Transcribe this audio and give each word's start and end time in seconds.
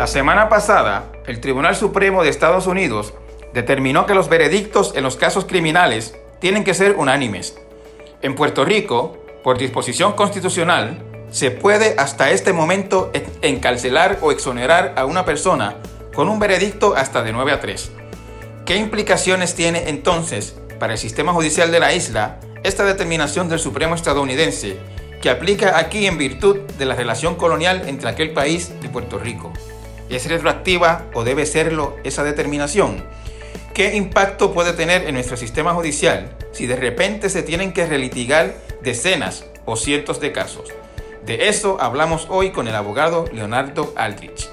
La 0.00 0.06
semana 0.06 0.48
pasada, 0.48 1.12
el 1.26 1.40
Tribunal 1.40 1.76
Supremo 1.76 2.22
de 2.22 2.30
Estados 2.30 2.66
Unidos 2.66 3.12
determinó 3.52 4.06
que 4.06 4.14
los 4.14 4.30
veredictos 4.30 4.94
en 4.96 5.02
los 5.02 5.16
casos 5.16 5.44
criminales 5.44 6.16
tienen 6.38 6.64
que 6.64 6.72
ser 6.72 6.96
unánimes. 6.96 7.58
En 8.22 8.34
Puerto 8.34 8.64
Rico, 8.64 9.18
por 9.44 9.58
disposición 9.58 10.14
constitucional, 10.14 11.04
se 11.30 11.50
puede 11.50 11.96
hasta 11.98 12.30
este 12.30 12.54
momento 12.54 13.12
encarcelar 13.42 14.16
o 14.22 14.32
exonerar 14.32 14.94
a 14.96 15.04
una 15.04 15.26
persona 15.26 15.76
con 16.14 16.30
un 16.30 16.38
veredicto 16.38 16.94
hasta 16.96 17.22
de 17.22 17.34
9 17.34 17.52
a 17.52 17.60
3. 17.60 17.92
¿Qué 18.64 18.76
implicaciones 18.76 19.54
tiene 19.54 19.90
entonces 19.90 20.56
para 20.78 20.94
el 20.94 20.98
sistema 20.98 21.34
judicial 21.34 21.70
de 21.70 21.78
la 21.78 21.92
isla 21.92 22.40
esta 22.62 22.86
determinación 22.86 23.50
del 23.50 23.58
Supremo 23.58 23.96
estadounidense 23.96 24.78
que 25.20 25.28
aplica 25.28 25.76
aquí 25.76 26.06
en 26.06 26.16
virtud 26.16 26.56
de 26.78 26.86
la 26.86 26.94
relación 26.94 27.34
colonial 27.34 27.82
entre 27.86 28.08
aquel 28.08 28.32
país 28.32 28.72
y 28.82 28.88
Puerto 28.88 29.18
Rico? 29.18 29.52
¿Es 30.10 30.28
retroactiva 30.28 31.06
o 31.14 31.22
debe 31.22 31.46
serlo 31.46 31.94
esa 32.02 32.24
determinación? 32.24 33.04
¿Qué 33.72 33.94
impacto 33.94 34.52
puede 34.52 34.72
tener 34.72 35.06
en 35.06 35.14
nuestro 35.14 35.36
sistema 35.36 35.72
judicial 35.72 36.30
si 36.50 36.66
de 36.66 36.74
repente 36.74 37.28
se 37.28 37.44
tienen 37.44 37.72
que 37.72 37.86
relitigar 37.86 38.54
decenas 38.82 39.48
o 39.66 39.76
cientos 39.76 40.20
de 40.20 40.32
casos? 40.32 40.74
De 41.24 41.48
eso 41.48 41.80
hablamos 41.80 42.26
hoy 42.28 42.50
con 42.50 42.66
el 42.66 42.74
abogado 42.74 43.26
Leonardo 43.32 43.92
Aldrich. 43.94 44.48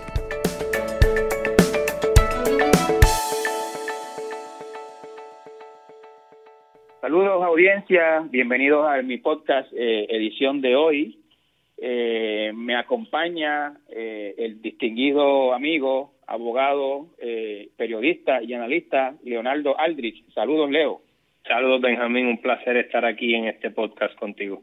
Saludos 7.02 7.44
audiencia, 7.44 8.20
bienvenidos 8.30 8.88
a 8.88 9.02
mi 9.02 9.18
podcast 9.18 9.74
eh, 9.74 10.06
edición 10.10 10.62
de 10.62 10.76
hoy. 10.76 11.20
Eh, 11.80 12.52
me 12.56 12.76
acompaña 12.76 13.78
eh, 13.90 14.34
el 14.38 14.62
distinguido 14.62 15.54
amigo, 15.54 16.14
abogado, 16.26 17.08
periodista 17.78 18.42
y 18.42 18.54
analista 18.54 19.16
Leonardo 19.24 19.80
Aldrich. 19.80 20.26
Saludos 20.34 20.70
Leo. 20.70 21.02
Saludos 21.48 21.82
Benjamín, 21.82 22.26
un 22.28 22.42
placer 22.42 22.76
estar 22.78 23.06
aquí 23.06 23.34
en 23.34 23.46
este 23.46 23.72
podcast 23.72 24.18
contigo. 24.20 24.62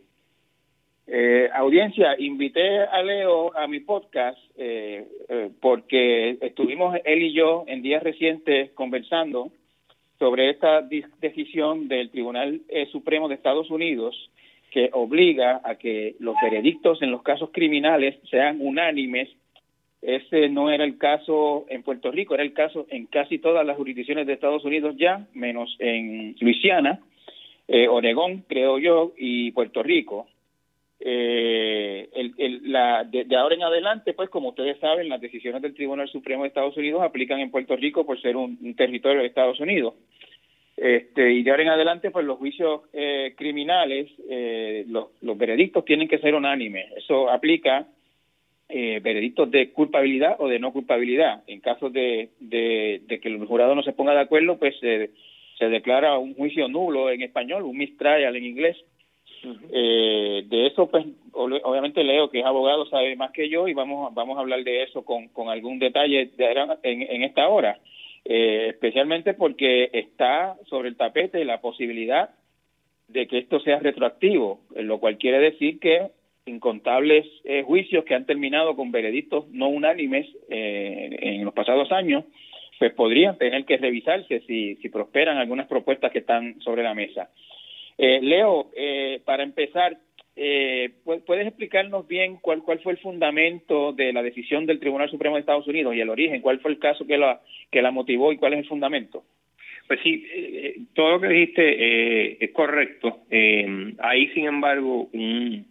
Eh, 1.06 1.50
audiencia, 1.52 2.14
invité 2.18 2.80
a 2.80 3.02
Leo 3.02 3.54
a 3.56 3.66
mi 3.66 3.80
podcast 3.80 4.38
eh, 4.56 5.06
eh, 5.28 5.50
porque 5.60 6.38
estuvimos 6.40 6.96
él 7.04 7.22
y 7.22 7.34
yo 7.34 7.64
en 7.66 7.82
días 7.82 8.02
recientes 8.02 8.70
conversando 8.70 9.50
sobre 10.18 10.48
esta 10.48 10.80
decisión 11.20 11.88
del 11.88 12.10
Tribunal 12.10 12.62
eh, 12.68 12.86
Supremo 12.90 13.28
de 13.28 13.34
Estados 13.34 13.70
Unidos 13.70 14.30
que 14.74 14.90
obliga 14.92 15.60
a 15.62 15.76
que 15.76 16.16
los 16.18 16.34
veredictos 16.42 17.00
en 17.00 17.12
los 17.12 17.22
casos 17.22 17.50
criminales 17.52 18.16
sean 18.28 18.58
unánimes. 18.60 19.28
Ese 20.02 20.48
no 20.48 20.68
era 20.68 20.82
el 20.82 20.98
caso 20.98 21.64
en 21.68 21.84
Puerto 21.84 22.10
Rico, 22.10 22.34
era 22.34 22.42
el 22.42 22.52
caso 22.52 22.84
en 22.90 23.06
casi 23.06 23.38
todas 23.38 23.64
las 23.64 23.76
jurisdicciones 23.76 24.26
de 24.26 24.32
Estados 24.32 24.64
Unidos 24.64 24.96
ya, 24.98 25.26
menos 25.32 25.76
en 25.78 26.34
Luisiana, 26.40 27.00
Oregón, 27.88 28.44
creo 28.48 28.78
yo, 28.78 29.12
y 29.16 29.52
Puerto 29.52 29.82
Rico 29.82 30.26
eh, 31.06 32.08
el, 32.14 32.72
la, 32.72 33.04
de, 33.04 33.26
ahora 33.36 33.54
en 33.54 33.62
adelante, 33.62 34.14
pues 34.14 34.30
como 34.30 34.48
ustedes 34.48 34.78
saben, 34.80 35.10
las 35.10 35.20
decisiones 35.20 35.60
del 35.60 35.74
Tribunal 35.74 36.08
Supremo 36.08 36.42
de 36.42 36.48
Estados 36.48 36.78
Unidos 36.78 37.02
aplican 37.02 37.40
en 37.40 37.50
Puerto 37.50 37.76
Rico 37.76 38.06
por 38.06 38.18
ser 38.22 38.36
un, 38.38 38.74
territorio 38.74 39.20
de 39.20 39.26
Estados 39.26 39.60
Unidos. 39.60 39.94
Este, 40.76 41.32
y 41.32 41.42
de 41.42 41.50
ahora 41.50 41.62
en 41.62 41.68
adelante, 41.68 42.10
pues 42.10 42.26
los 42.26 42.38
juicios 42.38 42.82
eh, 42.92 43.34
criminales, 43.36 44.10
eh, 44.28 44.84
los, 44.88 45.06
los 45.22 45.38
veredictos 45.38 45.84
tienen 45.84 46.08
que 46.08 46.18
ser 46.18 46.34
unánimes. 46.34 46.86
Eso 46.96 47.30
aplica 47.30 47.86
eh, 48.68 49.00
veredictos 49.02 49.50
de 49.50 49.70
culpabilidad 49.70 50.36
o 50.38 50.48
de 50.48 50.58
no 50.58 50.72
culpabilidad. 50.72 51.42
En 51.46 51.60
caso 51.60 51.90
de, 51.90 52.30
de, 52.40 53.02
de 53.06 53.20
que 53.20 53.28
el 53.28 53.44
jurado 53.46 53.74
no 53.74 53.82
se 53.82 53.92
ponga 53.92 54.14
de 54.14 54.20
acuerdo, 54.20 54.58
pues 54.58 54.74
se 54.80 55.68
declara 55.68 56.18
un 56.18 56.34
juicio 56.34 56.66
nulo 56.68 57.10
en 57.10 57.22
español, 57.22 57.62
un 57.62 57.78
mistrial 57.78 58.34
en 58.34 58.44
inglés 58.44 58.76
eh, 59.72 60.44
de 60.46 60.66
eso, 60.66 60.90
pues, 60.90 61.04
obviamente 61.32 62.02
Leo, 62.02 62.30
que 62.30 62.40
es 62.40 62.46
abogado, 62.46 62.86
sabe 62.86 63.14
más 63.16 63.30
que 63.32 63.48
yo 63.48 63.68
y 63.68 63.74
vamos, 63.74 64.14
vamos 64.14 64.36
a 64.36 64.40
hablar 64.40 64.62
de 64.64 64.82
eso 64.82 65.04
con, 65.04 65.28
con 65.28 65.48
algún 65.48 65.78
detalle 65.78 66.30
en, 66.82 67.02
en 67.02 67.22
esta 67.22 67.48
hora, 67.48 67.78
eh, 68.24 68.68
especialmente 68.70 69.34
porque 69.34 69.90
está 69.92 70.56
sobre 70.68 70.88
el 70.88 70.96
tapete 70.96 71.44
la 71.44 71.60
posibilidad 71.60 72.30
de 73.08 73.26
que 73.26 73.38
esto 73.38 73.60
sea 73.60 73.78
retroactivo, 73.80 74.60
lo 74.76 74.98
cual 74.98 75.18
quiere 75.18 75.38
decir 75.38 75.78
que 75.78 76.08
incontables 76.46 77.26
eh, 77.44 77.62
juicios 77.62 78.04
que 78.04 78.14
han 78.14 78.26
terminado 78.26 78.76
con 78.76 78.92
veredictos 78.92 79.48
no 79.48 79.68
unánimes 79.68 80.26
eh, 80.48 81.16
en 81.20 81.44
los 81.44 81.54
pasados 81.54 81.90
años, 81.92 82.24
pues 82.78 82.92
podrían 82.92 83.38
tener 83.38 83.64
que 83.64 83.76
revisarse 83.76 84.40
si, 84.46 84.76
si 84.76 84.88
prosperan 84.88 85.38
algunas 85.38 85.66
propuestas 85.68 86.12
que 86.12 86.18
están 86.18 86.60
sobre 86.60 86.82
la 86.82 86.94
mesa. 86.94 87.30
Eh, 87.96 88.20
Leo, 88.22 88.70
eh, 88.76 89.20
para 89.24 89.42
empezar, 89.42 89.96
eh, 90.36 90.90
¿puedes 91.04 91.46
explicarnos 91.46 92.06
bien 92.08 92.36
cuál, 92.40 92.62
cuál 92.62 92.80
fue 92.80 92.92
el 92.92 92.98
fundamento 92.98 93.92
de 93.92 94.12
la 94.12 94.22
decisión 94.22 94.66
del 94.66 94.80
Tribunal 94.80 95.10
Supremo 95.10 95.36
de 95.36 95.40
Estados 95.40 95.66
Unidos 95.66 95.94
y 95.94 96.00
el 96.00 96.10
origen? 96.10 96.40
¿Cuál 96.40 96.60
fue 96.60 96.72
el 96.72 96.78
caso 96.78 97.06
que 97.06 97.18
la, 97.18 97.40
que 97.70 97.82
la 97.82 97.90
motivó 97.90 98.32
y 98.32 98.36
cuál 98.36 98.54
es 98.54 98.60
el 98.60 98.68
fundamento? 98.68 99.24
Pues 99.86 100.00
sí, 100.02 100.26
eh, 100.32 100.76
todo 100.94 101.12
lo 101.12 101.20
que 101.20 101.28
dijiste 101.28 102.44
es 102.44 102.50
correcto. 102.52 103.20
hay, 103.30 104.28
sin 104.28 104.46
embargo, 104.46 105.08
un, 105.12 105.66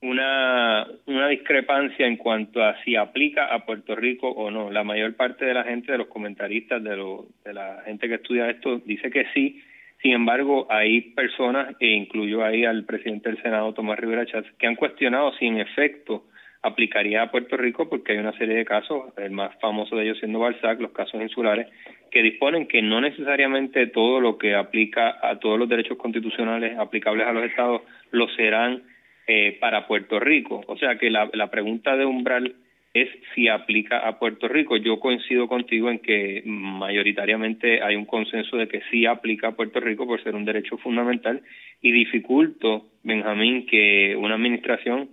una, 0.00 0.86
una 1.06 1.28
discrepancia 1.28 2.06
en 2.06 2.16
cuanto 2.16 2.62
a 2.62 2.76
si 2.84 2.96
aplica 2.96 3.46
a 3.46 3.64
Puerto 3.64 3.96
Rico 3.96 4.28
o 4.28 4.50
no. 4.50 4.70
La 4.70 4.84
mayor 4.84 5.14
parte 5.14 5.44
de 5.44 5.54
la 5.54 5.64
gente, 5.64 5.92
de 5.92 5.98
los 5.98 6.06
comentaristas, 6.08 6.82
de, 6.82 6.96
lo, 6.96 7.26
de 7.44 7.52
la 7.52 7.82
gente 7.84 8.08
que 8.08 8.14
estudia 8.14 8.48
esto, 8.48 8.78
dice 8.78 9.10
que 9.10 9.26
sí, 9.34 9.60
sin 10.02 10.12
embargo, 10.12 10.66
hay 10.70 11.00
personas, 11.12 11.74
e 11.80 11.88
incluyo 11.88 12.44
ahí 12.44 12.64
al 12.64 12.84
presidente 12.84 13.30
del 13.30 13.42
Senado, 13.42 13.74
Tomás 13.74 13.98
Rivera 13.98 14.26
Chávez, 14.26 14.52
que 14.58 14.66
han 14.66 14.76
cuestionado 14.76 15.32
si 15.34 15.46
en 15.46 15.58
efecto 15.58 16.24
aplicaría 16.62 17.22
a 17.22 17.30
Puerto 17.30 17.56
Rico 17.56 17.88
porque 17.88 18.12
hay 18.12 18.18
una 18.18 18.36
serie 18.36 18.56
de 18.56 18.64
casos, 18.64 19.12
el 19.16 19.30
más 19.30 19.58
famoso 19.60 19.96
de 19.96 20.04
ellos 20.04 20.18
siendo 20.18 20.38
Balzac, 20.38 20.80
los 20.80 20.92
casos 20.92 21.20
insulares, 21.20 21.68
que 22.10 22.22
disponen 22.22 22.66
que 22.66 22.80
no 22.82 23.00
necesariamente 23.00 23.86
todo 23.88 24.20
lo 24.20 24.38
que 24.38 24.54
aplica 24.54 25.18
a 25.22 25.38
todos 25.38 25.58
los 25.58 25.68
derechos 25.68 25.98
constitucionales 25.98 26.78
aplicables 26.78 27.26
a 27.26 27.32
los 27.32 27.44
estados 27.44 27.82
lo 28.10 28.28
serán 28.30 28.82
eh, 29.26 29.56
para 29.60 29.86
Puerto 29.86 30.18
Rico. 30.18 30.62
O 30.68 30.76
sea 30.78 30.96
que 30.96 31.10
la, 31.10 31.28
la 31.32 31.48
pregunta 31.48 31.96
de 31.96 32.06
umbral 32.06 32.54
es 32.94 33.08
si 33.34 33.48
aplica 33.48 34.06
a 34.06 34.18
Puerto 34.18 34.48
Rico. 34.48 34.76
Yo 34.76 34.98
coincido 34.98 35.46
contigo 35.48 35.90
en 35.90 35.98
que 35.98 36.42
mayoritariamente 36.44 37.82
hay 37.82 37.96
un 37.96 38.06
consenso 38.06 38.56
de 38.56 38.68
que 38.68 38.82
sí 38.90 39.06
aplica 39.06 39.48
a 39.48 39.56
Puerto 39.56 39.80
Rico 39.80 40.06
por 40.06 40.22
ser 40.22 40.34
un 40.34 40.44
derecho 40.44 40.78
fundamental 40.78 41.42
y 41.80 41.92
dificulto, 41.92 42.86
Benjamín, 43.02 43.66
que 43.66 44.16
una 44.16 44.34
administración 44.34 45.10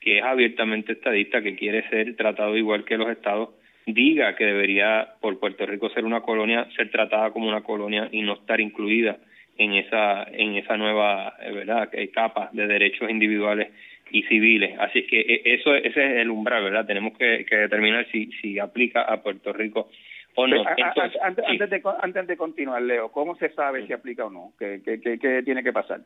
que 0.00 0.18
es 0.18 0.24
abiertamente 0.24 0.92
estadista, 0.92 1.42
que 1.42 1.56
quiere 1.56 1.88
ser 1.88 2.14
tratado 2.14 2.56
igual 2.56 2.84
que 2.84 2.98
los 2.98 3.08
estados, 3.08 3.50
diga 3.86 4.36
que 4.36 4.44
debería 4.44 5.14
por 5.20 5.38
Puerto 5.40 5.66
Rico 5.66 5.88
ser 5.90 6.04
una 6.04 6.20
colonia, 6.20 6.68
ser 6.76 6.90
tratada 6.90 7.30
como 7.30 7.48
una 7.48 7.62
colonia 7.62 8.08
y 8.12 8.22
no 8.22 8.34
estar 8.34 8.60
incluida 8.60 9.18
en 9.56 9.74
esa 9.74 10.24
en 10.24 10.56
esa 10.56 10.76
nueva 10.76 11.34
eh, 11.40 11.52
verdad 11.52 11.88
capa 12.12 12.50
de 12.52 12.66
derechos 12.66 13.08
individuales 13.08 13.68
y 14.14 14.22
civiles. 14.22 14.78
Así 14.78 15.02
que 15.06 15.20
e, 15.20 15.42
eso 15.54 15.74
ese 15.74 15.88
es 15.88 16.16
el 16.20 16.30
umbral, 16.30 16.62
¿verdad? 16.62 16.86
Tenemos 16.86 17.18
que, 17.18 17.44
determinar 17.50 18.06
si, 18.12 18.30
si 18.40 18.60
aplica 18.60 19.02
a 19.02 19.22
Puerto 19.22 19.52
Rico 19.52 19.90
o 20.36 20.46
no. 20.46 20.64
antes, 20.66 21.70
de, 21.70 21.82
antes 22.00 22.26
de 22.28 22.36
continuar, 22.36 22.80
Leo, 22.82 23.10
¿cómo 23.10 23.36
se 23.36 23.50
sabe 23.50 23.86
si 23.86 23.92
aplica 23.92 24.24
o 24.24 24.30
no? 24.30 24.52
¿Qué, 24.58 24.80
qué, 24.84 25.00
qué, 25.18 25.42
tiene 25.42 25.64
que 25.64 25.72
pasar? 25.72 26.00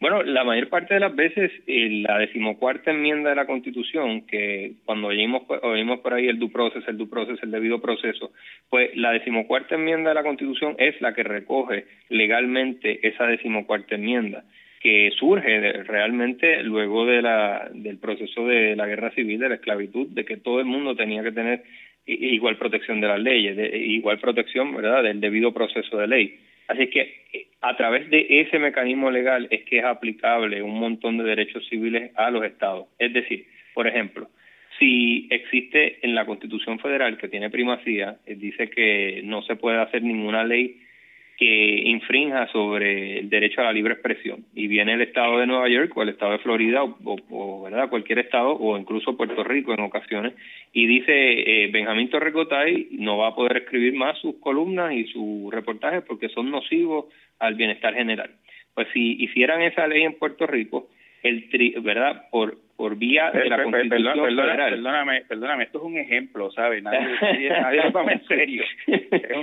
Bueno, 0.00 0.22
la 0.22 0.44
mayor 0.44 0.68
parte 0.70 0.94
de 0.94 1.00
las 1.00 1.14
veces 1.14 1.52
la 1.66 2.18
decimocuarta 2.18 2.90
enmienda 2.90 3.30
de 3.30 3.36
la 3.36 3.46
Constitución, 3.46 4.26
que 4.26 4.72
cuando 4.84 5.08
oímos, 5.08 5.42
oímos 5.62 6.00
por 6.00 6.14
ahí 6.14 6.26
el 6.26 6.38
due 6.38 6.50
process, 6.50 6.82
el 6.88 6.96
due 6.96 7.08
process, 7.08 7.40
el 7.42 7.50
debido 7.50 7.80
proceso, 7.80 8.32
pues 8.70 8.96
la 8.96 9.12
decimocuarta 9.12 9.74
enmienda 9.76 10.08
de 10.08 10.14
la 10.14 10.22
Constitución 10.24 10.74
es 10.78 11.00
la 11.00 11.12
que 11.14 11.22
recoge 11.22 11.84
legalmente 12.08 13.06
esa 13.06 13.26
decimocuarta 13.26 13.94
enmienda 13.94 14.44
que 14.80 15.10
surge 15.18 15.82
realmente 15.84 16.62
luego 16.62 17.04
de 17.04 17.20
la, 17.20 17.68
del 17.72 17.98
proceso 17.98 18.46
de 18.46 18.74
la 18.74 18.86
guerra 18.86 19.10
civil, 19.10 19.38
de 19.38 19.50
la 19.50 19.54
esclavitud, 19.56 20.08
de 20.08 20.24
que 20.24 20.38
todo 20.38 20.58
el 20.58 20.64
mundo 20.64 20.96
tenía 20.96 21.22
que 21.22 21.32
tener 21.32 21.62
igual 22.06 22.56
protección 22.56 23.00
de 23.00 23.08
las 23.08 23.20
leyes, 23.20 23.56
de, 23.56 23.76
igual 23.76 24.18
protección, 24.18 24.74
¿verdad?, 24.74 25.02
del 25.02 25.20
debido 25.20 25.52
proceso 25.52 25.98
de 25.98 26.08
ley. 26.08 26.38
Así 26.66 26.86
que 26.86 27.24
eh, 27.32 27.46
a 27.60 27.76
través 27.76 28.08
de 28.10 28.26
ese 28.40 28.58
mecanismo 28.58 29.10
legal 29.10 29.48
es 29.50 29.64
que 29.64 29.78
es 29.78 29.84
aplicable 29.84 30.62
un 30.62 30.78
montón 30.78 31.18
de 31.18 31.24
derechos 31.24 31.68
civiles 31.68 32.12
a 32.16 32.30
los 32.30 32.42
estados. 32.44 32.86
Es 32.98 33.12
decir, 33.12 33.44
por 33.74 33.86
ejemplo, 33.86 34.30
si 34.78 35.28
existe 35.30 35.98
en 36.02 36.14
la 36.14 36.24
Constitución 36.24 36.78
Federal 36.78 37.18
que 37.18 37.28
tiene 37.28 37.50
primacía, 37.50 38.16
eh, 38.24 38.34
dice 38.34 38.70
que 38.70 39.20
no 39.24 39.42
se 39.42 39.56
puede 39.56 39.78
hacer 39.78 40.02
ninguna 40.02 40.42
ley 40.42 40.80
que 41.40 41.84
infrinja 41.86 42.46
sobre 42.48 43.20
el 43.20 43.30
derecho 43.30 43.62
a 43.62 43.64
la 43.64 43.72
libre 43.72 43.94
expresión. 43.94 44.44
Y 44.54 44.66
viene 44.66 44.92
el 44.92 45.00
estado 45.00 45.38
de 45.38 45.46
Nueva 45.46 45.70
York 45.70 45.90
o 45.96 46.02
el 46.02 46.10
estado 46.10 46.32
de 46.32 46.38
Florida 46.40 46.84
o, 46.84 47.62
¿verdad? 47.62 47.88
cualquier 47.88 48.18
estado 48.18 48.50
o 48.50 48.76
incluso 48.76 49.16
Puerto 49.16 49.42
Rico 49.42 49.72
en 49.72 49.80
ocasiones 49.80 50.34
y 50.74 50.86
dice 50.86 51.12
eh, 51.64 51.70
Benjamín 51.72 52.10
Torrecotay 52.10 52.88
no 52.92 53.16
va 53.16 53.28
a 53.28 53.34
poder 53.34 53.56
escribir 53.56 53.94
más 53.94 54.18
sus 54.18 54.36
columnas 54.36 54.92
y 54.92 55.04
sus 55.04 55.50
reportajes 55.50 56.02
porque 56.06 56.28
son 56.28 56.50
nocivos 56.50 57.06
al 57.38 57.54
bienestar 57.54 57.94
general. 57.94 58.32
Pues 58.74 58.88
si 58.92 59.16
hicieran 59.24 59.62
esa 59.62 59.86
ley 59.86 60.02
en 60.02 60.18
Puerto 60.18 60.46
Rico, 60.46 60.90
el 61.22 61.48
tri, 61.50 61.74
¿verdad? 61.80 62.28
Por 62.30 62.56
por 62.80 62.96
vía 62.96 63.30
de 63.30 63.46
la 63.46 63.62
Constitución 63.62 64.24
Federal. 64.24 64.70
Perdóname, 64.70 65.20
perdóname, 65.28 65.64
esto 65.64 65.80
es 65.80 65.84
un 65.84 65.98
ejemplo, 65.98 66.50
¿sabes? 66.50 66.82
Nadie, 66.82 67.50
nadie 67.50 67.82
lo 67.82 67.92
toma 67.92 68.12
en 68.12 68.26
serio. 68.26 68.64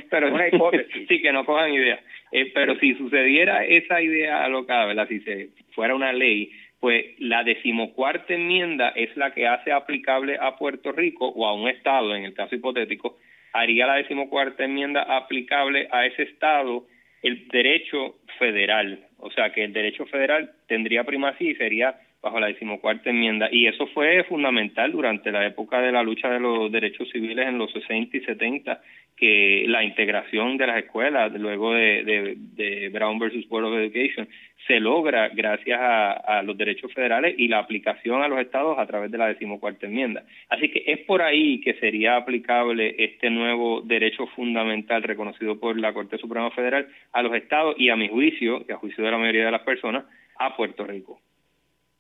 pero 0.09 0.27
es 0.29 0.33
una 0.33 0.47
hipótesis. 0.47 1.07
Sí, 1.07 1.21
que 1.21 1.31
no 1.31 1.45
cojan 1.45 1.71
idea. 1.71 1.99
Eh, 2.31 2.51
pero 2.51 2.79
si 2.79 2.95
sucediera 2.95 3.63
esa 3.63 4.01
idea 4.01 4.43
alocada, 4.43 4.87
¿verdad? 4.87 5.07
Si 5.07 5.19
se 5.19 5.49
fuera 5.75 5.93
una 5.93 6.13
ley, 6.13 6.51
pues 6.79 7.05
la 7.19 7.43
decimocuarta 7.43 8.33
enmienda 8.33 8.89
es 8.95 9.15
la 9.15 9.31
que 9.31 9.45
hace 9.45 9.71
aplicable 9.71 10.39
a 10.41 10.55
Puerto 10.55 10.91
Rico 10.91 11.27
o 11.27 11.45
a 11.45 11.53
un 11.53 11.69
estado, 11.69 12.15
en 12.15 12.23
el 12.23 12.33
caso 12.33 12.55
hipotético, 12.55 13.19
haría 13.53 13.85
la 13.85 13.97
decimocuarta 13.97 14.65
enmienda 14.65 15.03
aplicable 15.03 15.87
a 15.91 16.07
ese 16.07 16.23
estado 16.23 16.85
el 17.27 17.47
derecho 17.49 18.15
federal. 18.39 18.99
O 19.19 19.31
sea, 19.31 19.51
que 19.51 19.63
el 19.63 19.73
derecho 19.73 20.05
federal 20.05 20.51
tendría 20.67 21.03
primacía 21.03 21.51
y 21.51 21.55
sería 21.55 21.95
bajo 22.21 22.39
la 22.39 22.47
decimocuarta 22.47 23.09
enmienda. 23.09 23.47
Y 23.51 23.67
eso 23.67 23.87
fue 23.87 24.23
fundamental 24.23 24.91
durante 24.91 25.31
la 25.31 25.45
época 25.45 25.81
de 25.81 25.91
la 25.91 26.03
lucha 26.03 26.29
de 26.29 26.39
los 26.39 26.71
derechos 26.71 27.09
civiles 27.11 27.47
en 27.47 27.57
los 27.57 27.71
60 27.71 28.17
y 28.17 28.21
70, 28.21 28.81
que 29.15 29.65
la 29.67 29.83
integración 29.83 30.57
de 30.57 30.67
las 30.67 30.83
escuelas, 30.83 31.31
luego 31.33 31.73
de, 31.73 32.35
de, 32.55 32.89
Brown 32.89 33.19
versus 33.19 33.47
Board 33.47 33.65
of 33.65 33.77
Education, 33.77 34.27
se 34.67 34.79
logra 34.79 35.29
gracias 35.29 35.79
a, 35.81 36.41
los 36.43 36.57
derechos 36.57 36.93
federales 36.93 37.35
y 37.37 37.47
la 37.47 37.59
aplicación 37.59 38.21
a 38.21 38.27
los 38.27 38.39
estados 38.39 38.77
a 38.77 38.85
través 38.85 39.09
de 39.09 39.17
la 39.17 39.27
decimocuarta 39.27 39.87
enmienda. 39.87 40.23
Así 40.49 40.69
que 40.69 40.83
es 40.85 40.99
por 40.99 41.21
ahí 41.21 41.61
que 41.61 41.73
sería 41.75 42.17
aplicable 42.17 42.95
este 42.97 43.29
nuevo 43.29 43.81
derecho 43.81 44.27
fundamental 44.27 45.03
reconocido 45.03 45.59
por 45.59 45.79
la 45.79 45.93
Corte 45.93 46.17
Suprema 46.17 46.51
Federal 46.51 46.87
a 47.13 47.23
los 47.23 47.33
estados 47.33 47.75
y 47.77 47.89
a 47.89 47.95
mi 47.95 48.09
juicio, 48.09 48.63
y 48.67 48.71
a 48.71 48.77
juicio 48.77 49.03
de 49.03 49.11
la 49.11 49.17
mayoría 49.17 49.45
de 49.45 49.51
las 49.51 49.63
personas, 49.63 50.05
a 50.37 50.55
Puerto 50.55 50.85
Rico. 50.85 51.19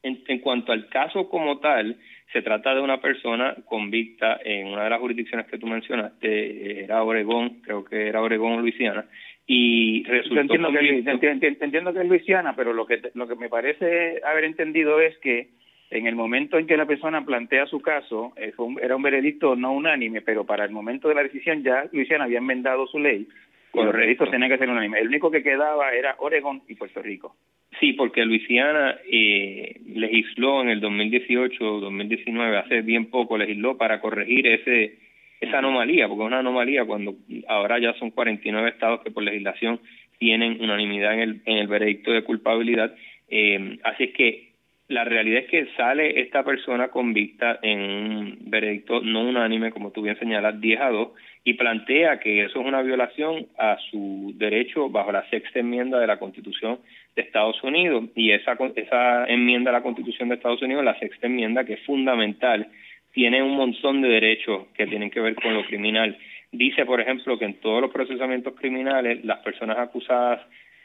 En, 0.03 0.39
cuanto 0.39 0.71
al 0.71 0.87
caso 0.89 1.27
como 1.29 1.59
tal, 1.59 1.97
se 2.31 2.41
trata 2.41 2.73
de 2.73 2.81
una 2.81 3.01
persona 3.01 3.55
convicta 3.65 4.39
en 4.43 4.67
una 4.67 4.83
de 4.83 4.89
las 4.89 4.99
jurisdicciones 4.99 5.47
que 5.47 5.57
tú 5.57 5.67
mencionaste, 5.67 6.83
era 6.83 7.03
Oregón, 7.03 7.61
creo 7.61 7.83
que 7.83 8.07
era 8.07 8.21
Oregón 8.21 8.61
Luisiana, 8.61 9.05
y 9.49 10.03
resultó 10.03 10.41
entiendo 10.41 10.69
que, 10.71 11.57
entiendo 11.61 11.93
que 11.93 11.99
es 12.01 12.07
Luisiana, 12.07 12.53
pero 12.55 12.73
lo 12.73 12.85
que 12.85 12.99
lo 13.13 13.27
que 13.27 13.35
me 13.35 13.47
parece 13.47 14.21
haber 14.25 14.43
entendido 14.43 14.99
es 14.99 15.17
que 15.19 15.47
en 15.89 16.05
el 16.05 16.15
momento 16.15 16.57
en 16.57 16.67
que 16.67 16.75
la 16.75 16.85
persona 16.85 17.23
plantea 17.23 17.65
su 17.65 17.79
caso, 17.79 18.33
eh, 18.35 18.51
era 18.81 18.97
un 18.97 19.01
veredicto 19.01 19.55
no 19.55 19.71
unánime, 19.71 20.21
pero 20.21 20.45
para 20.45 20.65
el 20.65 20.71
momento 20.71 21.07
de 21.07 21.15
la 21.15 21.23
decisión 21.23 21.63
ya 21.63 21.85
Luisiana 21.93 22.25
había 22.25 22.39
enmendado 22.39 22.87
su 22.87 22.99
ley 22.99 23.25
y 23.73 23.77
los 23.77 23.93
veredictos 23.93 24.29
tenían 24.29 24.51
que 24.51 24.57
ser 24.57 24.69
unánimes. 24.69 25.01
El 25.01 25.07
único 25.07 25.31
que 25.31 25.43
quedaba 25.43 25.93
era 25.93 26.15
Oregón 26.19 26.63
y 26.67 26.75
Puerto 26.75 27.01
Rico. 27.01 27.35
Sí, 27.79 27.93
porque 27.93 28.25
Luisiana 28.25 28.97
eh, 29.09 29.79
legisló 29.85 30.61
en 30.61 30.69
el 30.69 30.81
2018 30.81 31.79
2019, 31.79 32.57
hace 32.57 32.81
bien 32.81 33.05
poco 33.05 33.37
legisló 33.37 33.77
para 33.77 34.01
corregir 34.01 34.47
ese 34.47 35.06
esa 35.39 35.59
anomalía, 35.59 36.07
porque 36.07 36.23
es 36.23 36.27
una 36.27 36.39
anomalía 36.39 36.85
cuando 36.85 37.15
ahora 37.47 37.79
ya 37.79 37.93
son 37.93 38.11
49 38.11 38.69
estados 38.69 39.01
que 39.01 39.11
por 39.11 39.23
legislación 39.23 39.79
tienen 40.19 40.61
unanimidad 40.61 41.13
en 41.13 41.19
el, 41.19 41.41
en 41.45 41.57
el 41.57 41.67
veredicto 41.67 42.11
de 42.11 42.23
culpabilidad. 42.23 42.95
Eh, 43.29 43.77
así 43.83 44.05
es 44.05 44.13
que 44.13 44.47
la 44.87 45.03
realidad 45.03 45.43
es 45.43 45.49
que 45.49 45.67
sale 45.75 46.21
esta 46.21 46.43
persona 46.43 46.87
convicta 46.87 47.59
en 47.61 47.79
un 47.79 48.37
veredicto 48.45 49.01
no 49.01 49.21
unánime, 49.21 49.71
como 49.71 49.91
tú 49.91 50.01
bien 50.01 50.17
señalas, 50.17 50.61
10 50.61 50.79
a 50.79 50.89
2, 50.89 51.09
y 51.43 51.53
plantea 51.55 52.19
que 52.19 52.43
eso 52.45 52.61
es 52.61 52.65
una 52.65 52.81
violación 52.81 53.47
a 53.57 53.77
su 53.91 54.33
derecho 54.37 54.89
bajo 54.89 55.11
la 55.11 55.29
sexta 55.29 55.59
enmienda 55.59 55.99
de 55.99 56.07
la 56.07 56.19
Constitución 56.19 56.79
de 57.15 57.21
Estados 57.21 57.61
Unidos. 57.63 58.05
Y 58.15 58.31
esa, 58.31 58.57
esa 58.75 59.25
enmienda 59.25 59.71
a 59.71 59.73
la 59.73 59.83
Constitución 59.83 60.29
de 60.29 60.35
Estados 60.35 60.61
Unidos, 60.61 60.85
la 60.85 60.97
sexta 60.99 61.27
enmienda, 61.27 61.65
que 61.65 61.73
es 61.73 61.85
fundamental, 61.85 62.67
tiene 63.17 63.41
un 63.41 63.55
montón 63.55 63.99
de 64.03 64.09
derechos 64.09 64.67
que 64.75 64.85
tienen 64.85 65.09
que 65.09 65.19
ver 65.19 65.33
con 65.33 65.51
lo 65.55 65.65
criminal. 65.65 66.15
Dice, 66.51 66.85
por 66.85 67.01
ejemplo, 67.01 67.39
que 67.39 67.45
en 67.45 67.55
todos 67.55 67.81
los 67.81 67.89
procesamientos 67.89 68.53
criminales 68.53 69.25
las 69.25 69.39
personas 69.39 69.79
acusadas 69.79 70.39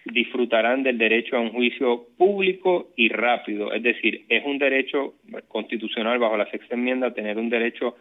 disfrutarán 0.06 0.82
del 0.82 0.96
derecho 0.96 1.36
a 1.36 1.40
un 1.40 1.50
juicio 1.50 2.06
público 2.16 2.88
y 2.96 3.10
rápido. 3.10 3.70
Es 3.74 3.82
decir, 3.82 4.24
es 4.30 4.46
un 4.46 4.56
derecho 4.56 5.12
constitucional 5.46 6.18
bajo 6.18 6.38
la 6.38 6.50
sexta 6.50 6.74
enmienda 6.74 7.12
tener 7.12 7.36
un 7.36 7.50
derecho 7.50 7.96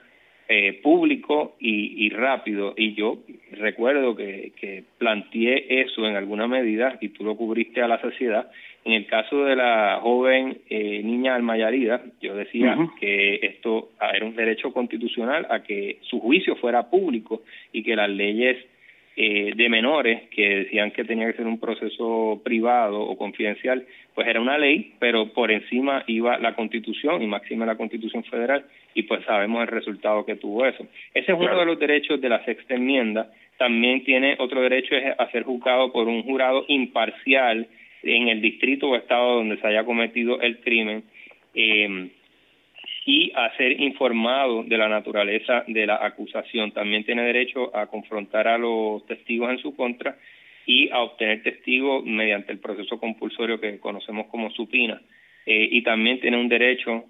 eh, 0.54 0.82
público 0.84 1.56
y, 1.62 2.06
y, 2.06 2.10
rápido. 2.10 2.74
Y 2.76 2.94
yo 2.94 3.20
recuerdo 3.54 4.18
que, 4.18 4.52
que 4.60 4.84
planteé 4.98 5.82
eso 5.82 6.06
en 6.06 6.18
alguna 6.18 6.46
medida 6.46 6.98
y 7.00 7.08
tú 7.10 7.24
lo 7.24 7.38
cubriste 7.38 7.82
a 7.82 7.88
la 7.88 8.02
sociedad. 8.02 8.52
En 8.84 8.92
el 8.92 9.06
caso 9.06 9.46
de 9.46 9.56
la 9.56 10.00
joven 10.02 10.58
eh, 10.70 11.02
niña 11.04 11.36
Almayarida, 11.36 12.02
yo 12.20 12.36
decía 12.36 12.76
que 13.00 13.36
esto 13.36 13.92
era 14.14 14.26
un 14.26 14.36
derecho 14.36 14.74
constitucional 14.74 15.48
a 15.50 15.64
que 15.64 16.00
su 16.02 16.20
juicio 16.20 16.58
fuera 16.58 16.90
público 16.90 17.44
y 17.72 17.84
que 17.84 17.96
las 17.96 18.10
leyes 18.10 18.58
eh, 19.24 19.54
de 19.56 19.70
menores 19.70 20.24
que 20.32 20.64
decían 20.64 20.90
que 20.90 21.04
tenía 21.04 21.28
que 21.28 21.38
ser 21.38 21.46
un 21.46 21.60
proceso 21.60 22.42
privado 22.44 23.00
o 23.02 23.16
confidencial, 23.16 23.86
pues 24.16 24.28
era 24.28 24.42
una 24.42 24.58
ley, 24.58 24.96
pero 24.98 25.32
por 25.32 25.52
encima 25.52 26.04
iba 26.08 26.40
la 26.40 26.56
constitución 26.56 27.22
y 27.22 27.28
máxima 27.28 27.68
la 27.68 27.76
constitución 27.76 28.24
federal 28.24 28.66
y 28.96 29.04
pues 29.04 29.24
sabemos 29.26 29.62
el 29.62 29.68
resultado 29.68 30.26
que 30.26 30.38
tuvo 30.38 30.66
eso. 30.66 30.88
Ese 31.14 31.34
es 31.34 31.38
uno 31.38 31.56
de 31.56 31.66
los 31.68 31.78
derechos 31.78 32.20
de 32.20 32.30
la 32.30 32.44
sexta 32.46 32.74
enmienda. 32.74 33.32
También 33.60 34.04
tiene 34.04 34.38
otro 34.40 34.60
derecho 34.60 34.96
es 34.96 35.14
a 35.16 35.30
ser 35.30 35.44
juzgado 35.44 35.92
por 35.92 36.08
un 36.08 36.24
jurado 36.24 36.66
imparcial 36.68 37.68
en 38.02 38.28
el 38.28 38.42
distrito 38.42 38.90
o 38.90 38.96
estado 38.96 39.36
donde 39.36 39.58
se 39.58 39.68
haya 39.68 39.84
cometido 39.84 40.42
el 40.42 40.62
crimen. 40.62 41.04
Eh, 41.54 42.10
y 43.06 43.32
a 43.36 43.56
ser 43.58 43.80
informado 43.82 44.64
de 44.64 44.78
la 44.78 44.88
naturaleza 44.88 45.64
de 45.68 45.86
la 45.86 46.06
acusación. 46.06 46.72
También 46.72 47.04
tiene 47.04 47.24
derecho 47.24 47.76
a 47.76 47.88
confrontar 47.88 48.48
a 48.48 48.58
los 48.58 49.06
testigos 49.08 49.50
en 49.50 49.58
su 49.60 49.76
contra 49.76 50.18
y 50.66 50.90
a 50.90 51.00
obtener 51.00 51.42
testigos 51.42 52.06
mediante 52.06 52.52
el 52.52 52.60
proceso 52.60 53.00
compulsorio 53.00 53.60
que 53.60 53.80
conocemos 53.80 54.28
como 54.28 54.52
supina. 54.52 55.02
Eh, 55.46 55.68
y 55.72 55.82
también 55.82 56.20
tiene 56.20 56.38
un 56.38 56.50
derecho 56.50 57.06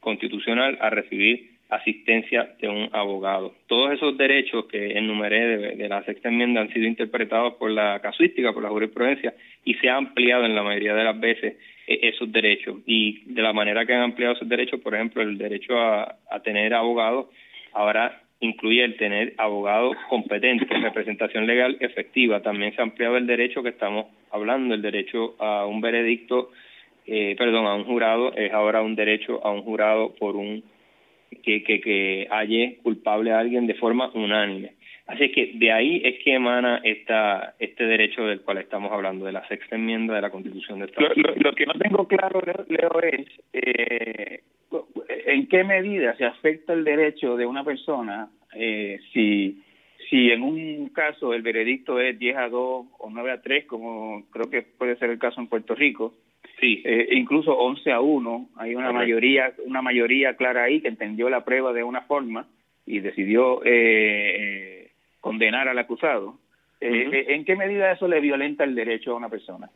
constitucional 0.00 0.78
a 0.80 0.90
recibir 0.90 1.56
asistencia 1.68 2.54
de 2.60 2.68
un 2.68 2.88
abogado. 2.92 3.54
Todos 3.66 3.92
esos 3.92 4.16
derechos 4.16 4.66
que 4.66 4.96
enumeré 4.96 5.74
de, 5.76 5.88
la 5.88 6.04
sexta 6.04 6.28
enmienda 6.28 6.60
han 6.60 6.72
sido 6.72 6.86
interpretados 6.86 7.54
por 7.54 7.70
la 7.70 8.00
casuística, 8.00 8.52
por 8.52 8.62
la 8.62 8.68
jurisprudencia, 8.68 9.34
y 9.64 9.74
se 9.74 9.88
ha 9.88 9.96
ampliado 9.96 10.44
en 10.44 10.54
la 10.54 10.62
mayoría 10.62 10.94
de 10.94 11.04
las 11.04 11.18
veces 11.18 11.56
esos 11.86 12.30
derechos. 12.32 12.78
Y 12.86 13.20
de 13.32 13.42
la 13.42 13.52
manera 13.52 13.86
que 13.86 13.94
han 13.94 14.02
ampliado 14.02 14.34
esos 14.34 14.48
derechos, 14.48 14.80
por 14.80 14.94
ejemplo, 14.94 15.22
el 15.22 15.38
derecho 15.38 15.78
a, 15.78 16.16
a 16.30 16.40
tener 16.40 16.74
abogado, 16.74 17.30
ahora 17.72 18.22
incluye 18.40 18.84
el 18.84 18.96
tener 18.96 19.34
abogado 19.38 19.92
competente, 20.08 20.66
representación 20.66 21.46
legal 21.46 21.76
efectiva. 21.80 22.42
También 22.42 22.74
se 22.74 22.80
ha 22.80 22.84
ampliado 22.84 23.16
el 23.16 23.26
derecho 23.26 23.62
que 23.62 23.70
estamos 23.70 24.06
hablando, 24.30 24.74
el 24.74 24.82
derecho 24.82 25.36
a 25.38 25.66
un 25.66 25.80
veredicto, 25.80 26.50
eh, 27.06 27.34
perdón, 27.38 27.66
a 27.66 27.74
un 27.74 27.84
jurado, 27.84 28.34
es 28.34 28.52
ahora 28.52 28.82
un 28.82 28.94
derecho 28.94 29.44
a 29.44 29.50
un 29.50 29.62
jurado 29.62 30.14
por 30.14 30.36
un 30.36 30.62
que, 31.42 31.62
que, 31.62 31.80
que 31.80 32.28
halle 32.30 32.78
culpable 32.82 33.32
a 33.32 33.38
alguien 33.38 33.66
de 33.66 33.74
forma 33.74 34.10
unánime. 34.14 34.72
Así 35.06 35.30
que 35.30 35.52
de 35.54 35.70
ahí 35.70 36.02
es 36.04 36.22
que 36.24 36.34
emana 36.34 36.80
esta, 36.82 37.54
este 37.60 37.84
derecho 37.84 38.24
del 38.24 38.40
cual 38.40 38.58
estamos 38.58 38.90
hablando, 38.90 39.24
de 39.24 39.32
la 39.32 39.46
sexta 39.46 39.76
enmienda 39.76 40.14
de 40.14 40.20
la 40.20 40.30
Constitución 40.30 40.80
de 40.80 40.86
Estados 40.86 41.16
Unidos. 41.16 41.36
Lo, 41.38 41.52
que 41.52 41.66
no 41.66 41.74
tengo 41.74 42.08
claro, 42.08 42.42
Leo, 42.68 43.00
es 43.00 43.26
eh, 43.52 44.40
en 45.26 45.46
qué 45.48 45.62
medida 45.62 46.16
se 46.16 46.24
afecta 46.24 46.72
el 46.72 46.82
derecho 46.82 47.36
de 47.36 47.46
una 47.46 47.62
persona 47.62 48.28
eh, 48.54 48.98
si, 49.12 49.62
si 50.10 50.32
en 50.32 50.42
un 50.42 50.88
caso 50.88 51.34
el 51.34 51.42
veredicto 51.42 52.00
es 52.00 52.18
10 52.18 52.36
a 52.36 52.48
2 52.48 52.86
o 52.98 53.10
9 53.10 53.30
a 53.30 53.42
3, 53.42 53.66
como 53.66 54.24
creo 54.30 54.50
que 54.50 54.62
puede 54.62 54.96
ser 54.96 55.10
el 55.10 55.20
caso 55.20 55.40
en 55.40 55.46
Puerto 55.46 55.76
Rico, 55.76 56.14
Sí. 56.60 56.82
Eh, 56.84 57.08
incluso 57.12 57.56
11 57.56 57.92
a 57.92 58.00
1, 58.00 58.48
hay 58.56 58.74
una 58.74 58.92
mayoría 58.92 59.52
una 59.64 59.82
mayoría 59.82 60.36
clara 60.36 60.64
ahí 60.64 60.80
que 60.80 60.88
entendió 60.88 61.28
la 61.28 61.44
prueba 61.44 61.72
de 61.72 61.82
una 61.82 62.02
forma 62.02 62.48
y 62.86 63.00
decidió 63.00 63.60
eh, 63.64 64.75
condenar 65.26 65.66
al 65.66 65.76
acusado. 65.76 66.38
Eh, 66.80 67.10
eh, 67.12 67.24
¿En 67.30 67.44
qué 67.44 67.56
medida 67.56 67.90
eso 67.90 68.06
le 68.06 68.20
violenta 68.20 68.62
el 68.62 68.76
derecho 68.76 69.10
a 69.10 69.16
una 69.16 69.28
persona? 69.28 69.68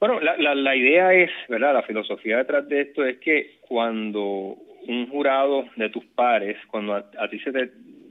Bueno, 0.00 0.18
la, 0.18 0.36
la, 0.38 0.56
la 0.56 0.74
idea 0.74 1.14
es, 1.14 1.30
¿verdad? 1.48 1.72
La 1.72 1.84
filosofía 1.84 2.38
detrás 2.38 2.68
de 2.68 2.80
esto 2.80 3.04
es 3.04 3.18
que 3.18 3.58
cuando 3.60 4.56
un 4.88 5.08
jurado 5.08 5.66
de 5.76 5.88
tus 5.90 6.04
pares, 6.04 6.56
cuando 6.66 6.96
a, 6.96 7.28
ti 7.30 7.38
se 7.38 7.52
te, 7.52 7.70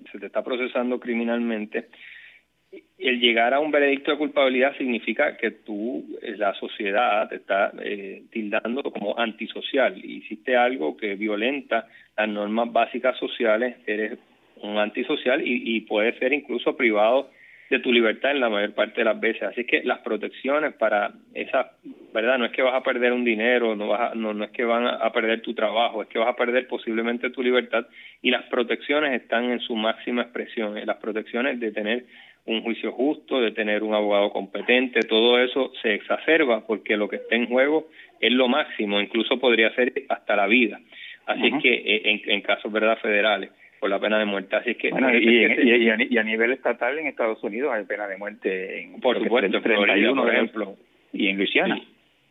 se 0.09 0.17
te 0.17 0.27
está 0.27 0.41
procesando 0.45 0.97
criminalmente, 0.97 1.89
el 2.97 3.19
llegar 3.19 3.53
a 3.53 3.59
un 3.59 3.71
veredicto 3.71 4.11
de 4.11 4.17
culpabilidad 4.17 4.77
significa 4.77 5.35
que 5.35 5.51
tú, 5.51 6.05
eh, 6.21 6.35
la 6.37 6.53
sociedad, 6.53 7.27
te 7.27 7.35
está 7.35 7.73
eh, 7.81 8.23
tildando 8.31 8.81
como 8.83 9.19
antisocial. 9.19 9.97
Hiciste 9.97 10.55
algo 10.55 10.95
que 10.95 11.15
violenta 11.15 11.89
las 12.15 12.29
normas 12.29 12.71
básicas 12.71 13.17
sociales, 13.17 13.75
eres 13.85 14.17
un 14.61 14.77
antisocial 14.77 15.41
y, 15.45 15.75
y 15.75 15.81
puede 15.81 16.17
ser 16.19 16.33
incluso 16.33 16.75
privado 16.75 17.29
de 17.69 17.79
tu 17.79 17.91
libertad 17.91 18.31
en 18.31 18.39
la 18.39 18.49
mayor 18.49 18.73
parte 18.73 19.01
de 19.01 19.05
las 19.05 19.19
veces. 19.19 19.43
Así 19.43 19.65
que 19.65 19.83
las 19.83 19.99
protecciones 19.99 20.73
para 20.75 21.13
esa, 21.33 21.71
¿verdad? 22.13 22.37
No 22.37 22.45
es 22.45 22.51
que 22.51 22.61
vas 22.61 22.75
a 22.75 22.83
perder 22.83 23.11
un 23.11 23.25
dinero, 23.25 23.75
no, 23.75 23.87
vas 23.87 24.15
no, 24.15 24.33
no 24.33 24.43
es 24.43 24.51
que 24.51 24.63
van 24.63 24.85
a 24.87 25.11
perder 25.11 25.41
tu 25.41 25.53
trabajo, 25.53 26.03
es 26.03 26.07
que 26.09 26.19
vas 26.19 26.29
a 26.29 26.35
perder 26.35 26.67
posiblemente 26.67 27.29
tu 27.31 27.41
libertad 27.41 27.87
y 28.21 28.29
las 28.29 28.43
protecciones 28.43 29.19
están 29.19 29.51
en 29.51 29.59
su 29.59 29.75
máxima 29.75 30.21
expresión, 30.23 30.79
las 30.85 30.97
protecciones 30.97 31.59
de 31.59 31.71
tener 31.71 32.05
un 32.45 32.61
juicio 32.61 32.91
justo, 32.91 33.41
de 33.41 33.51
tener 33.51 33.81
un 33.81 33.95
abogado 33.95 34.31
competente, 34.31 34.99
todo 35.01 35.39
eso 35.39 35.71
se 35.81 35.95
exacerba 35.95 36.67
porque 36.67 36.95
lo 36.95 37.09
que 37.09 37.15
está 37.15 37.35
en 37.35 37.47
juego 37.47 37.87
es 38.19 38.31
lo 38.31 38.47
máximo, 38.47 39.01
incluso 39.01 39.39
podría 39.39 39.73
ser 39.73 39.91
hasta 40.09 40.35
la 40.35 40.45
vida. 40.45 40.79
Así 41.25 41.51
que 41.59 41.73
eh, 41.73 42.01
en, 42.05 42.21
en 42.31 42.41
casos 42.41 42.71
verdad 42.71 42.99
federales 42.99 43.49
por 43.79 43.89
la 43.89 43.99
pena 43.99 44.19
de 44.19 44.25
muerte. 44.25 44.55
Así 44.55 44.75
que 44.75 44.89
y, 44.89 46.17
a, 46.17 46.23
nivel 46.23 46.51
estatal 46.51 46.97
en 46.97 47.07
Estados 47.07 47.43
Unidos 47.43 47.71
hay 47.73 47.85
pena 47.85 48.07
de 48.07 48.17
muerte 48.17 48.81
en 48.81 48.99
por 48.99 49.21
supuesto, 49.21 49.57
en 49.57 49.63
Florida, 49.63 50.13
por 50.13 50.33
ejemplo, 50.33 50.75
y 51.13 51.27
en 51.27 51.37
Luisiana. 51.37 51.79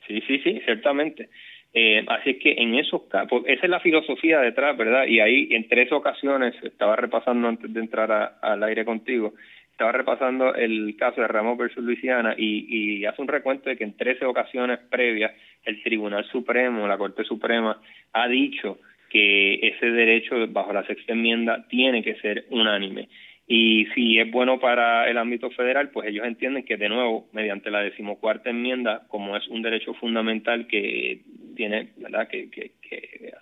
Sí, 0.07 0.23
sí, 0.27 0.39
sí, 0.41 0.61
ciertamente. 0.65 1.29
Eh, 1.77 2.05
así 2.07 2.39
que 2.39 2.53
en 2.53 2.77
esos 2.77 3.03
casos, 3.05 3.43
esa 3.47 3.65
es 3.65 3.71
la 3.71 3.81
filosofía 3.81 4.39
detrás, 4.41 4.77
¿verdad? 4.77 5.07
Y 5.07 5.19
ahí 5.21 5.49
en 5.51 5.69
tres 5.69 5.91
ocasiones, 5.91 6.55
estaba 6.63 6.95
repasando 6.95 7.49
antes 7.49 7.73
de 7.73 7.81
entrar 7.81 8.37
al 8.41 8.63
aire 8.63 8.85
contigo, 8.85 9.35
estaba 9.73 9.91
repasando 9.91 10.55
el 10.55 10.95
caso 10.97 11.21
de 11.21 11.27
Ramos 11.27 11.59
versus 11.59 11.83
Luisiana 11.83 12.35
y, 12.39 12.67
y 12.69 13.05
hace 13.07 13.21
un 13.21 13.27
recuento 13.27 13.69
de 13.69 13.77
que 13.77 13.83
en 13.83 13.97
13 13.97 14.25
ocasiones 14.25 14.79
previas 14.89 15.33
el 15.65 15.83
Tribunal 15.83 16.25
Supremo, 16.27 16.87
la 16.87 16.97
Corte 16.97 17.25
Suprema, 17.25 17.81
ha 18.13 18.29
dicho 18.29 18.79
que 19.15 19.69
ese 19.69 19.93
derecho 19.93 20.35
bajo 20.49 20.73
la 20.73 20.85
sexta 20.87 21.13
enmienda 21.13 21.65
tiene 21.69 22.03
que 22.03 22.17
ser 22.17 22.47
unánime. 22.51 23.09
Y 23.47 23.87
si 23.95 24.19
es 24.19 24.29
bueno 24.29 24.59
para 24.59 25.09
el 25.09 25.17
ámbito 25.19 25.51
federal, 25.51 25.91
pues 25.91 26.09
ellos 26.09 26.27
entienden 26.27 26.65
que 26.65 26.77
de 26.77 26.89
nuevo, 26.89 27.29
mediante 27.31 27.71
la 27.71 27.81
decimocuarta 27.83 28.51
enmienda, 28.51 29.05
como 29.07 29.37
es 29.37 29.47
un 29.47 29.63
derecho 29.63 29.95
fundamental 29.95 30.67
que 30.67 31.21
tiene, 31.55 31.91
¿verdad?, 31.99 32.27
que, 32.27 32.51
que, 32.51 32.73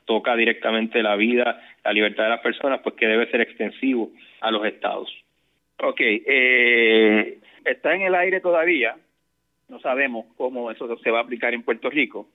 toca 0.05 0.37
directamente 0.37 1.03
la 1.03 1.17
vida, 1.17 1.59
la 1.83 1.93
libertad 1.95 2.25
de 2.25 2.31
las 2.31 2.41
personas, 2.41 2.81
pues 2.83 2.95
que 2.97 3.07
debe 3.07 3.31
ser 3.31 3.41
extensivo 3.41 4.11
a 4.43 4.51
los 4.51 4.67
estados. 4.67 5.11
Ok, 5.79 6.01
eh, 6.01 7.39
está 7.65 7.95
en 7.95 8.03
el 8.03 8.15
aire 8.15 8.41
todavía, 8.41 8.97
no 9.71 9.81
sabemos 9.81 10.27
cómo 10.37 10.71
eso 10.71 10.99
se 10.99 11.11
va 11.11 11.21
a 11.21 11.23
aplicar 11.23 11.55
en 11.55 11.63
Puerto 11.63 11.89
Rico, 11.89 12.29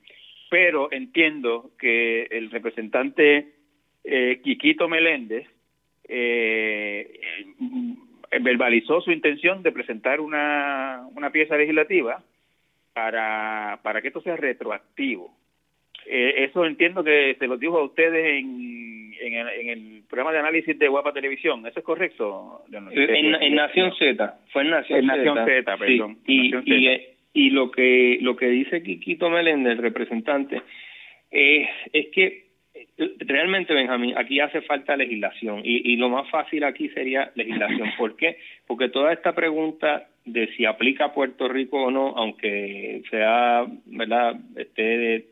pero 0.50 0.92
entiendo 0.92 1.72
que 1.80 2.24
el 2.24 2.52
representante 2.52 3.54
eh, 4.04 4.40
Quiquito 4.44 4.88
Meléndez 4.88 5.48
eh, 6.08 7.20
verbalizó 8.42 9.02
su 9.02 9.12
intención 9.12 9.64
de 9.64 9.72
presentar 9.72 10.22
una, 10.22 11.08
una 11.16 11.32
pieza 11.32 11.58
legislativa 11.58 12.24
para, 12.94 13.80
para 13.84 14.02
que 14.02 14.08
esto 14.08 14.22
sea 14.22 14.38
retroactivo. 14.38 15.34
Eh, 16.06 16.46
eso 16.46 16.66
entiendo 16.66 17.04
que 17.04 17.36
se 17.38 17.48
lo 17.48 17.58
dijo 17.58 17.78
a 17.78 17.84
ustedes 17.84 18.40
en, 18.40 19.14
en, 19.20 19.70
el, 19.70 20.04
programa 20.10 20.32
de 20.32 20.40
análisis 20.40 20.80
de 20.80 20.88
Guapa 20.88 21.12
Televisión. 21.12 21.68
¿Eso 21.68 21.80
es 21.80 21.86
correcto? 21.86 22.64
En, 22.72 23.56
Nación 23.56 23.94
Z. 23.98 24.40
Fue 24.54 24.62
en 24.62 24.70
Nación, 24.70 25.06
Z. 25.46 25.78
perdón. 25.78 26.18
Y, 26.26 26.56
y, 26.56 27.17
y, 27.34 27.50
lo 27.50 27.72
que 27.72 28.18
lo 28.22 28.36
que 28.36 28.48
dice 28.48 28.84
Quiquito 28.84 29.30
Meléndez, 29.30 29.74
el 29.74 29.84
representante, 29.84 30.62
es, 31.32 31.68
es 31.94 32.08
que 32.08 32.48
eh, 32.74 33.14
realmente, 33.20 33.74
Benjamín, 33.74 34.16
aquí 34.18 34.40
hace 34.40 34.62
falta 34.62 34.98
legislación 34.98 35.62
y, 35.64 35.94
y 35.94 35.96
lo 35.98 36.10
más 36.10 36.30
fácil 36.30 36.64
aquí 36.64 36.90
sería 36.90 37.32
legislación. 37.36 37.92
¿Por 37.98 38.16
qué? 38.16 38.38
Porque 38.66 38.90
toda 38.90 39.14
esta 39.14 39.34
pregunta 39.34 40.08
de 40.26 40.48
si 40.56 40.66
aplica 40.66 41.06
a 41.06 41.14
Puerto 41.14 41.48
Rico 41.48 41.84
o 41.84 41.92
no, 41.92 42.10
aunque 42.18 43.02
sea, 43.10 43.66
¿verdad?, 43.86 44.36
esté 44.58 45.26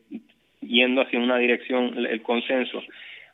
yendo 0.62 1.02
hacia 1.02 1.20
una 1.20 1.38
dirección 1.38 2.06
el 2.06 2.22
consenso. 2.22 2.82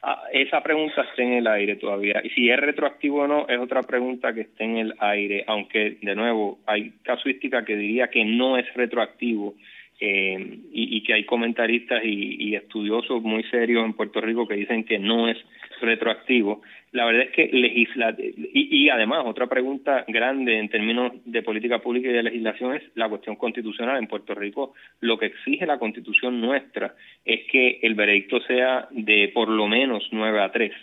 Ah, 0.03 0.23
esa 0.33 0.63
pregunta 0.63 1.01
está 1.03 1.21
en 1.21 1.33
el 1.33 1.47
aire 1.47 1.75
todavía. 1.75 2.21
Y 2.23 2.29
si 2.29 2.49
es 2.49 2.59
retroactivo 2.59 3.21
o 3.21 3.27
no, 3.27 3.47
es 3.47 3.59
otra 3.59 3.83
pregunta 3.83 4.33
que 4.33 4.41
está 4.41 4.63
en 4.63 4.77
el 4.77 4.93
aire, 4.99 5.43
aunque 5.45 5.97
de 6.01 6.15
nuevo 6.15 6.59
hay 6.65 6.93
casuística 7.03 7.63
que 7.63 7.75
diría 7.75 8.07
que 8.07 8.25
no 8.25 8.57
es 8.57 8.65
retroactivo 8.73 9.53
eh, 9.99 10.57
y, 10.73 10.97
y, 10.97 11.03
que 11.03 11.13
hay 11.13 11.25
comentaristas 11.25 12.03
y, 12.03 12.49
y 12.49 12.55
estudiosos 12.55 13.21
muy 13.21 13.43
serios 13.43 13.85
en 13.85 13.93
Puerto 13.93 14.19
Rico 14.21 14.47
que 14.47 14.55
dicen 14.55 14.83
que 14.83 14.97
no 14.97 15.27
es 15.27 15.37
retroactivo. 15.81 16.61
La 16.91 17.05
verdad 17.05 17.23
es 17.23 17.31
que 17.31 17.49
legisla 17.51 18.15
y, 18.17 18.83
y, 18.83 18.89
además 18.89 19.23
otra 19.25 19.47
pregunta 19.47 20.03
grande 20.07 20.57
en 20.57 20.69
términos 20.69 21.13
de 21.25 21.41
política 21.41 21.79
pública 21.79 22.09
y 22.09 22.13
de 22.13 22.23
legislación 22.23 22.75
es 22.75 22.83
la 22.95 23.09
cuestión 23.09 23.35
constitucional 23.35 23.97
en 23.97 24.07
Puerto 24.07 24.35
Rico. 24.35 24.73
Lo 24.99 25.17
que 25.17 25.27
exige 25.27 25.65
la 25.65 25.79
Constitución 25.79 26.41
nuestra 26.41 26.95
es 27.25 27.41
que 27.51 27.79
el 27.81 27.95
veredicto 27.95 28.41
sea 28.41 28.87
de 28.91 29.31
por 29.33 29.49
lo 29.49 29.67
menos 29.67 30.07
nueve 30.11 30.41
a 30.41 30.51
tres. 30.51 30.73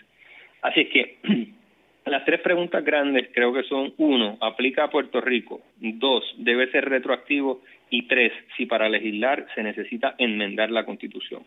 Así 0.62 0.80
es 0.80 0.88
que 0.88 1.16
las 2.06 2.24
tres 2.24 2.40
preguntas 2.40 2.84
grandes 2.84 3.28
creo 3.32 3.52
que 3.52 3.62
son 3.64 3.92
uno, 3.98 4.38
aplica 4.40 4.84
a 4.84 4.90
Puerto 4.90 5.20
Rico, 5.20 5.60
dos, 5.76 6.24
debe 6.38 6.70
ser 6.70 6.88
retroactivo 6.88 7.62
y 7.90 8.02
tres, 8.06 8.32
si 8.56 8.66
para 8.66 8.88
legislar 8.88 9.46
se 9.54 9.62
necesita 9.62 10.14
enmendar 10.18 10.70
la 10.70 10.84
Constitución. 10.84 11.42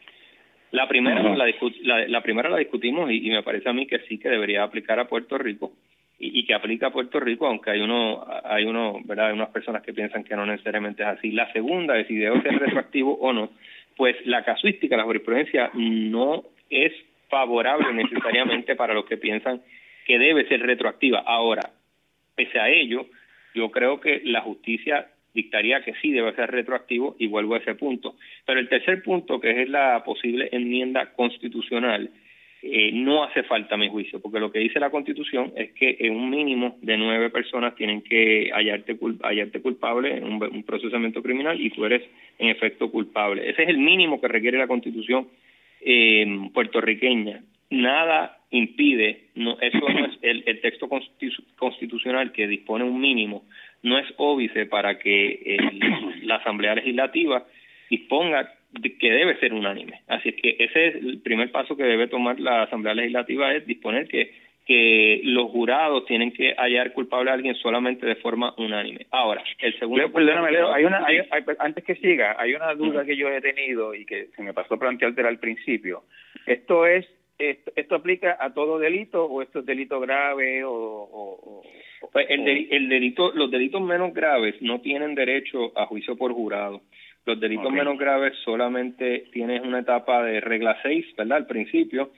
La 0.71 0.87
primera, 0.87 1.21
la, 1.21 2.07
la, 2.07 2.21
primera 2.21 2.49
la 2.49 2.57
discutimos 2.57 3.11
y, 3.11 3.29
me 3.29 3.43
parece 3.43 3.69
a 3.69 3.73
mí 3.73 3.85
que 3.87 3.99
sí 4.07 4.17
que 4.17 4.29
debería 4.29 4.63
aplicar 4.63 4.99
a 4.99 5.07
Puerto 5.07 5.37
Rico 5.37 5.73
y, 6.17 6.39
y, 6.39 6.45
que 6.45 6.53
aplica 6.53 6.87
a 6.87 6.93
Puerto 6.93 7.19
Rico, 7.19 7.45
aunque 7.45 7.71
hay 7.71 7.81
uno, 7.81 8.25
hay 8.45 8.63
uno, 8.63 8.99
verdad, 9.03 9.27
hay 9.27 9.33
unas 9.33 9.49
personas 9.49 9.83
que 9.83 9.93
piensan 9.93 10.23
que 10.23 10.35
no 10.35 10.45
necesariamente 10.45 11.03
es 11.03 11.09
así. 11.09 11.31
La 11.31 11.51
segunda 11.51 11.99
es 11.99 12.07
si 12.07 12.15
debe 12.15 12.41
ser 12.41 12.57
retroactivo 12.57 13.15
o 13.15 13.33
no, 13.33 13.49
pues 13.97 14.15
la 14.25 14.45
casuística, 14.45 14.95
la 14.95 15.03
jurisprudencia 15.03 15.71
no 15.73 16.43
es 16.69 16.93
favorable 17.29 17.93
necesariamente 17.93 18.75
para 18.75 18.93
los 18.93 19.05
que 19.05 19.17
piensan 19.17 19.61
que 20.05 20.17
debe 20.17 20.47
ser 20.47 20.61
retroactiva. 20.61 21.19
Ahora, 21.19 21.69
pese 22.35 22.59
a 22.59 22.69
ello, 22.69 23.07
yo 23.53 23.71
creo 23.71 23.99
que 23.99 24.21
la 24.23 24.41
justicia 24.41 25.07
dictaría 25.33 25.83
que 25.83 25.93
sí 26.01 26.11
debe 26.11 26.33
ser 26.33 26.51
retroactivo 26.51 27.15
y 27.19 27.27
vuelvo 27.27 27.55
a 27.55 27.59
ese 27.59 27.75
punto. 27.75 28.15
Pero 28.45 28.59
el 28.59 28.69
tercer 28.69 29.01
punto, 29.03 29.39
que 29.39 29.61
es 29.61 29.69
la 29.69 30.03
posible 30.03 30.49
enmienda 30.51 31.13
constitucional, 31.13 32.09
eh, 32.63 32.91
no 32.93 33.23
hace 33.23 33.41
falta, 33.43 33.75
mi 33.75 33.89
juicio, 33.89 34.21
porque 34.21 34.39
lo 34.39 34.51
que 34.51 34.59
dice 34.59 34.79
la 34.79 34.91
Constitución 34.91 35.51
es 35.55 35.71
que 35.73 35.97
en 35.99 36.15
un 36.15 36.29
mínimo 36.29 36.77
de 36.81 36.95
nueve 36.95 37.31
personas 37.31 37.75
tienen 37.75 38.03
que 38.03 38.51
hallarte, 38.53 38.99
hallarte 39.23 39.61
culpable 39.61 40.17
en 40.17 40.25
un, 40.25 40.63
procesamiento 40.63 41.23
criminal 41.23 41.59
y 41.59 41.71
tú 41.71 41.85
eres 41.85 42.03
en 42.37 42.49
efecto 42.49 42.91
culpable. 42.91 43.49
Ese 43.49 43.63
es 43.63 43.69
el 43.69 43.79
mínimo 43.79 44.21
que 44.21 44.27
requiere 44.27 44.59
la 44.59 44.67
Constitución 44.67 45.27
eh, 45.81 46.49
puertorriqueña. 46.53 47.41
Nada 47.71 48.40
impide, 48.51 49.29
no, 49.35 49.57
eso 49.59 49.79
no 49.79 50.05
es 50.05 50.17
el, 50.21 50.43
el 50.45 50.61
texto 50.61 50.89
constitucional 51.57 52.31
que 52.33 52.47
dispone 52.47 52.83
un 52.83 52.99
mínimo, 52.99 53.45
no 53.81 53.97
es 53.97 54.05
óbice 54.17 54.65
para 54.65 54.99
que 54.99 55.57
la 56.23 56.35
Asamblea 56.35 56.75
Legislativa 56.75 57.45
disponga 57.89 58.53
de 58.71 58.97
que 58.97 59.11
debe 59.11 59.37
ser 59.37 59.53
unánime. 59.53 60.01
Así 60.07 60.29
es 60.29 60.35
que 60.35 60.55
ese 60.59 60.87
es 60.87 60.95
el 60.95 61.21
primer 61.21 61.51
paso 61.51 61.75
que 61.75 61.83
debe 61.83 62.07
tomar 62.07 62.39
la 62.39 62.63
Asamblea 62.63 62.93
Legislativa, 62.93 63.53
es 63.53 63.65
disponer 63.65 64.07
que, 64.07 64.33
que 64.65 65.21
los 65.23 65.49
jurados 65.49 66.05
tienen 66.05 66.31
que 66.31 66.53
hallar 66.55 66.93
culpable 66.93 67.31
a 67.31 67.33
alguien 67.33 67.55
solamente 67.55 68.05
de 68.05 68.15
forma 68.15 68.53
unánime. 68.57 69.07
Ahora, 69.11 69.43
el 69.59 69.77
segundo... 69.79 70.11
perdóname, 70.11 70.51
Leo, 70.51 70.71
hay 70.73 70.85
una, 70.85 71.05
hay, 71.05 71.19
antes 71.59 71.83
que 71.83 71.95
siga, 71.95 72.35
hay 72.37 72.53
una 72.53 72.73
duda 72.75 73.05
que 73.05 73.15
yo 73.15 73.29
he 73.29 73.41
tenido 73.41 73.95
y 73.95 74.05
que 74.05 74.27
se 74.35 74.43
me 74.43 74.53
pasó 74.53 74.75
a 74.75 74.79
plantearte 74.79 75.21
al 75.21 75.39
principio. 75.39 76.03
Esto 76.45 76.85
es 76.85 77.07
esto, 77.49 77.95
aplica 77.95 78.37
a 78.39 78.53
todo 78.53 78.79
delito 78.79 79.25
o 79.25 79.41
esto 79.41 79.59
es 79.59 79.65
delito 79.65 79.99
grave 79.99 80.63
o, 80.65 81.61
pues 82.11 82.25
el, 82.29 82.67
el 82.71 82.89
delito 82.89 83.31
los 83.33 83.49
delitos 83.49 83.81
menos 83.81 84.13
graves 84.13 84.55
no 84.61 84.81
tienen 84.81 85.15
derecho 85.15 85.77
a 85.77 85.85
juicio 85.85 86.15
por 86.15 86.33
jurado. 86.33 86.81
Los 87.25 87.39
delitos 87.39 87.71
menos 87.71 87.97
graves 87.99 88.33
solamente 88.43 89.25
tienes 89.31 89.61
una 89.61 89.79
etapa 89.79 90.23
de 90.23 90.41
regla 90.41 90.77
6, 90.81 91.05
¿verdad? 91.15 91.37
Al 91.37 91.45
principio, 91.45 92.11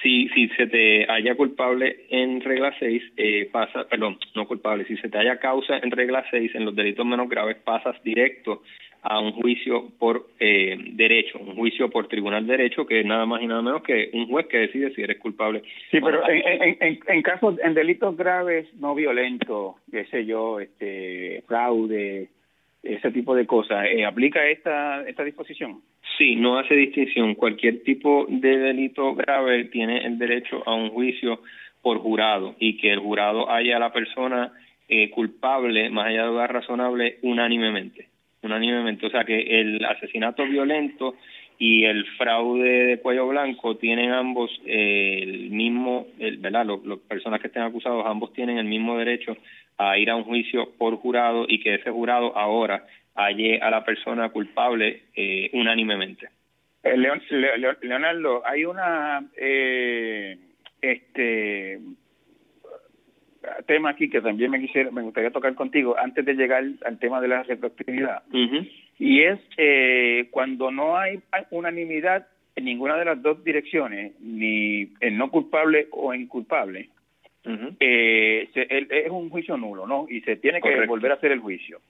si 0.00 0.28
si 0.28 0.48
se 0.50 0.68
te 0.68 1.10
haya 1.10 1.34
culpable 1.34 2.06
en 2.10 2.40
regla 2.40 2.72
6, 2.78 3.02
eh, 3.16 3.48
pasa, 3.50 3.88
perdón, 3.88 4.18
no 4.36 4.46
culpable, 4.46 4.84
si 4.84 4.96
se 4.98 5.08
te 5.08 5.18
haya 5.18 5.38
causa 5.38 5.78
en 5.78 5.90
regla 5.90 6.24
6 6.30 6.54
en 6.54 6.64
los 6.66 6.76
delitos 6.76 7.04
menos 7.04 7.28
graves 7.28 7.56
pasas 7.64 8.00
directo 8.04 8.62
a 9.04 9.20
un 9.20 9.32
juicio 9.32 9.90
por 9.98 10.28
eh, 10.40 10.76
derecho, 10.92 11.38
un 11.38 11.54
juicio 11.54 11.90
por 11.90 12.08
tribunal 12.08 12.46
de 12.46 12.56
derecho, 12.56 12.86
que 12.86 13.00
es 13.00 13.06
nada 13.06 13.26
más 13.26 13.42
y 13.42 13.46
nada 13.46 13.60
menos 13.60 13.82
que 13.82 14.08
un 14.14 14.26
juez 14.28 14.46
que 14.46 14.58
decide 14.58 14.94
si 14.94 15.02
eres 15.02 15.18
culpable. 15.18 15.62
Sí, 15.90 16.00
pero 16.00 16.26
en, 16.26 16.76
en, 16.80 16.98
en, 17.06 17.22
casos, 17.22 17.56
en 17.62 17.74
delitos 17.74 18.16
graves, 18.16 18.66
no 18.80 18.94
violentos, 18.94 19.76
qué 19.90 20.06
sé 20.06 20.24
yo, 20.24 20.58
este, 20.58 21.42
fraude, 21.46 22.30
ese 22.82 23.10
tipo 23.10 23.34
de 23.34 23.46
cosas, 23.46 23.86
¿eh, 23.90 24.06
¿aplica 24.06 24.46
esta, 24.48 25.06
esta 25.06 25.22
disposición? 25.22 25.82
Sí, 26.16 26.36
no 26.36 26.58
hace 26.58 26.74
distinción. 26.74 27.34
Cualquier 27.34 27.82
tipo 27.82 28.26
de 28.28 28.56
delito 28.56 29.14
grave 29.14 29.64
tiene 29.64 29.98
el 29.98 30.18
derecho 30.18 30.62
a 30.66 30.74
un 30.74 30.90
juicio 30.90 31.40
por 31.82 31.98
jurado 31.98 32.54
y 32.58 32.78
que 32.78 32.90
el 32.90 33.00
jurado 33.00 33.50
haya 33.50 33.76
a 33.76 33.80
la 33.80 33.92
persona 33.92 34.52
eh, 34.88 35.10
culpable, 35.10 35.90
más 35.90 36.06
allá 36.06 36.22
de 36.22 36.28
duda 36.28 36.46
razonable, 36.46 37.18
unánimemente 37.22 38.13
unánimemente. 38.44 39.06
O 39.06 39.10
sea 39.10 39.24
que 39.24 39.60
el 39.60 39.84
asesinato 39.84 40.44
violento 40.44 41.16
y 41.58 41.84
el 41.84 42.04
fraude 42.18 42.86
de 42.86 42.98
cuello 42.98 43.28
blanco 43.28 43.76
tienen 43.76 44.10
ambos 44.12 44.50
eh, 44.66 45.20
el 45.22 45.50
mismo, 45.50 46.06
el, 46.18 46.38
¿verdad? 46.38 46.66
Las 46.66 46.98
personas 47.00 47.40
que 47.40 47.46
estén 47.46 47.62
acusados, 47.62 48.04
ambos 48.06 48.32
tienen 48.32 48.58
el 48.58 48.66
mismo 48.66 48.98
derecho 48.98 49.36
a 49.78 49.98
ir 49.98 50.10
a 50.10 50.16
un 50.16 50.24
juicio 50.24 50.70
por 50.78 50.96
jurado 50.96 51.46
y 51.48 51.60
que 51.60 51.74
ese 51.74 51.90
jurado 51.90 52.36
ahora 52.36 52.86
halle 53.14 53.60
a 53.60 53.70
la 53.70 53.84
persona 53.84 54.28
culpable 54.30 55.02
eh, 55.14 55.50
unánimemente. 55.52 56.28
Eh, 56.82 56.96
Leonardo, 57.82 58.46
hay 58.46 58.64
una 58.64 59.24
eh, 59.36 60.36
este 60.82 61.78
tema 63.66 63.90
aquí 63.90 64.08
que 64.08 64.20
también 64.20 64.50
me 64.50 64.60
quisiera, 64.60 64.90
me 64.90 65.02
gustaría 65.02 65.30
tocar 65.30 65.54
contigo 65.54 65.96
antes 65.98 66.24
de 66.24 66.34
llegar 66.34 66.64
al 66.84 66.98
tema 66.98 67.20
de 67.20 67.28
la 67.28 67.42
retroactividad. 67.42 68.22
Y 68.98 69.22
es 69.22 69.40
eh, 69.56 70.28
cuando 70.30 70.70
no 70.70 70.96
hay 70.96 71.20
unanimidad 71.50 72.26
en 72.56 72.64
ninguna 72.64 72.96
de 72.96 73.04
las 73.04 73.20
dos 73.20 73.42
direcciones, 73.42 74.12
ni 74.20 74.88
en 75.00 75.18
no 75.18 75.30
culpable 75.30 75.88
o 75.90 76.14
en 76.14 76.26
culpable, 76.26 76.88
eh, 77.80 78.48
es 78.54 79.10
un 79.10 79.30
juicio 79.30 79.56
nulo, 79.56 79.86
¿no? 79.86 80.06
Y 80.08 80.20
se 80.22 80.36
tiene 80.36 80.60
que 80.60 80.86
volver 80.86 81.12
a 81.12 81.14
hacer 81.14 81.32
el 81.32 81.40
juicio. 81.40 81.80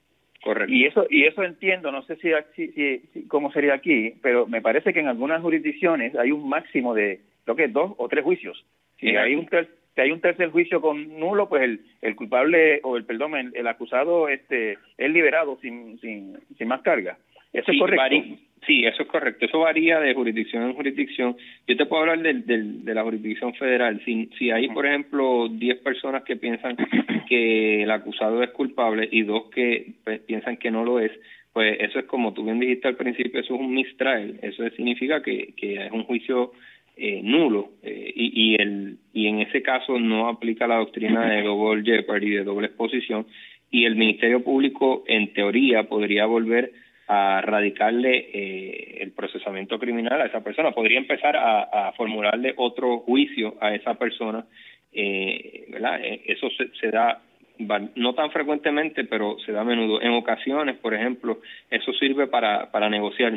Correcto. 0.43 0.71
Y 0.71 0.85
eso, 0.85 1.07
y 1.09 1.23
eso 1.23 1.43
entiendo, 1.43 1.91
no 1.91 2.03
sé 2.03 2.17
si, 2.17 2.29
si, 2.55 3.01
si, 3.13 3.27
cómo 3.27 3.51
sería 3.51 3.73
aquí, 3.73 4.13
pero 4.21 4.45
me 4.45 4.61
parece 4.61 4.93
que 4.93 4.99
en 4.99 5.07
algunas 5.07 5.41
jurisdicciones 5.41 6.15
hay 6.15 6.31
un 6.31 6.47
máximo 6.47 6.93
de, 6.93 7.19
lo 7.45 7.55
que 7.55 7.65
es 7.65 7.73
dos 7.73 7.93
o 7.97 8.07
tres 8.07 8.23
juicios. 8.23 8.63
Si 8.99 9.15
hay 9.15 9.35
un 9.35 9.47
si 9.95 10.01
hay 10.01 10.11
un 10.11 10.19
tercer 10.19 10.49
juicio 10.51 10.81
con 10.81 11.17
nulo, 11.17 11.47
pues 11.47 11.63
el, 11.63 11.81
el 12.01 12.15
culpable 12.15 12.81
o 12.83 12.97
el 12.97 13.05
perdón, 13.05 13.53
el, 13.53 13.67
acusado 13.67 14.27
este 14.27 14.77
es 14.97 15.09
liberado 15.09 15.57
sin, 15.61 15.97
sin, 15.99 16.37
sin 16.57 16.67
más 16.67 16.81
carga. 16.81 17.17
Eso 17.53 17.71
es 17.71 17.79
correcto. 17.79 18.37
sí, 18.67 18.85
eso 18.85 19.03
es 19.03 19.07
correcto. 19.07 19.45
Eso 19.45 19.59
varía 19.59 20.01
de 20.01 20.13
jurisdicción 20.13 20.63
en 20.63 20.73
jurisdicción. 20.73 21.37
Yo 21.65 21.77
te 21.77 21.85
puedo 21.85 22.01
hablar 22.01 22.19
de, 22.19 22.33
de, 22.43 22.93
la 22.93 23.03
jurisdicción 23.03 23.53
federal. 23.53 24.01
Si, 24.03 24.29
si 24.37 24.51
hay, 24.51 24.67
por 24.67 24.85
ejemplo, 24.85 25.47
10 25.49 25.77
personas 25.77 26.23
que 26.23 26.35
piensan 26.35 26.75
que 27.29 27.83
el 27.83 27.91
acusado 27.91 28.43
es 28.43 28.49
culpable 28.49 29.07
y 29.09 29.23
dos 29.23 29.49
que 29.51 29.93
pues, 30.03 30.19
piensan 30.21 30.57
que 30.57 30.71
no 30.71 30.83
lo 30.83 30.99
es, 30.99 31.11
pues 31.53 31.77
eso 31.79 31.99
es 31.99 32.05
como 32.05 32.33
tú 32.33 32.43
bien 32.43 32.59
dijiste 32.59 32.89
al 32.89 32.97
principio, 32.97 33.39
eso 33.39 33.55
es 33.55 33.61
un 33.61 33.73
mistrial. 33.73 34.37
Eso 34.41 34.69
significa 34.71 35.23
que, 35.23 35.53
que 35.55 35.85
es 35.85 35.91
un 35.93 36.03
juicio 36.03 36.51
eh, 36.97 37.21
nulo 37.23 37.71
eh, 37.83 38.11
y, 38.15 38.53
y, 38.53 38.55
el, 38.55 38.97
y 39.13 39.27
en 39.27 39.39
ese 39.39 39.61
caso 39.61 39.99
no 39.99 40.27
aplica 40.29 40.67
la 40.67 40.77
doctrina 40.77 41.29
de 41.29 41.43
double 41.43 41.83
jeopardy, 41.83 42.29
de 42.29 42.43
doble 42.43 42.67
exposición, 42.67 43.27
y 43.69 43.85
el 43.85 43.95
Ministerio 43.95 44.43
Público 44.43 45.03
en 45.07 45.33
teoría 45.33 45.83
podría 45.83 46.25
volver 46.25 46.71
a 47.07 47.41
radicarle 47.41 48.29
eh, 48.33 48.97
el 49.01 49.11
procesamiento 49.11 49.77
criminal 49.77 50.21
a 50.21 50.25
esa 50.25 50.43
persona, 50.43 50.71
podría 50.71 50.97
empezar 50.97 51.35
a, 51.35 51.89
a 51.89 51.91
formularle 51.93 52.53
otro 52.57 52.99
juicio 52.99 53.55
a 53.61 53.75
esa 53.75 53.95
persona, 53.95 54.45
eh, 54.91 55.65
¿verdad? 55.69 55.99
Eso 56.25 56.49
se, 56.51 56.69
se 56.79 56.89
da 56.89 57.21
no 57.57 58.13
tan 58.13 58.31
frecuentemente, 58.31 59.05
pero 59.05 59.37
se 59.45 59.51
da 59.51 59.61
a 59.61 59.65
menudo. 59.65 60.01
En 60.01 60.11
ocasiones, 60.11 60.77
por 60.77 60.93
ejemplo, 60.93 61.39
eso 61.69 61.93
sirve 61.93 62.27
para, 62.27 62.71
para 62.71 62.89
negociar, 62.89 63.33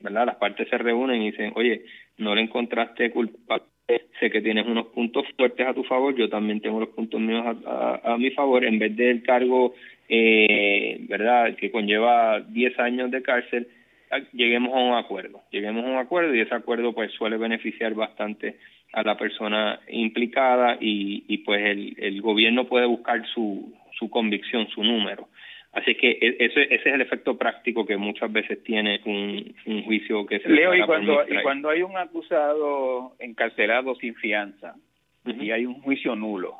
¿verdad? 0.00 0.26
Las 0.26 0.36
partes 0.36 0.68
se 0.68 0.78
reúnen 0.78 1.22
y 1.22 1.30
dicen, 1.30 1.52
oye, 1.54 1.82
no 2.18 2.34
le 2.34 2.42
encontraste 2.42 3.10
culpa, 3.10 3.62
sé 4.20 4.30
que 4.30 4.40
tienes 4.40 4.66
unos 4.66 4.86
puntos 4.88 5.24
fuertes 5.36 5.66
a 5.66 5.74
tu 5.74 5.84
favor, 5.84 6.14
yo 6.14 6.28
también 6.28 6.60
tengo 6.60 6.80
los 6.80 6.90
puntos 6.90 7.20
míos 7.20 7.44
a, 7.66 8.00
a, 8.04 8.18
mi 8.18 8.30
favor, 8.30 8.64
en 8.64 8.78
vez 8.78 8.96
del 8.96 9.22
cargo, 9.22 9.74
eh, 10.08 10.98
¿verdad?, 11.08 11.56
que 11.56 11.70
conlleva 11.70 12.40
10 12.40 12.78
años 12.78 13.10
de 13.10 13.22
cárcel, 13.22 13.68
lleguemos 14.32 14.74
a 14.74 14.78
un 14.78 14.94
acuerdo, 14.94 15.40
lleguemos 15.50 15.84
a 15.84 15.88
un 15.88 15.96
acuerdo 15.96 16.34
y 16.34 16.40
ese 16.40 16.54
acuerdo 16.54 16.92
pues 16.92 17.12
suele 17.12 17.36
beneficiar 17.36 17.94
bastante 17.94 18.56
a 18.92 19.02
la 19.02 19.16
persona 19.16 19.80
implicada 19.88 20.76
y, 20.80 21.24
y 21.28 21.38
pues 21.38 21.64
el, 21.64 21.96
el 21.98 22.20
gobierno 22.20 22.66
puede 22.66 22.86
buscar 22.86 23.26
su, 23.28 23.72
su 23.98 24.10
convicción, 24.10 24.68
su 24.68 24.84
número. 24.84 25.28
Así 25.72 25.94
que 25.94 26.10
e, 26.10 26.36
ese, 26.38 26.64
ese 26.64 26.74
es 26.74 26.94
el 26.94 27.00
efecto 27.00 27.38
práctico 27.38 27.86
que 27.86 27.96
muchas 27.96 28.30
veces 28.30 28.62
tiene 28.62 29.00
un, 29.06 29.54
un 29.66 29.82
juicio 29.84 30.26
que 30.26 30.40
se 30.40 30.48
Leo, 30.48 30.74
y 30.74 30.82
cuando, 30.82 31.24
y 31.26 31.42
cuando 31.42 31.70
hay 31.70 31.82
un 31.82 31.96
acusado 31.96 33.14
encarcelado 33.18 33.94
sin 33.94 34.14
fianza 34.14 34.74
y 35.24 35.50
hay 35.50 35.64
un 35.64 35.80
juicio 35.80 36.14
nulo, 36.14 36.56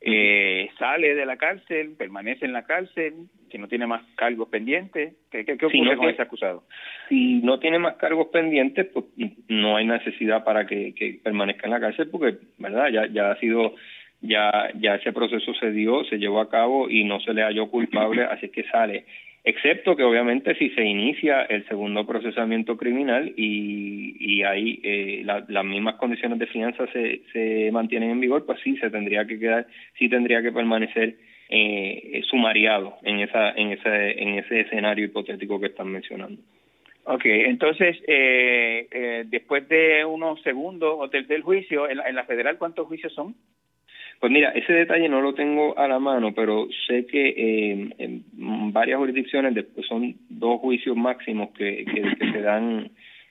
eh, 0.00 0.68
sale 0.78 1.14
de 1.14 1.24
la 1.24 1.36
cárcel, 1.36 1.94
permanece 1.96 2.44
en 2.44 2.52
la 2.52 2.64
cárcel, 2.64 3.28
si 3.50 3.58
no 3.58 3.68
tiene 3.68 3.86
más 3.86 4.02
cargos 4.14 4.48
pendientes, 4.48 5.14
¿qué, 5.30 5.44
qué, 5.44 5.54
ocurre 5.54 5.96
con 5.96 6.08
ese 6.08 6.22
acusado? 6.22 6.64
Si 7.08 7.40
no 7.42 7.58
tiene 7.58 7.78
más 7.78 7.96
cargos 7.96 8.28
pendientes, 8.28 8.86
pues 8.92 9.06
no 9.48 9.76
hay 9.76 9.86
necesidad 9.86 10.44
para 10.44 10.66
que, 10.66 10.94
que 10.94 11.20
permanezca 11.22 11.66
en 11.66 11.72
la 11.72 11.80
cárcel 11.80 12.08
porque, 12.10 12.38
¿verdad? 12.58 12.88
Ya, 12.88 13.06
ya 13.06 13.32
ha 13.32 13.36
sido, 13.38 13.74
ya, 14.20 14.70
ya 14.74 14.96
ese 14.96 15.12
proceso 15.12 15.52
se 15.54 15.70
dio, 15.70 16.04
se 16.04 16.18
llevó 16.18 16.40
a 16.40 16.50
cabo 16.50 16.88
y 16.88 17.04
no 17.04 17.20
se 17.20 17.34
le 17.34 17.42
halló 17.42 17.70
culpable, 17.70 18.24
así 18.24 18.48
que 18.48 18.64
sale 18.64 19.04
excepto 19.44 19.96
que 19.96 20.02
obviamente 20.02 20.54
si 20.56 20.70
se 20.70 20.84
inicia 20.84 21.42
el 21.42 21.66
segundo 21.66 22.06
procesamiento 22.06 22.76
criminal 22.76 23.32
y, 23.36 24.16
y 24.18 24.42
ahí 24.42 24.80
eh, 24.82 25.22
las 25.24 25.64
mismas 25.64 25.94
condiciones 25.96 26.38
de 26.38 26.46
fianza 26.46 26.86
se, 26.92 27.22
se 27.32 27.70
mantienen 27.72 28.10
en 28.10 28.20
vigor, 28.20 28.44
pues 28.44 28.60
sí 28.62 28.76
se 28.76 28.90
tendría 28.90 29.26
que 29.26 29.38
quedar, 29.38 29.66
sí 29.98 30.08
tendría 30.08 30.42
que 30.42 30.52
permanecer 30.52 31.16
eh, 31.50 32.22
sumariado 32.28 32.96
en 33.02 33.20
esa, 33.20 33.50
en 33.50 33.72
ese, 33.72 34.22
en 34.22 34.38
ese 34.38 34.60
escenario 34.60 35.04
hipotético 35.04 35.60
que 35.60 35.66
están 35.66 35.88
mencionando. 35.88 36.40
Ok, 37.04 37.22
entonces, 37.24 37.96
eh, 38.06 38.86
eh, 38.90 39.24
después 39.26 39.68
de 39.68 40.04
unos 40.04 40.40
segundos 40.42 40.96
o 40.98 41.08
del, 41.08 41.26
del 41.26 41.42
juicio, 41.42 41.88
en 41.88 41.98
en 42.00 42.14
la 42.14 42.24
federal, 42.24 42.58
¿cuántos 42.58 42.86
juicios 42.86 43.12
son? 43.12 43.34
Pues 44.20 44.30
mira, 44.30 44.50
ese 44.50 44.74
detalle 44.74 45.08
no 45.08 45.22
lo 45.22 45.32
tengo 45.32 45.76
a 45.78 45.88
la 45.88 45.98
mano, 45.98 46.34
pero 46.34 46.68
sé 46.86 47.06
que 47.06 47.28
eh, 47.30 47.90
en 47.96 48.22
varias 48.70 48.98
jurisdicciones 48.98 49.54
después 49.54 49.86
son 49.86 50.14
dos 50.28 50.60
juicios 50.60 50.94
máximos 50.94 51.50
que, 51.52 51.86
que, 51.86 52.30
se 52.30 52.42
dan 52.42 52.90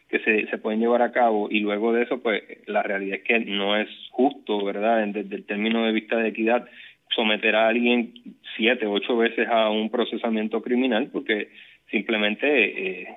que 0.09 0.17
se, 0.19 0.47
se 0.47 0.57
pueden 0.57 0.79
llevar 0.79 1.03
a 1.03 1.11
cabo 1.11 1.47
y 1.51 1.59
luego 1.59 1.93
de 1.93 2.01
eso 2.01 2.23
pues 2.23 2.41
la 2.65 2.81
realidad 2.81 3.19
es 3.19 3.23
que 3.23 3.39
no 3.39 3.77
es 3.77 3.87
justo, 4.09 4.65
¿verdad? 4.65 5.05
Desde 5.05 5.35
el 5.35 5.45
término 5.45 5.85
de 5.85 5.91
vista 5.91 6.17
de 6.17 6.29
equidad 6.29 6.67
someter 7.15 7.55
a 7.55 7.67
alguien 7.67 8.13
siete, 8.55 8.85
ocho 8.85 9.17
veces 9.17 9.47
a 9.47 9.69
un 9.69 9.89
procesamiento 9.89 10.61
criminal 10.61 11.09
porque 11.11 11.49
simplemente 11.89 13.01
eh, 13.01 13.07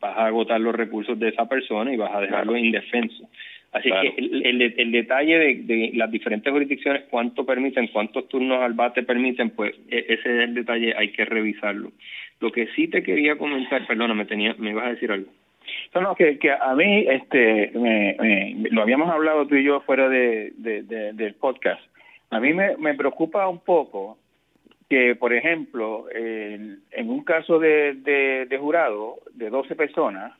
vas 0.00 0.16
a 0.16 0.26
agotar 0.26 0.60
los 0.60 0.74
recursos 0.74 1.18
de 1.18 1.28
esa 1.28 1.48
persona 1.48 1.92
y 1.92 1.96
vas 1.96 2.14
a 2.14 2.20
dejarlo 2.20 2.56
indefenso. 2.56 3.28
Así 3.72 3.90
que 3.90 4.14
el, 4.16 4.62
el, 4.62 4.92
detalle 4.92 5.38
de, 5.38 5.54
de, 5.64 5.90
las 5.94 6.10
diferentes 6.10 6.50
jurisdicciones, 6.50 7.04
cuánto 7.10 7.44
permiten, 7.44 7.88
cuántos 7.88 8.26
turnos 8.28 8.62
al 8.62 8.72
bate 8.72 9.02
permiten, 9.02 9.50
pues 9.50 9.74
e, 9.90 9.98
ese 9.98 10.14
es 10.14 10.48
el 10.48 10.54
detalle, 10.54 10.94
hay 10.96 11.12
que 11.12 11.26
revisarlo. 11.26 11.92
Lo 12.40 12.52
que 12.52 12.68
sí 12.68 12.88
te 12.88 13.02
quería 13.02 13.36
comentar, 13.36 13.86
perdona, 13.86 14.14
me, 14.14 14.24
tenía, 14.24 14.54
me 14.58 14.70
ibas 14.70 14.86
a 14.86 14.90
decir 14.90 15.12
algo. 15.12 15.30
No, 15.94 16.00
no, 16.00 16.14
que, 16.14 16.38
que 16.38 16.52
a 16.52 16.74
mí, 16.74 17.06
este, 17.08 17.70
me, 17.74 18.16
me, 18.18 18.70
lo 18.70 18.82
habíamos 18.82 19.10
hablado 19.10 19.46
tú 19.46 19.56
y 19.56 19.64
yo 19.64 19.80
fuera 19.80 20.08
de, 20.08 20.52
de, 20.56 20.82
de 20.82 21.12
del 21.12 21.34
podcast. 21.34 21.82
A 22.30 22.40
mí 22.40 22.52
me, 22.52 22.76
me 22.76 22.94
preocupa 22.94 23.48
un 23.48 23.60
poco 23.60 24.18
que, 24.88 25.16
por 25.16 25.32
ejemplo, 25.32 26.06
en, 26.10 26.80
en 26.90 27.10
un 27.10 27.24
caso 27.24 27.58
de, 27.58 27.94
de, 27.94 28.46
de 28.46 28.58
jurado 28.58 29.16
de 29.32 29.50
12 29.50 29.74
personas, 29.74 30.32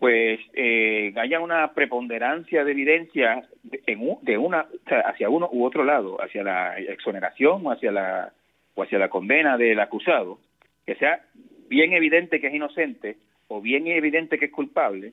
pues 0.00 0.40
eh, 0.54 1.12
haya 1.16 1.40
una 1.40 1.74
preponderancia 1.74 2.64
de 2.64 2.72
evidencia 2.72 3.42
de, 3.62 3.82
en, 3.86 4.16
de 4.22 4.38
una 4.38 4.66
hacia 5.04 5.28
uno 5.28 5.48
u 5.52 5.64
otro 5.64 5.84
lado, 5.84 6.16
hacia 6.22 6.42
la 6.42 6.78
exoneración 6.78 7.66
o 7.66 7.70
hacia 7.70 7.92
la 7.92 8.32
o 8.74 8.82
hacia 8.82 8.98
la 8.98 9.10
condena 9.10 9.58
del 9.58 9.78
acusado, 9.80 10.38
que 10.86 10.94
sea 10.94 11.20
bien 11.68 11.92
evidente 11.92 12.40
que 12.40 12.46
es 12.46 12.54
inocente 12.54 13.18
o 13.48 13.60
bien 13.60 13.86
evidente 13.88 14.38
que 14.38 14.46
es 14.46 14.52
culpable 14.52 15.12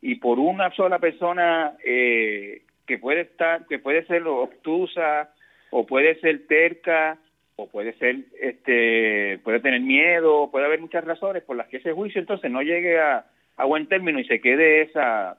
y 0.00 0.16
por 0.16 0.40
una 0.40 0.72
sola 0.72 0.98
persona 0.98 1.74
eh, 1.84 2.62
que 2.86 2.98
puede 2.98 3.22
estar 3.22 3.66
que 3.66 3.78
puede 3.78 4.04
ser 4.06 4.26
obtusa 4.26 5.30
o 5.70 5.86
puede 5.86 6.20
ser 6.20 6.46
terca 6.46 7.18
o 7.56 7.68
puede 7.68 7.92
ser, 7.94 8.16
este, 8.40 9.38
puede 9.44 9.60
tener 9.60 9.80
miedo, 9.80 10.50
puede 10.50 10.66
haber 10.66 10.80
muchas 10.80 11.04
razones 11.04 11.42
por 11.44 11.56
las 11.56 11.68
que 11.68 11.76
ese 11.76 11.92
juicio 11.92 12.20
entonces 12.20 12.50
no 12.50 12.62
llegue 12.62 12.98
a, 13.00 13.26
a 13.56 13.64
buen 13.64 13.86
término 13.86 14.18
y 14.18 14.24
se 14.24 14.40
quede 14.40 14.82
esa 14.82 15.38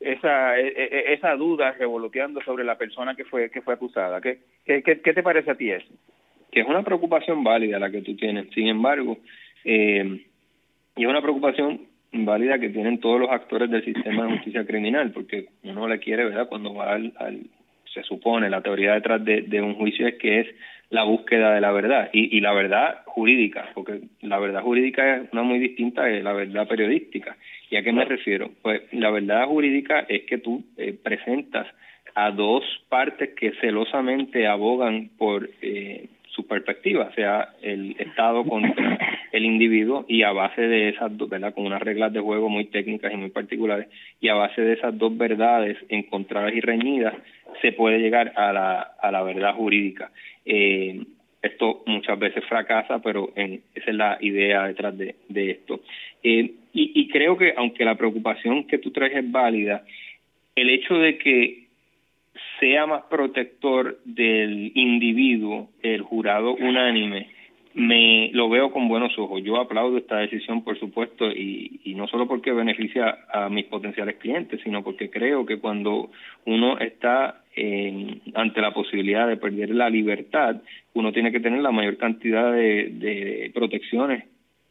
esa 0.00 0.58
e, 0.58 0.68
e, 0.68 0.84
e, 0.84 1.14
esa 1.14 1.34
duda 1.36 1.72
revoloteando 1.72 2.40
sobre 2.42 2.64
la 2.64 2.76
persona 2.76 3.14
que 3.14 3.24
fue 3.24 3.50
que 3.50 3.62
fue 3.62 3.74
acusada. 3.74 4.20
¿Qué, 4.20 4.40
qué, 4.64 4.82
qué, 4.82 5.12
te 5.12 5.22
parece 5.22 5.52
a 5.52 5.54
ti 5.54 5.70
eso? 5.70 5.86
Que 6.50 6.60
es 6.60 6.66
una 6.66 6.82
preocupación 6.82 7.42
válida 7.44 7.78
la 7.78 7.90
que 7.90 8.02
tú 8.02 8.16
tienes. 8.16 8.50
Sin 8.52 8.66
embargo, 8.66 9.18
eh, 9.64 10.24
y 10.96 11.02
es 11.02 11.08
una 11.08 11.22
preocupación 11.22 11.88
válida 12.14 12.58
que 12.58 12.70
tienen 12.70 13.00
todos 13.00 13.20
los 13.20 13.30
actores 13.30 13.70
del 13.70 13.84
sistema 13.84 14.24
de 14.24 14.32
justicia 14.34 14.64
criminal, 14.64 15.10
porque 15.12 15.46
uno 15.64 15.88
le 15.88 15.98
quiere, 15.98 16.24
¿verdad? 16.24 16.48
Cuando 16.48 16.74
va 16.74 16.92
al, 16.92 17.12
al 17.18 17.40
se 17.92 18.02
supone, 18.02 18.50
la 18.50 18.60
teoría 18.60 18.94
detrás 18.94 19.24
de, 19.24 19.42
de, 19.42 19.62
un 19.62 19.74
juicio 19.74 20.06
es 20.06 20.14
que 20.16 20.40
es 20.40 20.46
la 20.90 21.04
búsqueda 21.04 21.54
de 21.54 21.60
la 21.60 21.72
verdad 21.72 22.10
y, 22.12 22.36
y, 22.36 22.40
la 22.40 22.52
verdad 22.52 23.02
jurídica, 23.06 23.70
porque 23.74 24.00
la 24.20 24.38
verdad 24.38 24.62
jurídica 24.62 25.16
es 25.16 25.32
una 25.32 25.42
muy 25.42 25.58
distinta 25.58 26.04
de 26.04 26.22
la 26.22 26.32
verdad 26.32 26.68
periodística. 26.68 27.36
¿Y 27.70 27.76
a 27.76 27.82
qué 27.82 27.92
me 27.92 28.04
refiero? 28.04 28.50
Pues 28.62 28.82
la 28.92 29.10
verdad 29.10 29.46
jurídica 29.46 30.00
es 30.08 30.22
que 30.24 30.38
tú 30.38 30.64
eh, 30.76 30.92
presentas 31.00 31.66
a 32.14 32.30
dos 32.30 32.64
partes 32.88 33.30
que 33.34 33.52
celosamente 33.60 34.46
abogan 34.46 35.10
por 35.18 35.48
eh, 35.62 36.08
su 36.34 36.46
perspectiva, 36.46 37.12
sea 37.14 37.50
el 37.62 37.94
Estado 37.98 38.44
contra 38.44 38.98
el 39.32 39.44
individuo 39.44 40.04
y 40.08 40.22
a 40.22 40.32
base 40.32 40.62
de 40.62 40.88
esas 40.90 41.16
dos, 41.16 41.28
¿verdad? 41.28 41.54
Con 41.54 41.66
unas 41.66 41.82
reglas 41.82 42.12
de 42.12 42.20
juego 42.20 42.48
muy 42.48 42.66
técnicas 42.66 43.12
y 43.12 43.16
muy 43.16 43.30
particulares 43.30 43.88
y 44.20 44.28
a 44.28 44.34
base 44.34 44.60
de 44.62 44.74
esas 44.74 44.96
dos 44.98 45.16
verdades 45.16 45.76
encontradas 45.88 46.52
y 46.54 46.60
reñidas 46.60 47.14
se 47.62 47.72
puede 47.72 47.98
llegar 47.98 48.32
a 48.36 48.52
la, 48.52 48.80
a 48.80 49.10
la 49.10 49.22
verdad 49.22 49.54
jurídica. 49.54 50.10
Eh, 50.44 51.04
esto 51.42 51.82
muchas 51.86 52.18
veces 52.18 52.44
fracasa, 52.46 53.00
pero 53.00 53.30
en, 53.36 53.60
esa 53.74 53.90
es 53.90 53.96
la 53.96 54.18
idea 54.20 54.66
detrás 54.66 54.96
de, 54.96 55.14
esto. 55.50 55.80
Eh, 56.22 56.52
y, 56.72 56.92
y 56.94 57.08
creo 57.08 57.36
que 57.36 57.54
aunque 57.56 57.84
la 57.84 57.96
preocupación 57.96 58.66
que 58.66 58.78
tú 58.78 58.90
traes 58.90 59.14
es 59.14 59.30
válida, 59.30 59.84
el 60.56 60.70
hecho 60.70 60.94
de 60.94 61.18
que 61.18 61.63
sea 62.64 62.86
más 62.86 63.02
protector 63.10 63.98
del 64.06 64.72
individuo, 64.74 65.68
el 65.82 66.00
jurado 66.00 66.54
unánime, 66.54 67.28
me 67.74 68.30
lo 68.32 68.48
veo 68.48 68.72
con 68.72 68.88
buenos 68.88 69.18
ojos. 69.18 69.42
Yo 69.44 69.60
aplaudo 69.60 69.98
esta 69.98 70.16
decisión, 70.16 70.64
por 70.64 70.78
supuesto, 70.78 71.30
y, 71.30 71.92
no 71.94 72.08
solo 72.08 72.26
porque 72.26 72.52
beneficia 72.52 73.18
a 73.30 73.50
mis 73.50 73.66
potenciales 73.66 74.16
clientes, 74.16 74.60
sino 74.64 74.82
porque 74.82 75.10
creo 75.10 75.44
que 75.44 75.58
cuando 75.58 76.10
uno 76.46 76.78
está 76.78 77.42
eh, 77.54 78.18
ante 78.34 78.62
la 78.62 78.72
posibilidad 78.72 79.28
de 79.28 79.36
perder 79.36 79.74
la 79.74 79.90
libertad, 79.90 80.56
uno 80.94 81.12
tiene 81.12 81.32
que 81.32 81.40
tener 81.40 81.60
la 81.60 81.70
mayor 81.70 81.98
cantidad 81.98 82.50
de 82.50 83.50
protecciones 83.52 84.24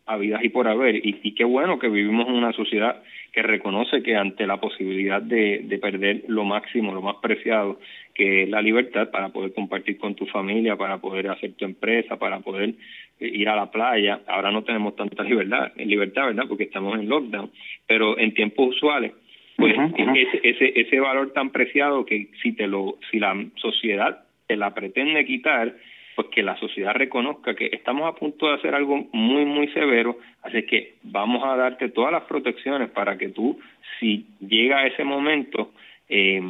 habidas 0.05 0.43
y 0.43 0.49
por 0.49 0.67
haber. 0.67 0.95
Y, 0.95 1.19
y 1.23 1.33
qué 1.33 1.43
bueno 1.43 1.79
que 1.79 1.89
vivimos 1.89 2.27
en 2.27 2.35
una 2.35 2.53
sociedad 2.53 3.01
que 3.31 3.41
reconoce 3.41 4.03
que 4.03 4.15
ante 4.15 4.45
la 4.45 4.57
posibilidad 4.57 5.21
de, 5.21 5.61
de 5.63 5.77
perder 5.79 6.23
lo 6.27 6.43
máximo, 6.43 6.93
lo 6.93 7.01
más 7.01 7.15
preciado, 7.15 7.79
que 8.13 8.43
es 8.43 8.49
la 8.49 8.61
libertad 8.61 9.09
para 9.09 9.29
poder 9.29 9.53
compartir 9.53 9.97
con 9.97 10.13
tu 10.13 10.27
familia, 10.27 10.75
para 10.75 10.99
poder 10.99 11.29
hacer 11.29 11.53
tu 11.53 11.65
empresa, 11.65 12.17
para 12.17 12.41
poder 12.41 12.75
ir 13.19 13.49
a 13.49 13.55
la 13.55 13.71
playa, 13.71 14.21
ahora 14.27 14.51
no 14.51 14.63
tenemos 14.63 14.95
tanta 14.95 15.23
libertad, 15.23 15.71
libertad, 15.77 16.27
¿verdad? 16.27 16.45
Porque 16.47 16.65
estamos 16.65 16.99
en 16.99 17.09
lockdown, 17.09 17.51
pero 17.87 18.19
en 18.19 18.33
tiempos 18.33 18.75
usuales, 18.75 19.13
pues 19.55 19.75
ese, 19.97 20.39
ese, 20.43 20.79
ese 20.79 20.99
valor 20.99 21.31
tan 21.31 21.51
preciado 21.51 22.05
que 22.05 22.29
si 22.41 22.53
te 22.53 22.67
lo, 22.67 22.97
si 23.09 23.19
la 23.19 23.35
sociedad 23.55 24.23
te 24.47 24.55
la 24.55 24.73
pretende 24.73 25.25
quitar, 25.25 25.75
pues 26.15 26.27
que 26.29 26.43
la 26.43 26.57
sociedad 26.57 26.93
reconozca 26.93 27.55
que 27.55 27.69
estamos 27.71 28.07
a 28.07 28.15
punto 28.15 28.47
de 28.47 28.55
hacer 28.55 28.75
algo 28.75 29.07
muy, 29.11 29.45
muy 29.45 29.67
severo, 29.69 30.17
así 30.41 30.63
que 30.63 30.95
vamos 31.03 31.43
a 31.43 31.55
darte 31.55 31.89
todas 31.89 32.11
las 32.11 32.23
protecciones 32.23 32.89
para 32.89 33.17
que 33.17 33.29
tú, 33.29 33.59
si 33.99 34.25
llega 34.39 34.85
ese 34.85 35.03
momento, 35.03 35.71
eh, 36.09 36.41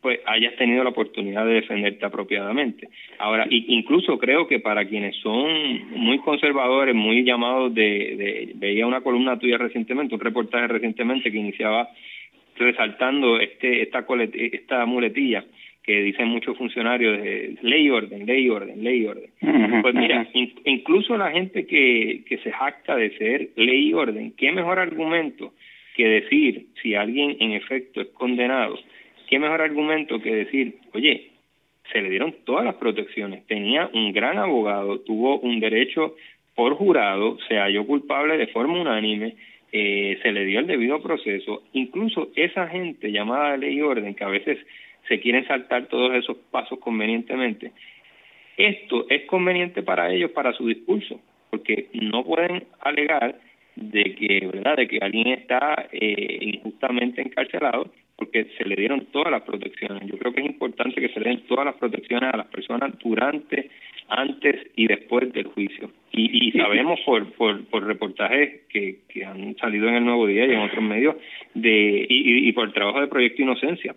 pues 0.00 0.18
hayas 0.26 0.56
tenido 0.56 0.82
la 0.82 0.90
oportunidad 0.90 1.46
de 1.46 1.54
defenderte 1.54 2.04
apropiadamente. 2.04 2.88
Ahora, 3.18 3.46
incluso 3.48 4.18
creo 4.18 4.48
que 4.48 4.58
para 4.58 4.84
quienes 4.84 5.14
son 5.16 5.90
muy 5.90 6.18
conservadores, 6.18 6.92
muy 6.92 7.22
llamados 7.22 7.72
de, 7.72 7.82
de 8.16 8.52
veía 8.56 8.84
una 8.84 9.00
columna 9.00 9.38
tuya 9.38 9.58
recientemente, 9.58 10.16
un 10.16 10.20
reportaje 10.20 10.66
recientemente 10.66 11.30
que 11.30 11.38
iniciaba 11.38 11.88
resaltando 12.56 13.38
este 13.38 13.82
esta 13.82 14.04
esta 14.34 14.84
muletilla 14.86 15.44
que 15.82 16.00
dicen 16.00 16.28
muchos 16.28 16.56
funcionarios 16.56 17.20
de 17.20 17.56
ley 17.62 17.90
orden, 17.90 18.24
ley 18.24 18.48
orden, 18.48 18.84
ley 18.84 19.04
orden. 19.04 19.30
Pues 19.82 19.94
mira, 19.94 20.28
incluso 20.64 21.16
la 21.16 21.32
gente 21.32 21.66
que, 21.66 22.22
que 22.28 22.38
se 22.38 22.52
jacta 22.52 22.94
de 22.96 23.16
ser 23.18 23.48
ley 23.56 23.88
y 23.88 23.94
orden, 23.94 24.32
¿qué 24.36 24.52
mejor 24.52 24.78
argumento 24.78 25.52
que 25.96 26.06
decir 26.06 26.66
si 26.80 26.94
alguien 26.94 27.36
en 27.40 27.52
efecto 27.52 28.00
es 28.00 28.08
condenado? 28.08 28.78
¿Qué 29.28 29.38
mejor 29.38 29.60
argumento 29.60 30.20
que 30.20 30.34
decir, 30.34 30.76
oye, 30.92 31.30
se 31.90 32.00
le 32.00 32.10
dieron 32.10 32.34
todas 32.44 32.64
las 32.64 32.76
protecciones, 32.76 33.46
tenía 33.46 33.90
un 33.92 34.12
gran 34.12 34.38
abogado, 34.38 35.00
tuvo 35.00 35.40
un 35.40 35.58
derecho 35.58 36.14
por 36.54 36.74
jurado, 36.74 37.38
se 37.48 37.56
halló 37.56 37.86
culpable 37.86 38.36
de 38.36 38.46
forma 38.48 38.80
unánime, 38.80 39.34
eh, 39.72 40.18
se 40.22 40.32
le 40.32 40.44
dio 40.44 40.60
el 40.60 40.66
debido 40.66 41.02
proceso, 41.02 41.62
incluso 41.72 42.28
esa 42.36 42.68
gente 42.68 43.10
llamada 43.10 43.56
ley 43.56 43.78
y 43.78 43.82
orden, 43.82 44.14
que 44.14 44.24
a 44.24 44.28
veces 44.28 44.58
se 45.08 45.20
quieren 45.20 45.46
saltar 45.46 45.86
todos 45.86 46.14
esos 46.14 46.36
pasos 46.50 46.78
convenientemente. 46.78 47.72
Esto 48.56 49.06
es 49.08 49.24
conveniente 49.26 49.82
para 49.82 50.12
ellos, 50.12 50.30
para 50.32 50.52
su 50.52 50.66
discurso, 50.66 51.20
porque 51.50 51.88
no 51.94 52.24
pueden 52.24 52.64
alegar 52.80 53.38
de 53.76 54.14
que, 54.14 54.46
¿verdad?, 54.52 54.76
de 54.76 54.88
que 54.88 54.98
alguien 55.00 55.28
está 55.28 55.88
eh, 55.92 56.38
injustamente 56.40 57.22
encarcelado 57.22 57.90
porque 58.16 58.46
se 58.56 58.64
le 58.64 58.76
dieron 58.76 59.06
todas 59.06 59.32
las 59.32 59.42
protecciones. 59.42 60.06
Yo 60.06 60.16
creo 60.18 60.32
que 60.32 60.40
es 60.40 60.46
importante 60.46 61.00
que 61.00 61.08
se 61.08 61.18
le 61.18 61.30
den 61.30 61.46
todas 61.48 61.64
las 61.64 61.74
protecciones 61.74 62.32
a 62.32 62.36
las 62.36 62.46
personas 62.46 62.96
durante, 62.98 63.70
antes 64.08 64.70
y 64.76 64.86
después 64.86 65.32
del 65.32 65.46
juicio. 65.46 65.90
Y, 66.12 66.48
y 66.48 66.52
sabemos 66.52 67.00
por, 67.04 67.32
por, 67.32 67.64
por 67.64 67.84
reportajes 67.84 68.62
que, 68.68 69.00
que 69.08 69.24
han 69.24 69.56
salido 69.56 69.88
en 69.88 69.94
el 69.96 70.04
Nuevo 70.04 70.26
Día 70.26 70.46
y 70.46 70.52
en 70.52 70.60
otros 70.60 70.84
medios 70.84 71.16
de 71.54 72.06
y, 72.08 72.48
y 72.48 72.52
por 72.52 72.68
el 72.68 72.74
trabajo 72.74 73.00
de 73.00 73.08
Proyecto 73.08 73.42
Inocencia, 73.42 73.96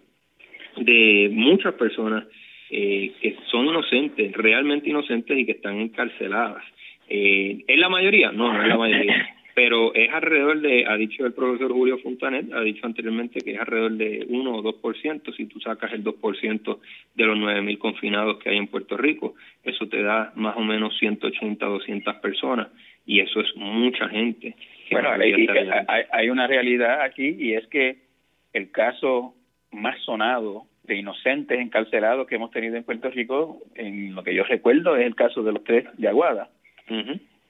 de 0.78 1.30
muchas 1.32 1.74
personas 1.76 2.26
eh, 2.70 3.12
que 3.22 3.38
son 3.52 3.68
inocentes, 3.68 4.32
realmente 4.34 4.90
inocentes 4.90 5.38
y 5.38 5.46
que 5.46 5.54
están 5.54 5.80
encarceladas. 5.80 6.64
Eh, 7.08 7.64
¿Es 7.68 7.78
la 7.78 7.90
mayoría? 7.90 8.32
No, 8.32 8.52
no 8.52 8.62
es 8.62 8.68
la 8.68 8.78
mayoría. 8.78 9.30
Pero 9.56 9.94
es 9.94 10.12
alrededor 10.12 10.60
de, 10.60 10.86
ha 10.86 10.98
dicho 10.98 11.26
el 11.26 11.32
profesor 11.32 11.72
Julio 11.72 11.98
Fontanet, 12.00 12.52
ha 12.52 12.60
dicho 12.60 12.86
anteriormente 12.86 13.40
que 13.40 13.54
es 13.54 13.60
alrededor 13.60 13.94
de 13.94 14.26
1 14.28 14.52
o 14.52 14.62
2%, 14.62 15.34
si 15.34 15.46
tú 15.46 15.62
sacas 15.62 15.94
el 15.94 16.04
2% 16.04 16.80
de 17.16 17.24
los 17.24 17.38
9.000 17.38 17.78
confinados 17.78 18.38
que 18.40 18.50
hay 18.50 18.58
en 18.58 18.68
Puerto 18.68 18.98
Rico, 18.98 19.36
eso 19.64 19.88
te 19.88 20.02
da 20.02 20.34
más 20.36 20.58
o 20.58 20.62
menos 20.62 20.98
180, 20.98 21.66
200 21.66 22.16
personas, 22.16 22.68
y 23.06 23.22
eso 23.22 23.40
es 23.40 23.56
mucha 23.56 24.10
gente. 24.10 24.56
Bueno, 24.92 25.12
hay, 25.12 25.32
hay 26.12 26.30
una 26.30 26.48
realidad 26.48 27.02
aquí, 27.02 27.38
y 27.40 27.54
es 27.54 27.66
que 27.68 27.96
el 28.52 28.72
caso 28.72 29.36
más 29.76 30.00
sonado 30.02 30.66
de 30.84 30.96
inocentes 30.98 31.60
encarcelados 31.60 32.28
que 32.28 32.36
hemos 32.36 32.52
tenido 32.52 32.76
en 32.76 32.84
Puerto 32.84 33.10
Rico, 33.10 33.62
en 33.76 34.16
lo 34.16 34.24
que 34.24 34.36
yo 34.36 34.44
recuerdo, 34.44 34.96
es 34.96 35.06
el 35.06 35.16
caso 35.16 35.44
de 35.44 35.52
los 35.52 35.64
tres 35.64 35.86
de 35.98 36.08
Aguada. 36.08 36.50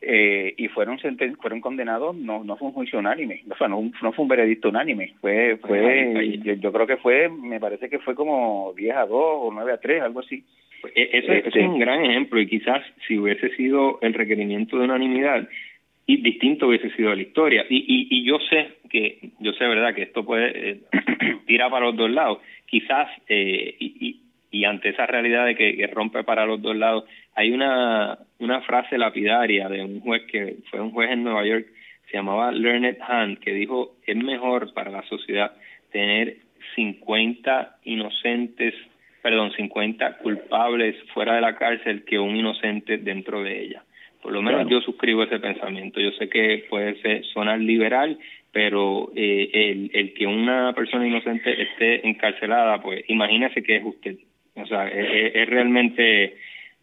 eh, 0.08 0.54
y 0.58 0.68
fueron 0.68 1.00
fueron 1.42 1.62
condenados, 1.62 2.16
no 2.16 2.44
no 2.44 2.58
fue 2.58 2.68
un 2.68 2.74
juicio 2.76 3.00
unánime, 3.00 3.44
o 3.50 3.58
sea, 3.58 3.68
no, 3.68 3.92
no 4.04 4.12
fue 4.14 4.24
un 4.24 4.30
veredicto 4.30 4.70
unánime, 4.70 5.14
fue 5.20 5.58
fue 5.58 6.38
yo, 6.44 6.54
yo, 6.54 6.72
creo 6.72 6.86
que 6.86 6.98
fue, 6.98 7.28
me 7.28 7.60
parece 7.60 7.90
que 7.90 7.98
fue 8.00 8.14
como 8.14 8.72
10 8.78 8.96
a 8.96 9.06
2 9.06 9.10
o 9.12 9.50
9 9.52 9.74
a 9.74 9.78
3, 9.78 10.04
algo 10.04 10.20
así. 10.20 10.44
Pues, 10.82 10.94
e, 10.96 11.10
eso, 11.18 11.32
este, 11.32 11.60
es 11.60 11.68
un 11.68 11.80
gran 11.80 12.06
ejemplo 12.06 12.40
y 12.40 12.48
quizás 12.48 12.84
si 13.08 13.18
hubiese 13.18 13.50
sido 13.56 13.98
el 14.02 14.14
requerimiento 14.14 14.78
de 14.78 14.84
unanimidad, 14.84 15.48
y 16.08 16.18
distinto 16.18 16.68
hubiese 16.68 16.90
sido 16.92 17.14
la 17.16 17.22
historia. 17.22 17.66
Y, 17.70 17.78
y, 17.78 18.08
y 18.10 18.26
yo 18.26 18.38
sé 18.50 18.78
que, 18.90 19.32
yo 19.40 19.54
sé, 19.54 19.66
¿verdad?, 19.66 19.96
que 19.96 20.04
esto 20.04 20.26
puede 20.26 20.70
eh, 20.70 20.80
tirar 21.48 21.72
para 21.72 21.86
los 21.86 21.96
dos 21.96 22.12
lados. 22.12 22.40
Quizás, 22.66 23.10
eh, 23.28 23.76
y, 23.80 24.08
y, 24.08 24.22
y, 24.52 24.66
ante 24.66 24.90
esa 24.90 25.06
realidad 25.06 25.46
de 25.46 25.56
que, 25.56 25.76
que, 25.76 25.88
rompe 25.88 26.24
para 26.24 26.46
los 26.46 26.62
dos 26.62 26.76
lados, 26.76 27.06
hay 27.34 27.52
una, 27.52 28.20
una 28.40 28.62
frase 28.62 28.98
lapidaria 28.98 29.68
de 29.68 29.84
un 29.84 30.00
juez 30.02 30.24
que 30.32 30.58
fue 30.70 30.80
un 30.80 30.92
juez 30.92 31.12
en 31.12 31.24
Nueva 31.24 31.46
York, 31.46 31.68
se 32.10 32.18
llamaba 32.18 32.52
Learned 32.52 32.98
Hand, 33.02 33.40
que 33.40 33.52
dijo, 33.52 33.96
es 34.06 34.16
mejor 34.16 34.74
para 34.74 34.92
la 34.92 35.02
sociedad 35.04 35.54
tener 35.92 36.38
50 36.76 37.78
inocentes, 37.84 38.76
perdón, 39.22 39.52
50 39.54 40.18
culpables 40.18 40.96
fuera 41.14 41.36
de 41.36 41.42
la 41.42 41.56
cárcel 41.56 42.04
que 42.06 42.20
un 42.20 42.36
inocente 42.36 42.98
dentro 42.98 43.42
de 43.42 43.64
ella. 43.64 43.84
Por 44.26 44.34
lo 44.34 44.42
menos 44.42 44.68
yo 44.68 44.82
suscribo 44.82 45.22
ese 45.22 45.38
pensamiento. 45.38 46.00
Yo 46.00 46.10
sé 46.14 46.28
que 46.30 46.66
puede 46.68 47.00
ser, 47.00 47.24
sonar 47.26 47.60
liberal, 47.60 48.18
pero 48.52 49.12
eh, 49.16 49.52
el, 49.54 49.92
el 49.94 50.14
que 50.16 50.26
una 50.26 50.74
persona 50.74 51.08
inocente 51.08 51.62
esté 51.62 52.08
encarcelada, 52.08 52.82
pues 52.82 53.06
imagínese 53.08 53.62
que 53.62 53.76
es 53.76 53.84
usted. 53.86 54.18
O 54.56 54.66
sea, 54.66 54.88
es, 54.88 55.36
es 55.36 55.48
realmente 55.48 56.38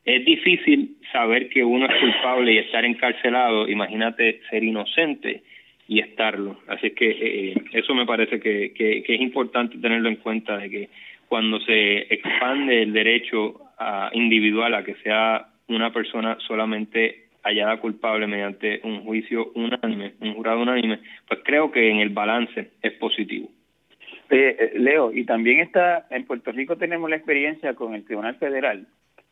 es 0.05 0.24
difícil 0.24 0.98
saber 1.11 1.48
que 1.48 1.64
uno 1.64 1.87
es 1.87 2.00
culpable 2.00 2.52
y 2.52 2.59
estar 2.59 2.85
encarcelado, 2.85 3.68
imagínate 3.68 4.40
ser 4.48 4.62
inocente 4.62 5.42
y 5.88 5.98
estarlo. 5.98 6.61
Así 6.68 6.92
que 6.92 7.11
eh, 7.11 7.55
eso 7.72 7.92
me 7.92 8.07
parece 8.07 8.38
que, 8.38 8.72
que, 8.72 9.02
es 9.05 9.20
importante 9.20 9.78
tenerlo 9.78 10.09
en 10.09 10.16
cuenta 10.16 10.59
de 10.59 10.70
que 10.70 10.88
cuando 11.26 11.59
se 11.59 12.02
expande 12.14 12.83
el 12.83 12.92
derecho 12.92 13.62
a 13.81 14.11
individual 14.12 14.74
a 14.74 14.85
que 14.85 14.94
sea 15.02 15.48
una 15.66 15.92
persona 15.92 16.38
solamente 16.46 17.22
hallada 17.42 17.78
culpable 17.78 18.26
mediante 18.26 18.81
un 18.85 19.05
juicio 19.05 19.50
unánime, 19.55 20.14
un 20.20 20.35
jurado 20.35 20.61
unánime, 20.61 21.00
pues 21.28 21.40
creo 21.44 21.70
que 21.70 21.90
en 21.90 21.98
el 21.98 22.11
balance 22.11 22.70
es 22.81 22.92
positivo. 22.94 23.48
Eh, 24.31 24.72
Leo, 24.76 25.12
y 25.12 25.24
también 25.24 25.61
está, 25.61 26.07
en 26.11 26.24
Puerto 26.24 26.52
Rico 26.52 26.76
tenemos 26.76 27.11
la 27.11 27.16
experiencia 27.16 27.74
con 27.74 27.94
el 27.94 28.05
Tribunal 28.05 28.37
Federal, 28.37 28.87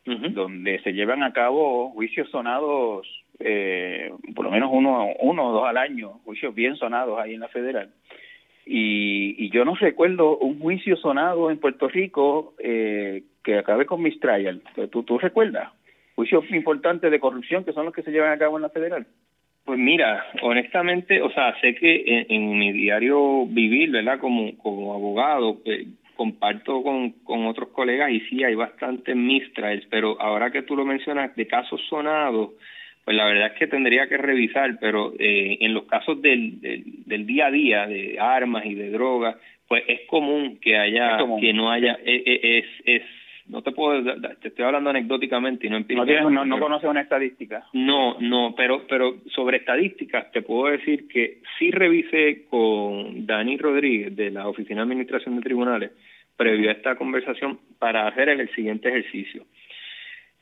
donde 0.05 0.79
se 0.83 0.93
llevan 0.93 1.23
a 1.23 1.33
cabo 1.33 1.89
juicios 1.91 2.29
sonados, 2.29 3.07
eh, 3.39 4.11
por 4.35 4.45
lo 4.45 4.51
menos 4.51 4.69
uno, 4.71 5.09
uno 5.19 5.47
o 5.47 5.51
dos 5.53 5.67
al 5.67 5.77
año, 5.77 6.19
juicios 6.23 6.53
bien 6.53 6.75
sonados 6.75 7.19
ahí 7.19 7.33
en 7.33 7.39
la 7.39 7.47
Federal. 7.47 7.89
Y, 8.65 9.43
y 9.43 9.49
yo 9.49 9.65
no 9.65 9.73
recuerdo 9.73 10.37
un 10.37 10.59
juicio 10.59 10.95
sonado 10.97 11.49
en 11.49 11.57
Puerto 11.57 11.87
Rico 11.87 12.53
eh, 12.59 13.23
que 13.43 13.57
acabe 13.57 13.87
con 13.87 14.03
mistrial. 14.03 14.61
¿Tú, 14.91 15.03
¿Tú 15.03 15.17
recuerdas? 15.17 15.71
Juicios 16.15 16.43
importantes 16.51 17.09
de 17.09 17.19
corrupción 17.19 17.63
que 17.63 17.73
son 17.73 17.85
los 17.85 17.93
que 17.93 18.03
se 18.03 18.11
llevan 18.11 18.31
a 18.31 18.37
cabo 18.37 18.57
en 18.57 18.63
la 18.63 18.69
Federal. 18.69 19.05
Pues 19.65 19.77
mira, 19.77 20.25
honestamente, 20.41 21.21
o 21.21 21.31
sea, 21.31 21.59
sé 21.61 21.75
que 21.75 22.25
en, 22.27 22.57
mi 22.57 22.71
diario 22.71 23.45
vivir, 23.45 23.91
¿verdad? 23.91 24.19
Como, 24.19 24.57
como 24.57 24.93
abogado, 24.93 25.59
pues, 25.63 25.85
comparto 26.15 26.83
con, 26.83 27.11
con 27.23 27.45
otros 27.45 27.69
colegas 27.69 28.11
y 28.11 28.19
sí 28.21 28.43
hay 28.43 28.55
bastantes 28.55 29.15
mistrials, 29.15 29.85
pero 29.89 30.19
ahora 30.19 30.51
que 30.51 30.63
tú 30.63 30.75
lo 30.75 30.85
mencionas 30.85 31.35
de 31.35 31.47
casos 31.47 31.81
sonados, 31.89 32.51
pues 33.03 33.17
la 33.17 33.25
verdad 33.25 33.47
es 33.47 33.59
que 33.59 33.67
tendría 33.67 34.07
que 34.07 34.17
revisar, 34.17 34.77
pero 34.79 35.13
eh, 35.17 35.57
en 35.61 35.73
los 35.73 35.85
casos 35.85 36.21
del, 36.21 36.61
del, 37.05 37.25
día 37.25 37.47
a 37.47 37.51
día 37.51 37.87
de 37.87 38.19
armas 38.19 38.65
y 38.65 38.75
de 38.75 38.91
drogas, 38.91 39.35
pues 39.67 39.83
es 39.87 40.01
común 40.07 40.59
que 40.61 40.77
haya, 40.77 41.17
que 41.39 41.53
no 41.53 41.71
haya, 41.71 41.97
eh, 42.05 42.23
eh, 42.25 42.57
es, 42.59 42.65
es 42.85 43.03
no 43.51 43.61
te 43.61 43.73
puedo, 43.73 44.01
te 44.41 44.47
estoy 44.47 44.63
hablando 44.63 44.91
anecdóticamente 44.91 45.67
y 45.67 45.69
no 45.69 45.75
empíricamente. 45.75 46.21
No, 46.21 46.45
no, 46.45 46.57
conoces 46.57 46.89
una 46.89 47.01
estadística. 47.01 47.67
No, 47.73 48.17
no, 48.21 48.55
pero, 48.55 48.87
pero 48.87 49.17
sobre 49.35 49.57
estadísticas 49.57 50.31
te 50.31 50.41
puedo 50.41 50.71
decir 50.71 51.09
que 51.09 51.41
sí 51.59 51.69
revisé 51.69 52.45
con 52.49 53.25
Dani 53.25 53.57
Rodríguez 53.57 54.15
de 54.15 54.31
la 54.31 54.47
Oficina 54.47 54.77
de 54.77 54.83
Administración 54.83 55.35
de 55.35 55.41
Tribunales 55.41 55.91
previo 56.37 56.69
a 56.69 56.73
esta 56.73 56.95
conversación 56.95 57.59
para 57.77 58.07
hacer 58.07 58.29
el 58.29 58.49
siguiente 58.55 58.87
ejercicio. 58.87 59.43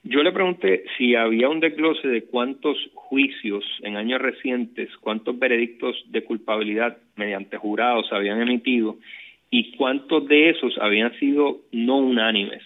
Yo 0.03 0.21
le 0.21 0.31
pregunté 0.31 0.83
si 0.95 1.15
había 1.15 1.49
un 1.49 1.59
desglose 1.59 2.07
de 2.07 2.25
cuántos 2.25 2.77
juicios 2.93 3.65
en 3.81 3.97
años 3.97 4.21
recientes, 4.21 4.95
cuántos 4.97 5.37
veredictos 5.37 5.95
de 6.09 6.23
culpabilidad 6.23 6.99
mediante 7.15 7.57
jurados 7.57 8.05
habían 8.13 8.39
emitido 8.39 8.97
y 9.49 9.75
cuántos 9.77 10.27
de 10.27 10.51
esos 10.51 10.77
habían 10.77 11.11
sido 11.19 11.61
no 11.71 11.97
unánimes 11.97 12.61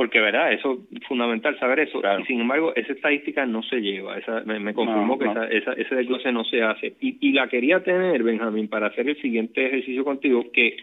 porque 0.00 0.18
verdad 0.18 0.50
eso 0.50 0.78
es 0.96 1.04
fundamental 1.06 1.58
saber 1.58 1.80
eso. 1.80 2.00
Sin 2.26 2.40
embargo 2.40 2.72
esa 2.74 2.94
estadística 2.94 3.44
no 3.44 3.62
se 3.62 3.82
lleva. 3.82 4.16
Esa 4.16 4.40
me, 4.46 4.58
me 4.58 4.72
confirmó 4.72 5.18
que 5.18 5.26
Esa, 5.26 5.74
ese 5.74 5.94
desglose 5.94 6.32
no 6.32 6.42
se 6.42 6.62
hace. 6.62 6.94
Y, 7.02 7.18
y 7.20 7.32
la 7.32 7.48
quería 7.48 7.84
tener 7.84 8.22
Benjamín 8.22 8.68
para 8.68 8.86
hacer 8.86 9.06
el 9.10 9.20
siguiente 9.20 9.66
ejercicio 9.66 10.02
contigo 10.02 10.50
que 10.52 10.78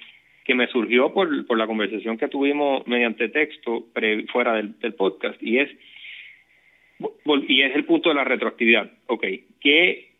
que 0.45 0.53
me 0.53 0.67
surgió 0.67 1.11
por, 1.15 1.47
por 1.47 1.57
la 1.57 1.65
conversación 1.65 2.19
que 2.19 2.27
tuvimos 2.27 2.85
mediante 2.85 3.29
texto 3.29 3.87
fuera 4.31 4.53
del, 4.53 4.77
del 4.77 4.93
podcast. 4.93 5.41
Y 5.41 5.57
es 5.57 5.69
y 7.25 7.61
es 7.63 7.75
el 7.75 7.85
punto 7.85 8.09
de 8.09 8.15
la 8.15 8.23
retroactividad. 8.23 8.87
Ok 9.07 9.25
que 9.59 10.11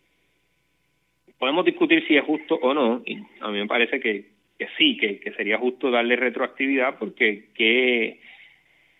podemos 1.38 1.64
discutir 1.66 2.04
si 2.08 2.18
es 2.18 2.24
justo 2.24 2.56
o 2.56 2.74
no 2.74 3.04
y 3.06 3.18
a 3.42 3.52
mí 3.52 3.60
me 3.60 3.68
parece 3.68 4.00
que, 4.00 4.26
que 4.58 4.68
sí 4.76 4.98
que, 4.98 5.20
que 5.20 5.34
sería 5.34 5.60
justo 5.60 5.92
darle 5.92 6.16
retroactividad 6.16 6.98
porque 6.98 7.50
que 7.54 8.26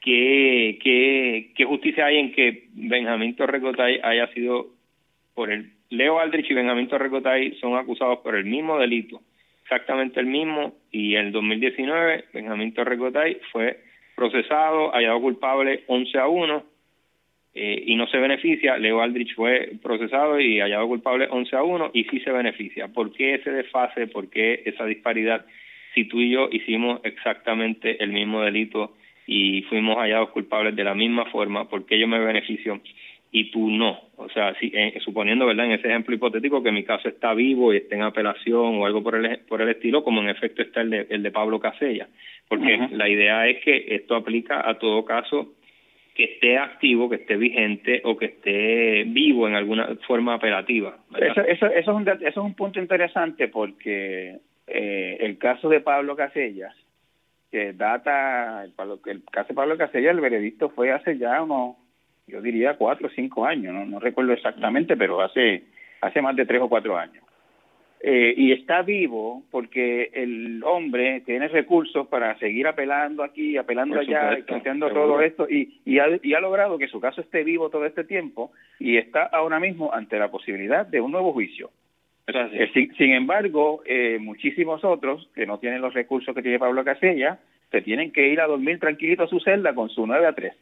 ¿qué, 0.02 1.52
qué, 1.56 1.66
justicia 1.66 2.06
hay 2.06 2.18
en 2.18 2.32
que 2.32 2.68
Benjamín 2.74 3.36
Torrecotay 3.36 4.00
haya 4.04 4.28
sido 4.34 4.68
por 5.34 5.52
el 5.52 5.72
Leo 5.90 6.20
Aldrich 6.20 6.50
y 6.50 6.54
Benjamín 6.54 6.88
Torrecotay 6.88 7.58
son 7.60 7.78
acusados 7.78 8.20
por 8.20 8.36
el 8.36 8.46
mismo 8.46 8.78
delito, 8.78 9.22
exactamente 9.64 10.20
el 10.20 10.26
mismo, 10.26 10.76
y 10.92 11.16
en 11.16 11.28
el 11.28 11.32
2019 11.32 12.26
Benjamín 12.34 12.74
Torrecotay 12.74 13.40
fue 13.52 13.80
procesado, 14.16 14.92
hallado 14.92 15.22
culpable 15.22 15.84
11 15.88 16.18
a 16.18 16.28
1 16.28 16.64
eh, 17.54 17.84
y 17.86 17.96
no 17.96 18.08
se 18.08 18.18
beneficia. 18.18 18.78
Leo 18.78 19.02
Aldrich 19.02 19.34
fue 19.36 19.74
procesado 19.82 20.40
y 20.40 20.60
hallado 20.60 20.88
culpable 20.88 21.28
11 21.30 21.56
a 21.56 21.64
1 21.64 21.92
y 21.94 22.04
sí 22.06 22.20
se 22.20 22.32
beneficia. 22.32 22.88
¿Por 22.88 23.14
qué 23.14 23.36
ese 23.36 23.52
desfase? 23.52 24.08
¿Por 24.08 24.30
qué 24.30 24.64
esa 24.66 24.86
disparidad? 24.86 25.46
Si 25.94 26.06
tú 26.06 26.20
y 26.20 26.32
yo 26.32 26.50
hicimos 26.52 27.00
exactamente 27.04 28.04
el 28.04 28.12
mismo 28.12 28.42
delito 28.42 28.96
y 29.28 29.62
fuimos 29.64 29.98
hallados 29.98 30.30
culpables 30.30 30.76
de 30.76 30.84
la 30.86 30.96
misma 30.96 31.26
forma, 31.26 31.70
porque 31.70 32.00
yo 32.00 32.08
me 32.08 32.18
beneficio 32.18 32.80
y 33.30 33.52
tú 33.52 33.70
no? 33.70 34.00
O 34.16 34.30
sea, 34.30 34.56
si, 34.56 34.72
eh, 34.74 34.98
suponiendo, 35.04 35.46
¿verdad? 35.46 35.66
En 35.66 35.74
ese 35.74 35.90
ejemplo 35.90 36.16
hipotético 36.16 36.64
que 36.64 36.72
mi 36.72 36.84
caso 36.84 37.10
está 37.10 37.34
vivo 37.34 37.74
y 37.74 37.78
está 37.78 37.96
en 37.96 38.04
apelación 38.04 38.80
o 38.80 38.86
algo 38.86 39.04
por 39.04 39.16
el, 39.16 39.40
por 39.40 39.62
el 39.62 39.70
estilo, 39.70 40.04
como 40.04 40.22
en 40.22 40.30
efecto 40.30 40.62
está 40.62 40.82
el 40.82 40.90
de, 40.90 41.08
el 41.10 41.22
de 41.22 41.32
Pablo 41.32 41.60
Casella. 41.60 42.08
Porque 42.48 42.88
la 42.92 43.10
idea 43.10 43.48
es 43.48 43.62
que 43.64 43.86
esto 43.90 44.16
aplica 44.16 44.68
a 44.68 44.80
todo 44.80 45.04
caso 45.04 45.54
que 46.16 46.24
esté 46.24 46.58
activo, 46.58 47.10
que 47.10 47.18
esté 47.18 47.36
vigente 47.36 48.02
o 48.06 48.18
que 48.18 48.26
esté 48.26 49.04
vivo 49.04 49.48
en 49.48 49.56
alguna 49.56 49.98
forma 50.08 50.36
apelativa. 50.36 50.98
Eso, 51.20 51.42
eso, 51.42 51.68
eso, 51.68 51.70
es 51.76 51.88
un, 51.88 52.08
eso 52.08 52.28
es 52.28 52.38
un 52.38 52.56
punto 52.56 52.80
interesante 52.80 53.50
porque 53.50 54.38
eh, 54.66 55.18
el 55.20 55.38
caso 55.38 55.68
de 55.70 55.82
Pablo 55.82 56.16
Casella 56.16 56.74
que 57.52 57.74
data, 57.74 58.64
el, 58.64 58.74
el 59.06 59.24
caso 59.26 59.50
de 59.50 59.56
Pablo 59.56 59.78
Casella, 59.78 60.12
el 60.12 60.20
veredicto 60.20 60.70
fue 60.70 60.92
hace 60.92 61.18
ya 61.18 61.42
unos, 61.42 61.76
yo 62.28 62.42
diría 62.42 62.78
cuatro 62.78 63.08
o 63.08 63.12
cinco 63.12 63.46
años, 63.46 63.74
no, 63.74 63.86
no 63.86 64.00
recuerdo 64.00 64.34
exactamente, 64.34 64.98
pero 64.98 65.22
hace, 65.22 65.64
hace 66.02 66.22
más 66.22 66.36
de 66.36 66.46
tres 66.46 66.62
o 66.62 66.70
cuatro 66.70 66.98
años. 66.98 67.24
Eh, 68.00 68.36
y 68.38 68.52
está 68.52 68.84
vivo 68.84 69.44
porque 69.50 70.12
el 70.14 70.62
hombre 70.64 71.22
tiene 71.22 71.48
recursos 71.48 72.08
para 72.08 72.38
seguir 72.38 72.68
apelando 72.68 73.24
aquí, 73.24 73.58
apelando 73.58 74.00
allá, 74.00 74.38
planteando 74.46 74.92
todo 74.92 75.20
esto 75.22 75.48
y, 75.50 75.82
y, 75.84 75.98
ha, 75.98 76.06
y 76.22 76.36
ha 76.36 76.40
logrado 76.40 76.78
que 76.78 76.88
su 76.88 77.00
caso 77.00 77.22
esté 77.22 77.44
vivo 77.44 77.72
todo 77.72 77.88
este 77.88 78.04
tiempo 78.04 78.52
y 78.80 78.98
está 78.98 79.24
ahora 79.24 79.60
mismo 79.60 79.92
ante 79.92 80.20
la 80.20 80.30
posibilidad 80.30 80.86
de 80.86 81.02
un 81.02 81.12
nuevo 81.12 81.34
juicio. 81.34 81.72
Eh, 82.28 82.72
sin, 82.98 83.14
embargo, 83.14 83.82
eh, 83.86 84.18
muchísimos 84.20 84.84
otros 84.84 85.30
que 85.34 85.46
no 85.46 85.60
tienen 85.60 85.82
los 85.82 85.94
recursos 85.94 86.36
que 86.36 86.42
tiene 86.42 86.60
Pablo 86.60 86.84
Casella, 86.84 87.40
se 87.72 87.82
tienen 87.82 88.12
que 88.12 88.28
ir 88.28 88.42
a 88.42 88.48
dormir 88.48 88.80
tranquilito 88.80 89.24
a 89.24 89.28
su 89.28 89.40
celda 89.40 89.74
con 89.74 89.90
su 89.90 90.06
9 90.06 90.26
a 90.28 90.34
3. 90.34 90.54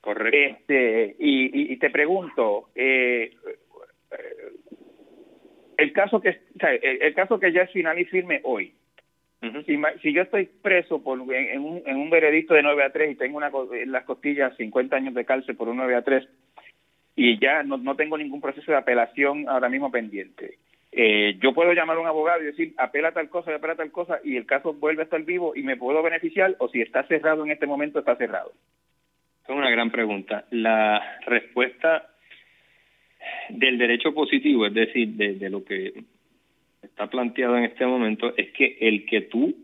Correcto. 0.00 0.38
Este, 0.38 1.16
y, 1.18 1.76
te 1.76 1.90
pregunto, 1.90 2.70
eh, 2.74 3.32
el 5.76 5.92
caso 5.92 6.20
que 6.20 6.38
el, 6.58 7.14
caso 7.14 7.38
que 7.38 7.52
ya 7.52 7.62
es 7.62 7.72
final 7.72 7.98
y 7.98 8.04
firme 8.06 8.40
hoy, 8.44 8.72
si, 10.00 10.12
yo 10.12 10.22
estoy 10.22 10.46
preso 10.46 11.02
por 11.02 11.18
en, 11.34 11.60
un, 11.60 11.82
en 11.84 11.96
un 11.96 12.08
veredicto 12.08 12.54
de 12.54 12.62
9 12.62 12.84
a 12.84 12.90
3 12.90 13.12
y 13.12 13.14
tengo 13.16 13.36
una, 13.36 13.50
en 13.72 13.92
las 13.92 14.04
costillas 14.04 14.56
50 14.56 14.96
años 14.96 15.14
de 15.14 15.24
cárcel 15.26 15.56
por 15.56 15.68
un 15.68 15.76
9 15.76 15.94
a 15.94 16.02
3 16.02 16.26
y 17.16 17.38
ya 17.38 17.62
no, 17.62 17.76
no 17.76 17.96
tengo 17.96 18.16
ningún 18.16 18.40
proceso 18.40 18.72
de 18.72 18.78
apelación 18.78 19.48
ahora 19.48 19.68
mismo 19.68 19.90
pendiente, 19.90 20.58
eh, 20.98 21.36
yo 21.42 21.52
puedo 21.52 21.74
llamar 21.74 21.98
a 21.98 22.00
un 22.00 22.06
abogado 22.06 22.40
y 22.40 22.46
decir, 22.46 22.72
apela 22.78 23.12
tal 23.12 23.28
cosa, 23.28 23.54
apela 23.54 23.74
tal 23.74 23.90
cosa, 23.90 24.18
y 24.24 24.36
el 24.36 24.46
caso 24.46 24.72
vuelve 24.72 25.02
a 25.02 25.04
estar 25.04 25.22
vivo 25.22 25.54
y 25.54 25.62
me 25.62 25.76
puedo 25.76 26.02
beneficiar, 26.02 26.56
o 26.58 26.70
si 26.70 26.80
está 26.80 27.02
cerrado 27.06 27.44
en 27.44 27.50
este 27.50 27.66
momento, 27.66 27.98
está 27.98 28.16
cerrado. 28.16 28.52
Es 29.44 29.50
una 29.50 29.68
gran 29.68 29.90
pregunta. 29.90 30.46
La 30.50 31.18
respuesta 31.26 32.08
del 33.50 33.76
derecho 33.76 34.14
positivo, 34.14 34.64
es 34.64 34.72
decir, 34.72 35.08
de, 35.08 35.50
lo 35.50 35.62
que 35.66 35.92
está 36.80 37.08
planteado 37.08 37.58
en 37.58 37.64
este 37.64 37.84
momento, 37.84 38.32
es 38.34 38.50
que 38.52 38.78
el 38.80 39.04
que 39.04 39.20
tú 39.20 39.54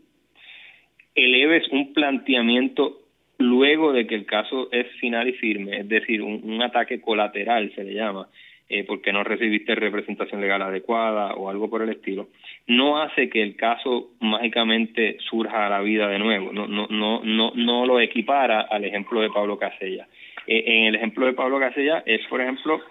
eleves 1.15 1.67
un 1.69 1.93
planteamiento 1.93 2.99
luego 3.39 3.91
de 3.91 4.05
que 4.05 4.13
el 4.13 4.27
caso 4.27 4.71
es 4.71 4.85
final 4.99 5.27
y 5.29 5.33
firme, 5.33 5.79
es 5.79 5.89
decir, 5.89 6.21
un 6.21 6.61
ataque 6.61 7.01
colateral 7.01 7.73
se 7.73 7.83
le 7.83 7.95
llama, 7.95 8.29
eh, 8.73 8.83
porque 8.85 9.13
no 9.13 9.23
recibiste 9.23 9.75
representación 9.75 10.41
legal 10.41 10.63
adecuada 10.63 11.35
o 11.35 11.47
algo 11.47 11.69
por 11.69 11.83
el 11.83 11.89
estilo, 11.89 12.29
no 12.65 12.99
hace 12.99 13.29
que 13.29 13.43
el 13.43 13.55
caso 13.55 14.09
mágicamente 14.19 15.17
surja 15.29 15.67
a 15.67 15.69
la 15.69 15.81
vida 15.81 16.07
de 16.07 16.17
nuevo, 16.17 16.51
no, 16.51 16.65
no, 16.65 16.87
no, 16.89 17.21
no, 17.23 17.51
no 17.53 17.85
lo 17.85 17.99
equipara 17.99 18.61
al 18.61 18.83
ejemplo 18.83 19.21
de 19.21 19.29
Pablo 19.29 19.59
Casella. 19.59 20.07
Eh, 20.47 20.63
en 20.65 20.85
el 20.85 20.95
ejemplo 20.95 21.27
de 21.27 21.33
Pablo 21.33 21.59
Casella 21.59 22.01
es, 22.07 22.25
por 22.25 22.41
ejemplo, 22.41 22.81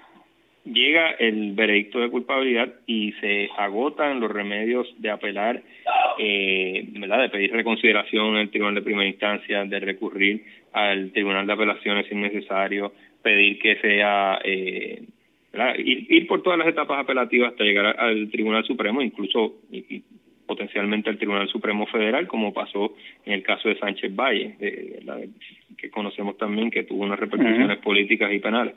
llega 0.64 1.10
el 1.18 1.52
veredicto 1.54 1.98
de 1.98 2.10
culpabilidad 2.10 2.68
y 2.86 3.10
se 3.20 3.50
agotan 3.58 4.20
los 4.20 4.30
remedios 4.30 4.86
de 4.98 5.10
apelar 5.10 5.62
eh, 6.20 6.84
¿verdad? 6.92 7.22
de 7.22 7.28
pedir 7.28 7.50
reconsideración 7.50 8.36
el 8.36 8.50
Tribunal 8.50 8.76
de 8.76 8.82
Primera 8.82 9.08
Instancia, 9.08 9.64
de 9.64 9.80
recurrir 9.80 10.44
al 10.72 11.10
Tribunal 11.10 11.44
de 11.44 11.52
Apelaciones 11.54 12.06
si 12.06 12.14
necesario, 12.14 12.92
pedir 13.20 13.58
que 13.58 13.80
sea 13.80 14.38
eh, 14.44 15.02
Ir, 15.78 16.06
ir, 16.10 16.26
por 16.26 16.42
todas 16.42 16.58
las 16.58 16.68
etapas 16.68 17.00
apelativas 17.00 17.50
hasta 17.50 17.64
llegar 17.64 17.98
al 17.98 18.30
Tribunal 18.30 18.64
Supremo, 18.64 19.02
incluso 19.02 19.60
y, 19.70 20.02
potencialmente 20.46 21.08
al 21.08 21.18
Tribunal 21.18 21.48
Supremo 21.48 21.86
Federal, 21.86 22.26
como 22.26 22.52
pasó 22.52 22.94
en 23.24 23.32
el 23.32 23.42
caso 23.42 23.68
de 23.68 23.78
Sánchez 23.78 24.14
Valle, 24.14 24.56
que 25.78 25.90
conocemos 25.90 26.36
también 26.36 26.70
que 26.70 26.84
tuvo 26.84 27.04
unas 27.04 27.18
repercusiones 27.18 27.78
políticas 27.78 28.32
y 28.32 28.38
penales. 28.38 28.74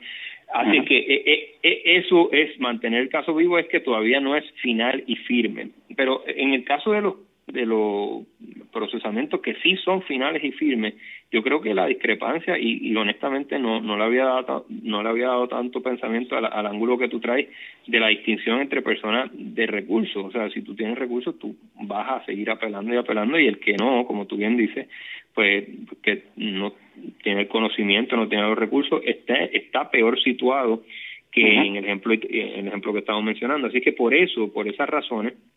Así 0.52 0.84
que 0.84 0.98
eh, 0.98 1.22
eh, 1.26 1.54
eh, 1.62 1.82
eso 1.84 2.30
es 2.32 2.58
mantener 2.60 3.02
el 3.02 3.08
caso 3.08 3.34
vivo, 3.34 3.58
es 3.58 3.66
que 3.66 3.80
todavía 3.80 4.20
no 4.20 4.36
es 4.36 4.44
final 4.62 5.02
y 5.06 5.16
firme. 5.16 5.70
Pero 5.96 6.22
en 6.26 6.54
el 6.54 6.64
caso 6.64 6.92
de 6.92 7.02
los 7.02 7.14
de 7.46 7.64
los 7.64 8.24
procesamientos 8.72 9.40
que 9.40 9.54
sí 9.62 9.76
son 9.76 10.02
finales 10.02 10.42
y 10.42 10.50
firmes, 10.50 10.94
yo 11.30 11.42
creo 11.42 11.60
que 11.60 11.74
la 11.74 11.86
discrepancia 11.86 12.58
y, 12.58 12.94
honestamente 12.96 13.58
no 13.58 13.80
no 13.80 13.96
le 13.96 14.04
había 14.04 14.24
dado 14.24 14.66
no 14.68 15.02
le 15.02 15.08
había 15.08 15.28
dado 15.28 15.46
tanto 15.46 15.80
pensamiento 15.80 16.36
al, 16.36 16.46
al, 16.46 16.66
ángulo 16.66 16.98
que 16.98 17.08
tú 17.08 17.20
traes 17.20 17.48
de 17.86 18.00
la 18.00 18.08
distinción 18.08 18.60
entre 18.60 18.82
personas 18.82 19.30
de 19.32 19.66
recursos, 19.66 20.24
o 20.24 20.30
sea, 20.32 20.50
si 20.50 20.62
tú 20.62 20.74
tienes 20.74 20.98
recursos 20.98 21.38
tú 21.38 21.54
vas 21.82 22.22
a 22.22 22.24
seguir 22.24 22.50
apelando 22.50 22.92
y 22.92 22.96
apelando 22.96 23.38
y 23.38 23.46
el 23.46 23.60
que 23.60 23.74
no, 23.74 24.06
como 24.06 24.26
tú 24.26 24.36
bien 24.36 24.56
dices, 24.56 24.88
pues 25.32 25.68
que 26.02 26.24
no 26.36 26.74
tiene 27.22 27.42
el 27.42 27.48
conocimiento, 27.48 28.16
no 28.16 28.28
tiene 28.28 28.44
los 28.44 28.58
recursos, 28.58 29.02
está 29.04 29.36
está 29.36 29.88
peor 29.90 30.20
situado 30.20 30.82
que 31.30 31.46
en 31.46 31.76
el 31.76 31.84
ejemplo 31.84 32.12
en 32.12 32.60
el 32.60 32.68
ejemplo 32.68 32.92
que 32.92 33.00
estamos 33.00 33.22
mencionando, 33.22 33.68
así 33.68 33.80
que 33.80 33.92
por 33.92 34.14
eso, 34.14 34.52
por 34.52 34.66
esas 34.66 34.88
razones 34.88 35.34
y 35.34 35.55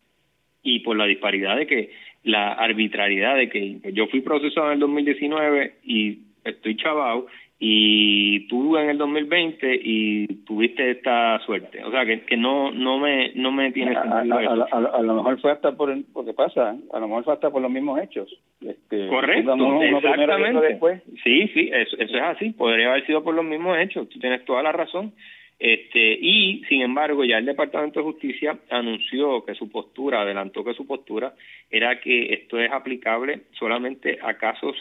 por 0.89 0.97
la 0.97 1.05
disparidad 1.05 1.55
de 1.55 1.67
que 1.67 1.91
la 2.23 2.53
arbitrariedad 2.53 3.35
de 3.35 3.47
que 3.47 3.79
yo 3.93 4.07
fui 4.07 4.21
procesado 4.21 4.69
en 4.69 4.73
el 4.73 4.79
2019 4.79 5.75
y 5.83 6.17
estoy 6.43 6.77
chavado 6.77 7.27
y 7.59 8.47
tú 8.47 8.75
en 8.75 8.89
el 8.89 8.97
2020 8.97 9.81
y 9.83 10.25
tuviste 10.47 10.89
esta 10.89 11.37
suerte. 11.45 11.83
O 11.83 11.91
sea 11.91 12.07
que, 12.07 12.21
que 12.21 12.37
no 12.37 12.71
no 12.71 12.97
me 12.97 13.33
no 13.35 13.51
me 13.51 13.71
tiene 13.71 13.93
sentido 13.93 14.35
a, 14.35 15.01
lo 15.03 15.13
mejor 15.13 15.39
fue 15.39 15.51
hasta 15.51 15.73
por 15.73 15.95
porque 16.11 16.33
pasa 16.33 16.75
a 16.91 16.99
lo 16.99 17.07
mejor 17.07 17.23
fue 17.23 17.33
hasta 17.35 17.51
por 17.51 17.61
los 17.61 17.69
mismos 17.69 18.01
hechos. 18.01 18.35
Este, 18.65 19.09
correcto 19.09 19.53
exactamente. 19.83 20.79
sí 21.23 21.49
sí 21.53 21.69
eso, 21.71 21.97
eso 21.99 22.17
es 22.17 22.23
así 22.23 22.49
podría 22.53 22.89
haber 22.89 23.05
sido 23.05 23.23
por 23.23 23.35
los 23.35 23.45
mismos 23.45 23.77
hechos 23.77 24.09
tú 24.09 24.17
tienes 24.17 24.43
toda 24.43 24.63
la 24.63 24.71
razón 24.71 25.13
este, 25.59 26.13
y, 26.13 26.63
sin 26.69 26.81
embargo, 26.81 27.25
ya 27.25 27.37
el 27.37 27.45
Departamento 27.45 27.99
de 27.99 28.05
Justicia 28.05 28.57
anunció 28.69 29.43
que 29.43 29.55
su 29.55 29.69
postura, 29.69 30.21
adelantó 30.21 30.63
que 30.63 30.73
su 30.73 30.87
postura 30.87 31.33
era 31.69 31.99
que 31.99 32.33
esto 32.33 32.59
es 32.59 32.71
aplicable 32.71 33.41
solamente 33.51 34.19
a 34.21 34.35
casos 34.35 34.75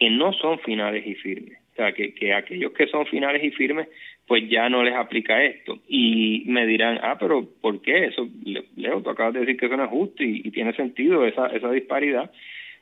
que 0.00 0.10
no 0.10 0.32
son 0.32 0.58
finales 0.58 1.06
y 1.06 1.14
firmes. 1.14 1.58
O 1.72 1.76
sea, 1.76 1.92
que, 1.92 2.14
que 2.14 2.34
aquellos 2.34 2.72
que 2.72 2.88
son 2.88 3.06
finales 3.06 3.44
y 3.44 3.52
firmes, 3.52 3.88
pues 4.26 4.48
ya 4.48 4.68
no 4.68 4.82
les 4.82 4.94
aplica 4.94 5.42
esto. 5.42 5.78
Y 5.86 6.42
me 6.46 6.66
dirán, 6.66 6.98
ah, 7.02 7.16
pero 7.18 7.48
¿por 7.60 7.80
qué? 7.80 8.06
Eso, 8.06 8.28
Leo, 8.76 9.02
tú 9.02 9.10
acabas 9.10 9.34
de 9.34 9.40
decir 9.40 9.56
que 9.56 9.66
eso 9.66 9.76
no 9.76 9.84
es 9.84 9.90
justo 9.90 10.24
y, 10.24 10.42
y 10.44 10.50
tiene 10.50 10.72
sentido 10.74 11.24
esa, 11.26 11.46
esa 11.46 11.70
disparidad 11.70 12.30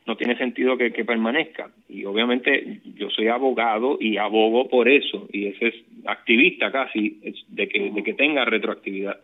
no 0.07 0.17
tiene 0.17 0.37
sentido 0.37 0.77
que, 0.77 0.93
que, 0.93 1.05
permanezca. 1.05 1.71
Y 1.89 2.05
obviamente 2.05 2.81
yo 2.97 3.11
soy 3.11 3.29
abogado 3.29 3.99
y 4.01 4.17
abogo 4.17 4.69
por 4.69 4.89
eso, 4.89 5.29
y 5.33 5.47
ese 5.47 5.69
es 5.69 5.75
activista 6.07 6.73
casi, 6.73 7.21
de 7.49 7.69
que, 7.69 7.91
de 7.91 8.03
que 8.03 8.15
tenga 8.15 8.45
retroactividad. 8.45 9.21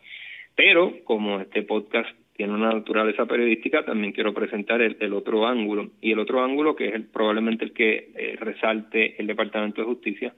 Pero 0.54 0.94
como 1.04 1.40
este 1.40 1.62
podcast 1.62 2.10
tiene 2.36 2.54
una 2.54 2.72
naturaleza 2.72 3.26
periodística, 3.26 3.84
también 3.84 4.12
quiero 4.12 4.32
presentar 4.32 4.80
el, 4.80 5.12
otro 5.12 5.46
ángulo. 5.46 5.90
Y 6.00 6.12
el 6.12 6.20
otro 6.20 6.42
ángulo, 6.42 6.76
que 6.76 6.86
es 6.86 6.94
el, 6.94 7.04
probablemente 7.04 7.64
el 7.64 7.72
que 7.72 8.10
eh, 8.14 8.36
resalte 8.38 9.20
el 9.20 9.26
Departamento 9.26 9.80
de 9.80 9.88
Justicia, 9.88 10.34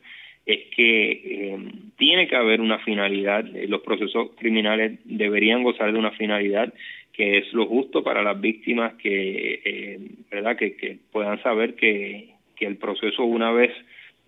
es 0.47 0.61
que 0.75 1.11
eh, 1.11 1.59
tiene 1.99 2.27
que 2.27 2.37
haber 2.37 2.63
una 2.63 2.79
finalidad, 2.79 3.45
eh, 3.55 3.69
los 3.69 3.83
procesos 3.83 4.31
criminales 4.39 4.99
deberían 5.05 5.63
gozar 5.63 5.93
de 5.93 5.99
una 5.99 6.13
finalidad 6.13 6.73
que 7.21 7.37
es 7.37 7.53
lo 7.53 7.67
justo 7.67 8.03
para 8.03 8.23
las 8.23 8.41
víctimas 8.41 8.95
que, 8.95 9.61
eh, 9.63 9.99
¿verdad? 10.31 10.57
Que, 10.57 10.75
que 10.75 10.97
puedan 11.13 11.39
saber 11.43 11.75
que, 11.75 12.31
que 12.57 12.65
el 12.65 12.79
proceso 12.79 13.25
una 13.25 13.53
vez 13.53 13.71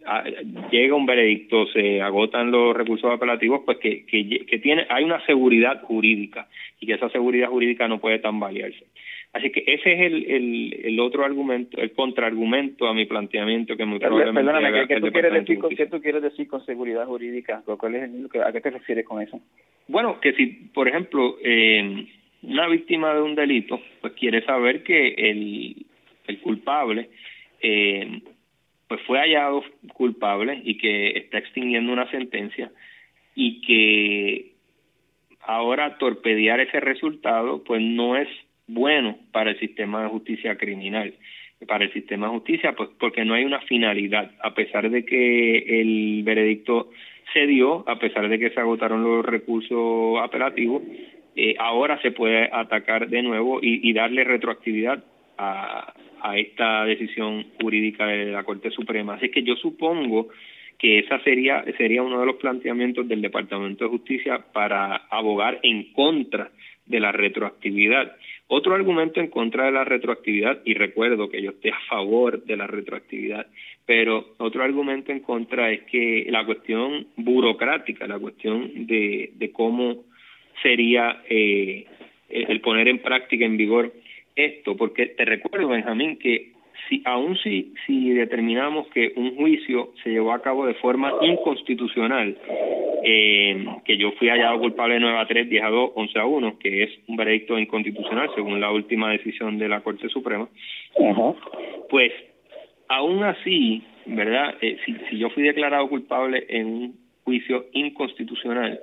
ah, 0.04 0.22
llega 0.70 0.94
un 0.94 1.06
veredicto, 1.06 1.66
se 1.68 2.02
agotan 2.02 2.50
los 2.50 2.76
recursos 2.76 3.10
apelativos, 3.10 3.62
pues 3.64 3.78
que, 3.78 4.04
que, 4.04 4.44
que 4.44 4.58
tiene, 4.58 4.84
hay 4.90 5.04
una 5.04 5.24
seguridad 5.24 5.80
jurídica 5.84 6.48
y 6.80 6.86
que 6.86 6.92
esa 6.92 7.08
seguridad 7.08 7.48
jurídica 7.48 7.88
no 7.88 7.98
puede 7.98 8.18
tambalearse. 8.18 8.84
Así 9.32 9.48
que 9.48 9.64
ese 9.66 9.94
es 9.94 10.00
el, 10.00 10.30
el, 10.30 10.80
el 10.84 11.00
otro 11.00 11.24
argumento, 11.24 11.80
el 11.80 11.92
contraargumento 11.92 12.88
a 12.88 12.92
mi 12.92 13.06
planteamiento 13.06 13.74
que 13.74 13.86
muy 13.86 14.00
probablemente... 14.00 14.52
Perdóname, 14.52 14.86
¿qué, 14.86 15.00
tú 15.00 15.10
quieres 15.10 15.32
decir, 15.32 15.58
con, 15.58 15.74
¿qué 15.74 15.86
tú 15.86 16.02
quieres 16.02 16.20
decir 16.20 16.46
con 16.46 16.62
seguridad 16.66 17.06
jurídica? 17.06 17.62
¿Cuál 17.64 17.94
es 17.94 18.10
¿A 18.44 18.52
qué 18.52 18.60
te 18.60 18.68
refieres 18.68 19.06
con 19.06 19.22
eso? 19.22 19.40
Bueno, 19.88 20.20
que 20.20 20.34
si, 20.34 20.44
por 20.74 20.88
ejemplo, 20.88 21.38
eh, 21.42 22.06
una 22.42 22.66
víctima 22.68 23.14
de 23.14 23.22
un 23.22 23.34
delito, 23.34 23.80
pues 24.00 24.14
quiere 24.14 24.44
saber 24.44 24.82
que 24.82 25.14
el, 25.16 25.86
el 26.26 26.40
culpable 26.40 27.08
eh, 27.60 28.20
pues 28.88 29.00
fue 29.06 29.20
hallado 29.20 29.64
culpable 29.94 30.60
y 30.64 30.76
que 30.76 31.10
está 31.10 31.38
extinguiendo 31.38 31.92
una 31.92 32.10
sentencia 32.10 32.70
y 33.34 33.62
que 33.62 34.52
ahora 35.40 35.96
torpedear 35.98 36.60
ese 36.60 36.80
resultado 36.80 37.62
pues 37.64 37.80
no 37.80 38.16
es 38.16 38.28
bueno 38.66 39.16
para 39.32 39.52
el 39.52 39.58
sistema 39.58 40.02
de 40.02 40.08
justicia 40.08 40.56
criminal. 40.56 41.14
Para 41.66 41.84
el 41.84 41.92
sistema 41.92 42.26
de 42.26 42.34
justicia 42.34 42.74
pues 42.74 42.90
porque 42.98 43.24
no 43.24 43.34
hay 43.34 43.44
una 43.44 43.60
finalidad 43.60 44.32
a 44.42 44.52
pesar 44.52 44.90
de 44.90 45.04
que 45.04 45.80
el 45.80 46.22
veredicto 46.24 46.90
se 47.32 47.46
dio 47.46 47.88
a 47.88 47.98
pesar 47.98 48.28
de 48.28 48.38
que 48.38 48.50
se 48.50 48.60
agotaron 48.60 49.04
los 49.04 49.24
recursos 49.24 50.20
apelativos 50.20 50.82
eh, 51.34 51.54
ahora 51.58 52.00
se 52.02 52.10
puede 52.10 52.48
atacar 52.52 53.08
de 53.08 53.22
nuevo 53.22 53.60
y, 53.62 53.88
y 53.88 53.92
darle 53.92 54.24
retroactividad 54.24 55.02
a, 55.38 55.94
esta 56.36 56.84
decisión 56.84 57.46
jurídica 57.60 58.06
de 58.06 58.26
la 58.26 58.44
Corte 58.44 58.70
Suprema. 58.70 59.14
Así 59.14 59.28
que 59.30 59.42
yo 59.42 59.56
supongo 59.56 60.28
que 60.78 61.00
esa 61.00 61.18
sería 61.20 61.64
sería 61.76 62.02
uno 62.02 62.20
de 62.20 62.26
los 62.26 62.36
planteamientos 62.36 63.08
del 63.08 63.20
Departamento 63.20 63.84
de 63.84 63.90
Justicia 63.90 64.44
para 64.52 64.96
abogar 65.10 65.58
en 65.62 65.92
contra 65.92 66.50
de 66.86 67.00
la 67.00 67.10
retroactividad. 67.10 68.16
Otro 68.46 68.74
argumento 68.74 69.18
en 69.18 69.28
contra 69.28 69.64
de 69.64 69.72
la 69.72 69.84
retroactividad, 69.84 70.60
y 70.64 70.74
recuerdo 70.74 71.28
que 71.28 71.42
yo 71.42 71.50
estoy 71.50 71.70
a 71.70 71.80
favor 71.88 72.44
de 72.44 72.56
la 72.56 72.66
retroactividad, 72.66 73.46
pero 73.86 74.34
otro 74.38 74.62
argumento 74.62 75.10
en 75.10 75.20
contra 75.20 75.72
es 75.72 75.82
que 75.84 76.26
la 76.28 76.44
cuestión 76.44 77.06
burocrática, 77.16 78.06
la 78.06 78.18
cuestión 78.18 78.86
de, 78.86 79.32
de 79.34 79.52
cómo 79.52 80.04
sería 80.62 81.22
eh, 81.28 81.86
el 82.28 82.60
poner 82.60 82.88
en 82.88 82.98
práctica, 82.98 83.44
en 83.44 83.56
vigor 83.56 83.92
esto, 84.36 84.76
porque 84.76 85.06
te 85.06 85.24
recuerdo, 85.24 85.68
Benjamín, 85.68 86.18
que 86.18 86.52
si 86.88 87.02
aún 87.04 87.36
si, 87.38 87.74
si 87.86 88.10
determinamos 88.10 88.88
que 88.88 89.12
un 89.16 89.36
juicio 89.36 89.92
se 90.02 90.10
llevó 90.10 90.32
a 90.32 90.42
cabo 90.42 90.66
de 90.66 90.74
forma 90.74 91.12
inconstitucional, 91.22 92.36
eh, 93.04 93.66
que 93.84 93.96
yo 93.96 94.12
fui 94.12 94.28
hallado 94.28 94.60
culpable 94.60 94.94
de 94.94 95.00
9 95.00 95.18
a 95.18 95.26
3, 95.26 95.48
10 95.48 95.64
a 95.64 95.68
2, 95.68 95.90
11 95.94 96.18
a 96.18 96.26
1, 96.26 96.58
que 96.58 96.82
es 96.84 96.90
un 97.08 97.16
veredicto 97.16 97.58
inconstitucional 97.58 98.30
según 98.34 98.60
la 98.60 98.70
última 98.70 99.10
decisión 99.10 99.58
de 99.58 99.68
la 99.68 99.80
Corte 99.80 100.08
Suprema, 100.08 100.48
pues 101.90 102.12
aún 102.88 103.22
así, 103.24 103.82
¿verdad? 104.06 104.56
Eh, 104.60 104.78
si, 104.84 104.94
si 105.10 105.18
yo 105.18 105.30
fui 105.30 105.42
declarado 105.42 105.88
culpable 105.88 106.46
en 106.48 106.66
un 106.66 106.96
juicio 107.24 107.66
inconstitucional, 107.72 108.78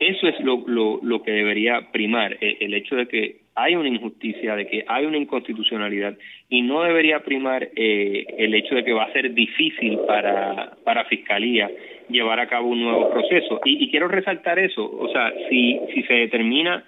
eso 0.00 0.28
es 0.28 0.40
lo, 0.40 0.64
lo, 0.66 1.22
que 1.22 1.30
debería 1.30 1.92
primar, 1.92 2.38
eh, 2.40 2.56
el 2.60 2.72
hecho 2.72 2.96
de 2.96 3.06
que 3.06 3.36
hay 3.54 3.76
una 3.76 3.90
injusticia, 3.90 4.56
de 4.56 4.66
que 4.66 4.82
hay 4.88 5.04
una 5.04 5.18
inconstitucionalidad 5.18 6.16
y 6.48 6.62
no 6.62 6.82
debería 6.82 7.20
primar 7.20 7.68
eh, 7.76 8.24
el 8.38 8.54
hecho 8.54 8.74
de 8.74 8.82
que 8.82 8.94
va 8.94 9.04
a 9.04 9.12
ser 9.12 9.34
difícil 9.34 9.98
para, 10.06 10.76
para 10.84 11.04
Fiscalía 11.04 11.70
llevar 12.08 12.40
a 12.40 12.48
cabo 12.48 12.68
un 12.68 12.82
nuevo 12.82 13.10
proceso. 13.10 13.60
Y, 13.66 13.84
y 13.84 13.90
quiero 13.90 14.08
resaltar 14.08 14.58
eso, 14.58 14.90
o 14.90 15.08
sea, 15.12 15.32
si, 15.50 15.78
si 15.94 16.02
se 16.04 16.14
determina 16.14 16.82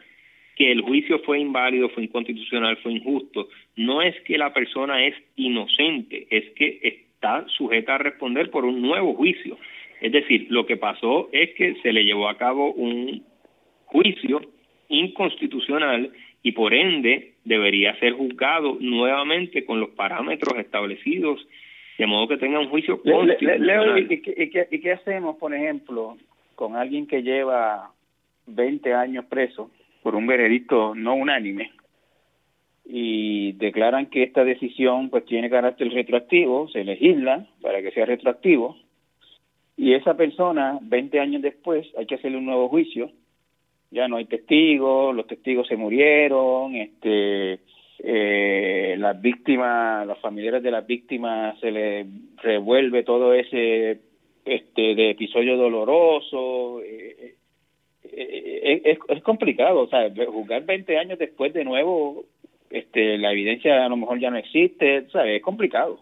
que 0.57 0.73
el 0.73 0.81
juicio 0.81 1.19
fue 1.21 1.39
inválido, 1.39 1.91
fue 1.91 2.05
inconstitucional, 2.05 2.79
fue 2.79 2.93
injusto, 2.93 3.49
no 3.77 4.01
es 4.01 4.19
que 4.23 4.39
la 4.39 4.53
persona 4.53 5.05
es 5.05 5.15
inocente, 5.37 6.27
es 6.31 6.51
que 6.55 6.79
está 6.83 7.47
sujeta 7.49 7.97
a 7.97 7.99
responder 7.99 8.51
por 8.51 8.65
un 8.65 8.81
nuevo 8.81 9.15
juicio. 9.15 9.59
Es 10.03 10.11
decir, 10.11 10.49
lo 10.51 10.67
que 10.67 10.77
pasó 10.77 11.29
es 11.31 11.55
que 11.55 11.77
se 11.81 11.93
le 11.93 12.05
llevó 12.05 12.29
a 12.29 12.37
cabo 12.37 12.73
un 12.73 13.23
juicio 13.85 14.41
inconstitucional 14.89 16.11
y 16.43 16.51
por 16.53 16.75
ende 16.75 17.35
debería 17.45 17.97
ser 18.01 18.15
juzgado 18.15 18.79
nuevamente 18.81 19.65
con 19.65 19.79
los 19.79 19.91
parámetros 19.91 20.59
establecidos, 20.59 21.47
de 21.99 22.07
modo 22.07 22.27
que 22.27 22.37
tenga 22.37 22.59
un 22.59 22.69
juicio 22.69 23.01
constitucional. 23.01 24.11
¿y, 24.11 24.21
qué, 24.21 24.67
¿y, 24.73 24.81
qué, 24.81 24.91
hacemos, 24.91 25.37
por 25.37 25.55
ejemplo, 25.55 26.17
con 26.57 26.75
alguien 26.75 27.07
que 27.07 27.23
lleva 27.23 27.93
20 28.49 28.93
años 28.95 29.27
preso 29.27 29.71
por 30.03 30.17
un 30.17 30.27
veredicto 30.27 30.97
no 30.97 31.15
unánime 31.15 31.71
y 32.85 33.53
declaran 33.53 34.07
que 34.07 34.25
esta 34.25 34.43
decisión 34.43 35.11
pues 35.11 35.25
tiene 35.27 35.49
carácter 35.49 35.93
retroactivo, 35.93 36.67
se 36.71 36.83
legisla 36.83 37.47
para 37.61 37.81
que 37.81 37.93
sea 37.93 38.05
retroactivo 38.05 38.77
y 39.83 39.95
esa 39.95 40.15
persona 40.15 40.79
20 40.81 41.19
años 41.19 41.43
después 41.43 41.85
hay 41.99 42.07
que 42.07 42.15
hacerle 42.15 42.39
un 42.39 42.47
nuevo 42.47 42.69
juicio, 42.69 43.11
ya 43.91 44.07
no 44.07 44.17
hay 44.17 44.27
testigos, 44.27 45.13
los 45.13 45.27
testigos 45.27 45.67
se 45.67 45.75
murieron, 45.75 46.77
este 46.77 47.59
eh, 47.99 48.95
las 48.97 49.21
víctimas, 49.21 50.07
los 50.07 50.21
familiares 50.21 50.63
de 50.63 50.71
las 50.71 50.87
víctimas 50.87 51.59
se 51.59 51.73
les 51.73 52.07
revuelve 52.37 53.03
todo 53.03 53.35
ese 53.35 53.99
este 54.45 54.95
de 54.95 55.11
episodio 55.11 55.57
doloroso. 55.57 56.81
Eh, 56.83 57.35
eh, 58.05 58.83
es, 58.85 58.99
es, 59.09 59.23
complicado 59.25 59.81
o 59.81 59.89
sea 59.89 60.09
juzgar 60.29 60.65
20 60.65 60.97
años 60.97 61.19
después 61.19 61.53
de 61.55 61.65
nuevo 61.65 62.25
este 62.71 63.19
la 63.19 63.33
evidencia 63.33 63.85
a 63.85 63.89
lo 63.89 63.97
mejor 63.97 64.21
ya 64.21 64.31
no 64.31 64.37
existe 64.37 65.09
¿sabes? 65.11 65.39
es 65.39 65.43
complicado 65.43 65.99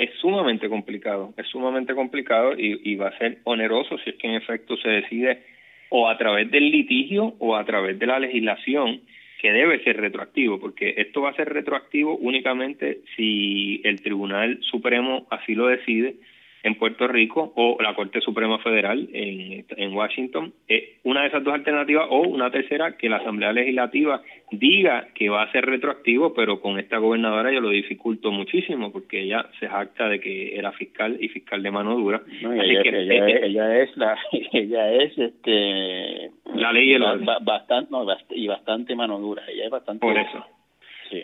es 0.00 0.10
sumamente 0.20 0.68
complicado 0.68 1.34
es 1.36 1.46
sumamente 1.46 1.94
complicado 1.94 2.54
y, 2.58 2.80
y 2.90 2.96
va 2.96 3.08
a 3.08 3.18
ser 3.18 3.38
oneroso 3.44 3.98
si 3.98 4.10
es 4.10 4.16
que 4.16 4.28
en 4.28 4.34
efecto 4.34 4.76
se 4.78 4.88
decide 4.88 5.42
o 5.90 6.08
a 6.08 6.16
través 6.16 6.50
del 6.50 6.70
litigio 6.70 7.34
o 7.38 7.56
a 7.56 7.64
través 7.64 7.98
de 7.98 8.06
la 8.06 8.18
legislación 8.18 9.02
que 9.40 9.52
debe 9.52 9.82
ser 9.82 9.96
retroactivo, 9.98 10.60
porque 10.60 10.94
esto 10.98 11.22
va 11.22 11.30
a 11.30 11.34
ser 11.34 11.48
retroactivo 11.48 12.16
únicamente 12.16 13.00
si 13.16 13.80
el 13.84 14.02
Tribunal 14.02 14.58
Supremo 14.62 15.26
así 15.30 15.54
lo 15.54 15.66
decide 15.66 16.16
en 16.62 16.74
Puerto 16.74 17.08
Rico 17.08 17.52
o 17.56 17.76
la 17.80 17.94
Corte 17.94 18.20
Suprema 18.20 18.58
Federal 18.58 19.08
en, 19.12 19.64
en 19.76 19.94
Washington. 19.94 20.52
Eh, 20.68 20.98
una 21.04 21.22
de 21.22 21.28
esas 21.28 21.44
dos 21.44 21.54
alternativas 21.54 22.06
o 22.10 22.20
una 22.20 22.50
tercera, 22.50 22.96
que 22.96 23.08
la 23.08 23.16
Asamblea 23.16 23.52
Legislativa 23.52 24.22
diga 24.50 25.08
que 25.14 25.28
va 25.28 25.42
a 25.42 25.52
ser 25.52 25.64
retroactivo, 25.64 26.34
pero 26.34 26.60
con 26.60 26.78
esta 26.78 26.98
gobernadora 26.98 27.52
yo 27.52 27.60
lo 27.60 27.70
dificulto 27.70 28.30
muchísimo 28.30 28.92
porque 28.92 29.22
ella 29.22 29.46
se 29.58 29.68
jacta 29.68 30.08
de 30.08 30.20
que 30.20 30.56
era 30.56 30.72
fiscal 30.72 31.16
y 31.20 31.28
fiscal 31.28 31.62
de 31.62 31.70
mano 31.70 31.96
dura. 31.96 32.22
ella, 32.42 33.82
es 33.82 33.96
la, 33.96 34.18
ella 34.52 34.92
es 34.92 35.18
este 35.18 36.30
la 36.54 36.72
ley 36.72 36.90
y 36.90 36.94
el 36.94 37.02
bastante, 37.42 37.96
y 38.30 38.46
bastante 38.46 38.94
mano 38.94 39.18
dura. 39.18 39.42
Ella 39.48 39.64
es 39.64 39.70
bastante. 39.70 40.00
Por 40.00 40.18
eso. 40.18 40.44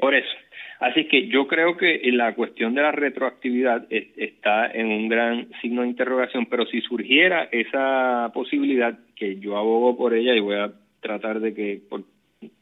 Por 0.00 0.14
eso. 0.14 0.36
Así 0.80 1.06
que 1.06 1.28
yo 1.28 1.46
creo 1.46 1.76
que 1.76 2.00
la 2.12 2.34
cuestión 2.34 2.74
de 2.74 2.82
la 2.82 2.92
retroactividad 2.92 3.86
está 3.90 4.70
en 4.70 4.88
un 4.88 5.08
gran 5.08 5.48
signo 5.62 5.82
de 5.82 5.88
interrogación, 5.88 6.46
pero 6.46 6.66
si 6.66 6.80
surgiera 6.82 7.48
esa 7.50 8.30
posibilidad, 8.34 8.98
que 9.14 9.38
yo 9.38 9.56
abogo 9.56 9.96
por 9.96 10.12
ella 10.12 10.34
y 10.34 10.40
voy 10.40 10.56
a 10.56 10.72
tratar 11.00 11.40
de 11.40 11.54
que, 11.54 11.80
por 11.88 12.02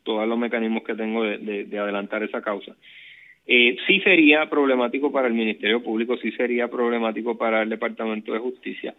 todos 0.05 0.29
los 0.29 0.39
mecanismos 0.39 0.85
que 0.85 0.95
tengo 0.95 1.25
de, 1.25 1.65
de 1.65 1.79
adelantar 1.79 2.23
esa 2.23 2.41
causa, 2.41 2.77
eh, 3.47 3.77
sí 3.87 4.01
sería 4.01 4.49
problemático 4.49 5.13
para 5.13 5.29
el 5.29 5.35
Ministerio 5.35 5.83
Público, 5.83 6.17
sí 6.17 6.33
sería 6.33 6.69
problemático 6.69 7.37
para 7.37 7.63
el 7.63 7.69
Departamento 7.69 8.33
de 8.33 8.39
Justicia, 8.39 8.95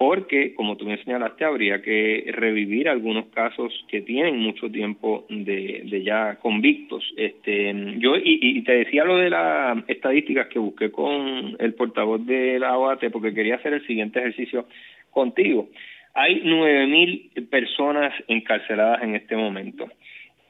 porque, 0.00 0.54
como 0.54 0.78
tú 0.78 0.86
me 0.86 0.96
señalaste, 0.96 1.44
habría 1.44 1.82
que 1.82 2.24
revivir 2.28 2.88
algunos 2.88 3.26
casos 3.26 3.84
que 3.86 4.00
tienen 4.00 4.38
mucho 4.38 4.70
tiempo 4.70 5.26
de, 5.28 5.82
de 5.84 6.02
ya 6.02 6.36
convictos. 6.36 7.04
Este, 7.18 7.74
yo 7.98 8.16
y, 8.16 8.40
y, 8.40 8.62
te 8.62 8.72
decía 8.76 9.04
lo 9.04 9.18
de 9.18 9.28
las 9.28 9.76
estadísticas 9.88 10.46
que 10.46 10.58
busqué 10.58 10.90
con 10.90 11.54
el 11.58 11.74
portavoz 11.74 12.24
de 12.24 12.58
la 12.58 12.78
OAT, 12.78 13.10
porque 13.12 13.34
quería 13.34 13.56
hacer 13.56 13.74
el 13.74 13.86
siguiente 13.86 14.20
ejercicio 14.20 14.66
contigo. 15.10 15.68
Hay 16.14 16.40
nueve 16.46 16.86
mil 16.86 17.30
personas 17.50 18.14
encarceladas 18.26 19.02
en 19.02 19.16
este 19.16 19.36
momento. 19.36 19.86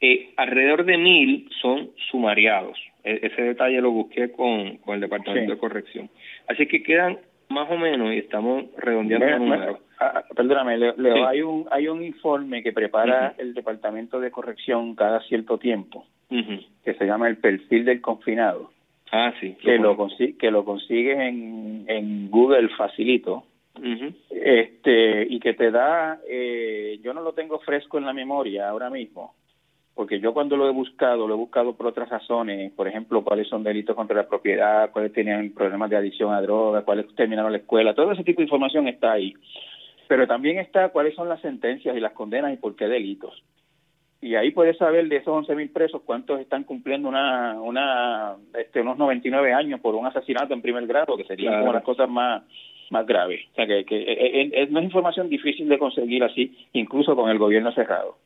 Eh, 0.00 0.28
alrededor 0.36 0.84
de 0.84 0.96
mil 0.96 1.48
son 1.60 1.90
sumariados. 2.08 2.78
E-, 3.02 3.18
ese 3.20 3.42
detalle 3.42 3.80
lo 3.80 3.90
busqué 3.90 4.30
con, 4.30 4.76
con 4.76 4.94
el 4.94 5.00
Departamento 5.00 5.50
de 5.50 5.58
Corrección. 5.58 6.08
Así 6.46 6.66
que 6.66 6.84
quedan 6.84 7.18
más 7.50 7.70
o 7.70 7.76
menos 7.76 8.12
y 8.14 8.18
estamos 8.18 8.64
redondeando 8.78 9.26
los 9.26 9.40
números. 9.40 9.78
Ah, 9.98 10.24
perdóname, 10.34 10.78
Leo, 10.78 11.28
hay 11.28 11.42
un 11.42 11.66
hay 11.70 11.88
un 11.88 12.02
informe 12.02 12.62
que 12.62 12.72
prepara 12.72 13.34
el 13.36 13.52
Departamento 13.52 14.18
de 14.18 14.30
Corrección 14.30 14.94
cada 14.94 15.20
cierto 15.22 15.58
tiempo 15.58 16.06
que 16.84 16.94
se 16.94 17.04
llama 17.04 17.28
el 17.28 17.38
perfil 17.38 17.84
del 17.84 18.00
confinado. 18.00 18.70
Ah, 19.10 19.34
sí. 19.40 19.56
Que 19.60 19.78
lo, 19.78 19.96
consigue, 19.96 20.36
que 20.38 20.52
lo 20.52 20.64
consigues 20.64 21.18
en, 21.18 21.84
en 21.88 22.30
Google 22.30 22.68
facilito. 22.76 23.44
este 24.30 25.26
y 25.28 25.40
que 25.40 25.54
te 25.54 25.70
da 25.70 26.20
eh, 26.28 27.00
yo 27.02 27.12
no 27.12 27.20
lo 27.22 27.32
tengo 27.32 27.58
fresco 27.60 27.98
en 27.98 28.04
la 28.04 28.12
memoria 28.12 28.68
ahora 28.68 28.90
mismo 28.90 29.34
porque 29.94 30.20
yo 30.20 30.32
cuando 30.32 30.56
lo 30.56 30.68
he 30.68 30.72
buscado, 30.72 31.26
lo 31.26 31.34
he 31.34 31.36
buscado 31.36 31.74
por 31.74 31.86
otras 31.86 32.08
razones, 32.08 32.72
por 32.72 32.88
ejemplo, 32.88 33.22
cuáles 33.22 33.48
son 33.48 33.62
delitos 33.62 33.96
contra 33.96 34.16
la 34.16 34.28
propiedad, 34.28 34.90
cuáles 34.90 35.12
tenían 35.12 35.50
problemas 35.50 35.90
de 35.90 35.96
adicción 35.96 36.32
a 36.32 36.40
drogas, 36.40 36.84
cuáles 36.84 37.06
terminaron 37.14 37.52
la 37.52 37.58
escuela, 37.58 37.94
todo 37.94 38.12
ese 38.12 38.24
tipo 38.24 38.38
de 38.38 38.44
información 38.44 38.88
está 38.88 39.12
ahí. 39.12 39.34
Pero 40.08 40.26
también 40.26 40.58
está 40.58 40.88
cuáles 40.88 41.14
son 41.14 41.28
las 41.28 41.40
sentencias 41.40 41.96
y 41.96 42.00
las 42.00 42.12
condenas 42.12 42.52
y 42.52 42.56
por 42.56 42.74
qué 42.76 42.88
delitos. 42.88 43.42
Y 44.22 44.34
ahí 44.34 44.50
puedes 44.50 44.76
saber 44.76 45.08
de 45.08 45.16
esos 45.16 45.32
11 45.32 45.54
mil 45.54 45.70
presos 45.70 46.02
cuántos 46.04 46.40
están 46.40 46.64
cumpliendo 46.64 47.08
una, 47.08 47.60
una, 47.60 48.36
este, 48.58 48.82
unos 48.82 48.98
99 48.98 49.54
años 49.54 49.80
por 49.80 49.94
un 49.94 50.06
asesinato 50.06 50.52
en 50.52 50.60
primer 50.60 50.86
grado, 50.86 51.16
que 51.16 51.24
serían 51.24 51.54
una 51.54 51.60
como 51.60 51.72
las 51.72 51.82
cosas 51.82 52.08
más, 52.08 52.42
más 52.90 53.06
graves. 53.06 53.40
O 53.52 53.54
sea, 53.54 53.66
que, 53.66 53.84
que 53.84 53.96
eh, 53.96 54.42
eh, 54.42 54.50
es, 54.52 54.70
no 54.70 54.80
es 54.80 54.84
información 54.84 55.30
difícil 55.30 55.68
de 55.68 55.78
conseguir 55.78 56.22
así, 56.22 56.54
incluso 56.74 57.16
con 57.16 57.30
el 57.30 57.38
gobierno 57.38 57.72
cerrado. 57.72 58.16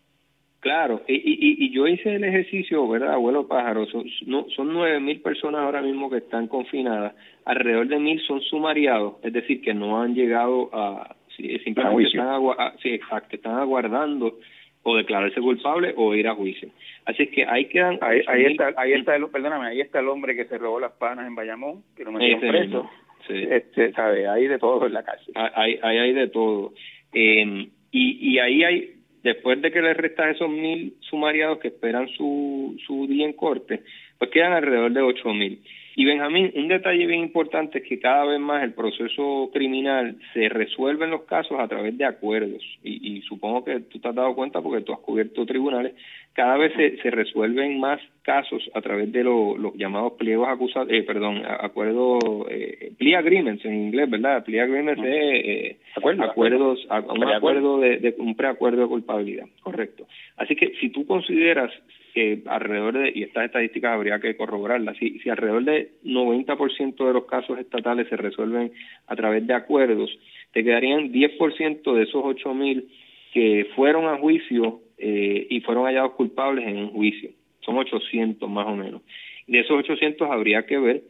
Claro, 0.64 1.02
y, 1.06 1.12
y, 1.12 1.66
y 1.66 1.70
yo 1.72 1.86
hice 1.86 2.14
el 2.14 2.24
ejercicio, 2.24 2.88
¿verdad, 2.88 3.12
abuelo 3.12 3.46
pájaro? 3.46 3.84
Son, 3.84 4.02
no, 4.24 4.46
son 4.56 4.72
nueve 4.72 4.98
mil 4.98 5.20
personas 5.20 5.60
ahora 5.60 5.82
mismo 5.82 6.08
que 6.08 6.16
están 6.16 6.48
confinadas, 6.48 7.14
alrededor 7.44 7.86
de 7.86 7.98
mil 7.98 8.18
son 8.22 8.40
sumariados, 8.40 9.16
es 9.22 9.34
decir, 9.34 9.60
que 9.60 9.74
no 9.74 10.00
han 10.00 10.14
llegado 10.14 10.70
a, 10.72 11.16
simplemente 11.36 12.04
están, 12.04 12.28
a, 12.58 12.72
sí, 12.82 12.88
exacto, 12.94 13.36
están 13.36 13.58
aguardando 13.58 14.38
o 14.84 14.96
declararse 14.96 15.38
culpable 15.38 15.92
o 15.98 16.14
ir 16.14 16.28
a 16.28 16.34
juicio. 16.34 16.70
Así 17.04 17.26
que 17.26 17.44
ahí 17.44 17.66
quedan... 17.66 17.98
Ahí, 18.00 18.22
ahí 18.26 18.44
está, 18.46 18.72
ahí 18.78 18.94
está 18.94 19.16
el, 19.16 19.28
perdóname, 19.28 19.66
ahí 19.66 19.82
está 19.82 20.00
el 20.00 20.08
hombre 20.08 20.34
que 20.34 20.46
se 20.46 20.56
robó 20.56 20.80
las 20.80 20.92
panas 20.92 21.26
en 21.26 21.34
Bayamón, 21.34 21.82
que 21.94 22.04
lo 22.04 22.12
metieron 22.12 22.40
preso. 22.40 22.90
Sí. 23.26 23.34
Este, 23.50 23.92
sabe, 23.92 24.26
hay 24.28 24.46
de 24.46 24.58
todo 24.58 24.86
en 24.86 24.94
la 24.94 25.02
cárcel. 25.02 25.34
Hay, 25.36 25.78
hay, 25.82 25.98
hay 25.98 26.12
de 26.14 26.28
todo. 26.28 26.72
Eh, 27.12 27.68
y, 27.92 28.32
y 28.32 28.38
ahí 28.38 28.64
hay 28.64 28.93
después 29.24 29.60
de 29.60 29.72
que 29.72 29.80
le 29.80 29.94
restas 29.94 30.36
esos 30.36 30.50
mil 30.50 30.94
sumariados 31.00 31.58
que 31.58 31.68
esperan 31.68 32.08
su, 32.08 32.76
su 32.86 33.06
día 33.08 33.24
en 33.26 33.32
corte, 33.32 33.82
pues 34.18 34.30
quedan 34.30 34.52
alrededor 34.52 34.92
de 34.92 35.00
ocho 35.00 35.30
mil. 35.30 35.60
Y 35.96 36.04
Benjamín, 36.04 36.50
un 36.56 36.66
detalle 36.66 37.06
bien 37.06 37.20
importante 37.20 37.78
es 37.78 37.84
que 37.84 38.00
cada 38.00 38.24
vez 38.24 38.40
más 38.40 38.64
el 38.64 38.72
proceso 38.72 39.50
criminal 39.52 40.16
se 40.32 40.48
resuelve 40.48 41.04
en 41.04 41.12
los 41.12 41.22
casos 41.22 41.58
a 41.60 41.68
través 41.68 41.96
de 41.96 42.04
acuerdos. 42.04 42.62
Y, 42.82 43.18
y 43.18 43.22
supongo 43.22 43.64
que 43.64 43.78
tú 43.80 44.00
te 44.00 44.08
has 44.08 44.14
dado 44.14 44.34
cuenta 44.34 44.60
porque 44.60 44.82
tú 44.82 44.92
has 44.92 44.98
cubierto 44.98 45.46
tribunales. 45.46 45.94
Cada 46.32 46.56
vez 46.56 46.72
se, 46.74 46.96
se 46.96 47.10
resuelven 47.12 47.78
más 47.78 48.00
casos 48.22 48.68
a 48.74 48.80
través 48.80 49.12
de 49.12 49.22
los 49.22 49.56
llamados 49.76 50.14
pliegos 50.14 50.48
acusados, 50.48 50.88
eh, 50.90 51.04
perdón, 51.04 51.42
acuerdos, 51.46 52.18
eh, 52.50 52.92
plea 52.98 53.20
agreements 53.20 53.64
en 53.64 53.74
inglés, 53.74 54.10
¿verdad? 54.10 54.44
Plea 54.44 54.64
agreements 54.64 55.00
es 55.00 55.06
eh, 55.06 55.76
acuerdos, 55.94 56.84
un 57.08 57.24
acuerdo 57.24 57.78
de, 57.78 57.98
de 57.98 58.14
un 58.18 58.34
preacuerdo 58.34 58.82
de 58.82 58.88
culpabilidad, 58.88 59.46
correcto. 59.62 60.08
Así 60.36 60.56
que 60.56 60.72
si 60.80 60.88
tú 60.88 61.06
consideras 61.06 61.70
que 62.14 62.42
alrededor 62.46 62.94
de, 62.94 63.12
y 63.12 63.24
estas 63.24 63.46
estadísticas 63.46 63.92
habría 63.92 64.20
que 64.20 64.36
corroborarlas, 64.36 64.96
si, 64.98 65.18
si 65.18 65.28
alrededor 65.28 65.64
de 65.64 65.90
90% 66.04 67.06
de 67.06 67.12
los 67.12 67.24
casos 67.24 67.58
estatales 67.58 68.08
se 68.08 68.16
resuelven 68.16 68.72
a 69.08 69.16
través 69.16 69.44
de 69.44 69.52
acuerdos, 69.52 70.16
te 70.52 70.62
quedarían 70.62 71.12
10% 71.12 71.92
de 71.92 72.02
esos 72.04 72.22
8.000 72.22 72.84
que 73.32 73.66
fueron 73.74 74.06
a 74.06 74.16
juicio 74.18 74.80
eh, 74.96 75.48
y 75.50 75.60
fueron 75.62 75.86
hallados 75.86 76.12
culpables 76.12 76.64
en 76.68 76.76
un 76.76 76.90
juicio. 76.90 77.30
Son 77.62 77.76
800 77.76 78.48
más 78.48 78.68
o 78.68 78.76
menos. 78.76 79.02
De 79.48 79.58
esos 79.58 79.76
800 79.76 80.30
habría 80.30 80.64
que 80.66 80.78
ver 80.78 81.02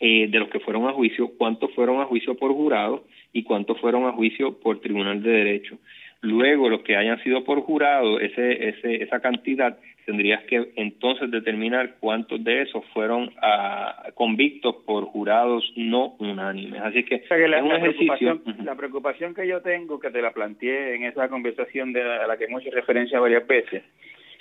eh, 0.00 0.28
de 0.28 0.38
los 0.38 0.50
que 0.50 0.60
fueron 0.60 0.86
a 0.86 0.92
juicio, 0.92 1.30
cuántos 1.38 1.72
fueron 1.72 2.02
a 2.02 2.04
juicio 2.04 2.36
por 2.36 2.52
jurado 2.52 3.04
y 3.32 3.42
cuántos 3.42 3.80
fueron 3.80 4.04
a 4.04 4.12
juicio 4.12 4.60
por 4.60 4.80
tribunal 4.80 5.22
de 5.22 5.30
derecho. 5.30 5.78
Luego, 6.20 6.68
los 6.68 6.82
que 6.82 6.96
hayan 6.96 7.22
sido 7.22 7.44
por 7.44 7.60
jurado, 7.60 8.18
ese, 8.18 8.68
ese, 8.68 9.02
esa 9.02 9.20
cantidad, 9.20 9.78
tendrías 10.04 10.42
que 10.44 10.72
entonces 10.76 11.30
determinar 11.30 11.96
cuántos 12.00 12.42
de 12.42 12.62
esos 12.62 12.84
fueron 12.92 13.32
a, 13.40 14.10
convictos 14.14 14.76
por 14.86 15.04
jurados 15.04 15.64
no 15.76 16.16
unánimes. 16.18 16.80
Así 16.82 17.04
que, 17.04 17.22
la, 17.48 17.58
es 17.58 17.62
un 17.64 17.72
ejercicio. 17.72 18.16
Preocupación, 18.16 18.66
La 18.66 18.74
preocupación 18.74 19.34
que 19.34 19.46
yo 19.46 19.60
tengo, 19.62 19.98
que 19.98 20.10
te 20.10 20.22
la 20.22 20.32
planteé 20.32 20.94
en 20.94 21.04
esa 21.04 21.28
conversación 21.28 21.92
de 21.92 22.02
a 22.02 22.26
la 22.26 22.36
que 22.36 22.44
hemos 22.44 22.62
hecho 22.62 22.74
referencia 22.74 23.20
varias 23.20 23.46
veces, 23.46 23.82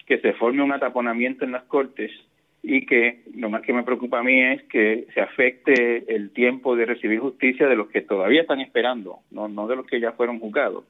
que 0.05 0.17
se 0.19 0.33
forme 0.33 0.63
un 0.63 0.71
ataponamiento 0.71 1.45
en 1.45 1.51
las 1.51 1.63
cortes 1.63 2.11
y 2.61 2.85
que 2.85 3.21
lo 3.35 3.49
más 3.49 3.61
que 3.61 3.73
me 3.73 3.83
preocupa 3.83 4.19
a 4.19 4.23
mí 4.23 4.41
es 4.41 4.63
que 4.63 5.07
se 5.13 5.21
afecte 5.21 6.13
el 6.13 6.31
tiempo 6.31 6.75
de 6.75 6.85
recibir 6.85 7.19
justicia 7.19 7.67
de 7.67 7.75
los 7.75 7.89
que 7.89 8.01
todavía 8.01 8.41
están 8.41 8.61
esperando, 8.61 9.19
no, 9.31 9.49
no 9.49 9.67
de 9.67 9.75
los 9.75 9.85
que 9.85 9.99
ya 9.99 10.13
fueron 10.13 10.39
juzgados 10.39 10.85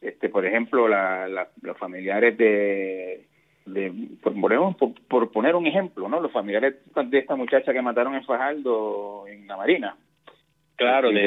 este 0.00 0.28
por 0.28 0.46
ejemplo 0.46 0.88
la, 0.88 1.48
los 1.62 1.78
familiares 1.78 2.36
de 2.36 3.24
de 3.66 3.92
por, 4.22 4.94
por, 5.08 5.32
poner 5.32 5.54
un 5.54 5.66
ejemplo, 5.66 6.08
¿no? 6.08 6.20
Los 6.20 6.32
familiares 6.32 6.76
de 6.94 7.18
esta 7.18 7.36
muchacha 7.36 7.72
que 7.72 7.82
mataron 7.82 8.14
en 8.14 8.24
Fajardo, 8.24 9.26
en 9.28 9.46
la 9.46 9.56
Marina. 9.56 9.96
Claro, 10.76 11.10
de, 11.10 11.26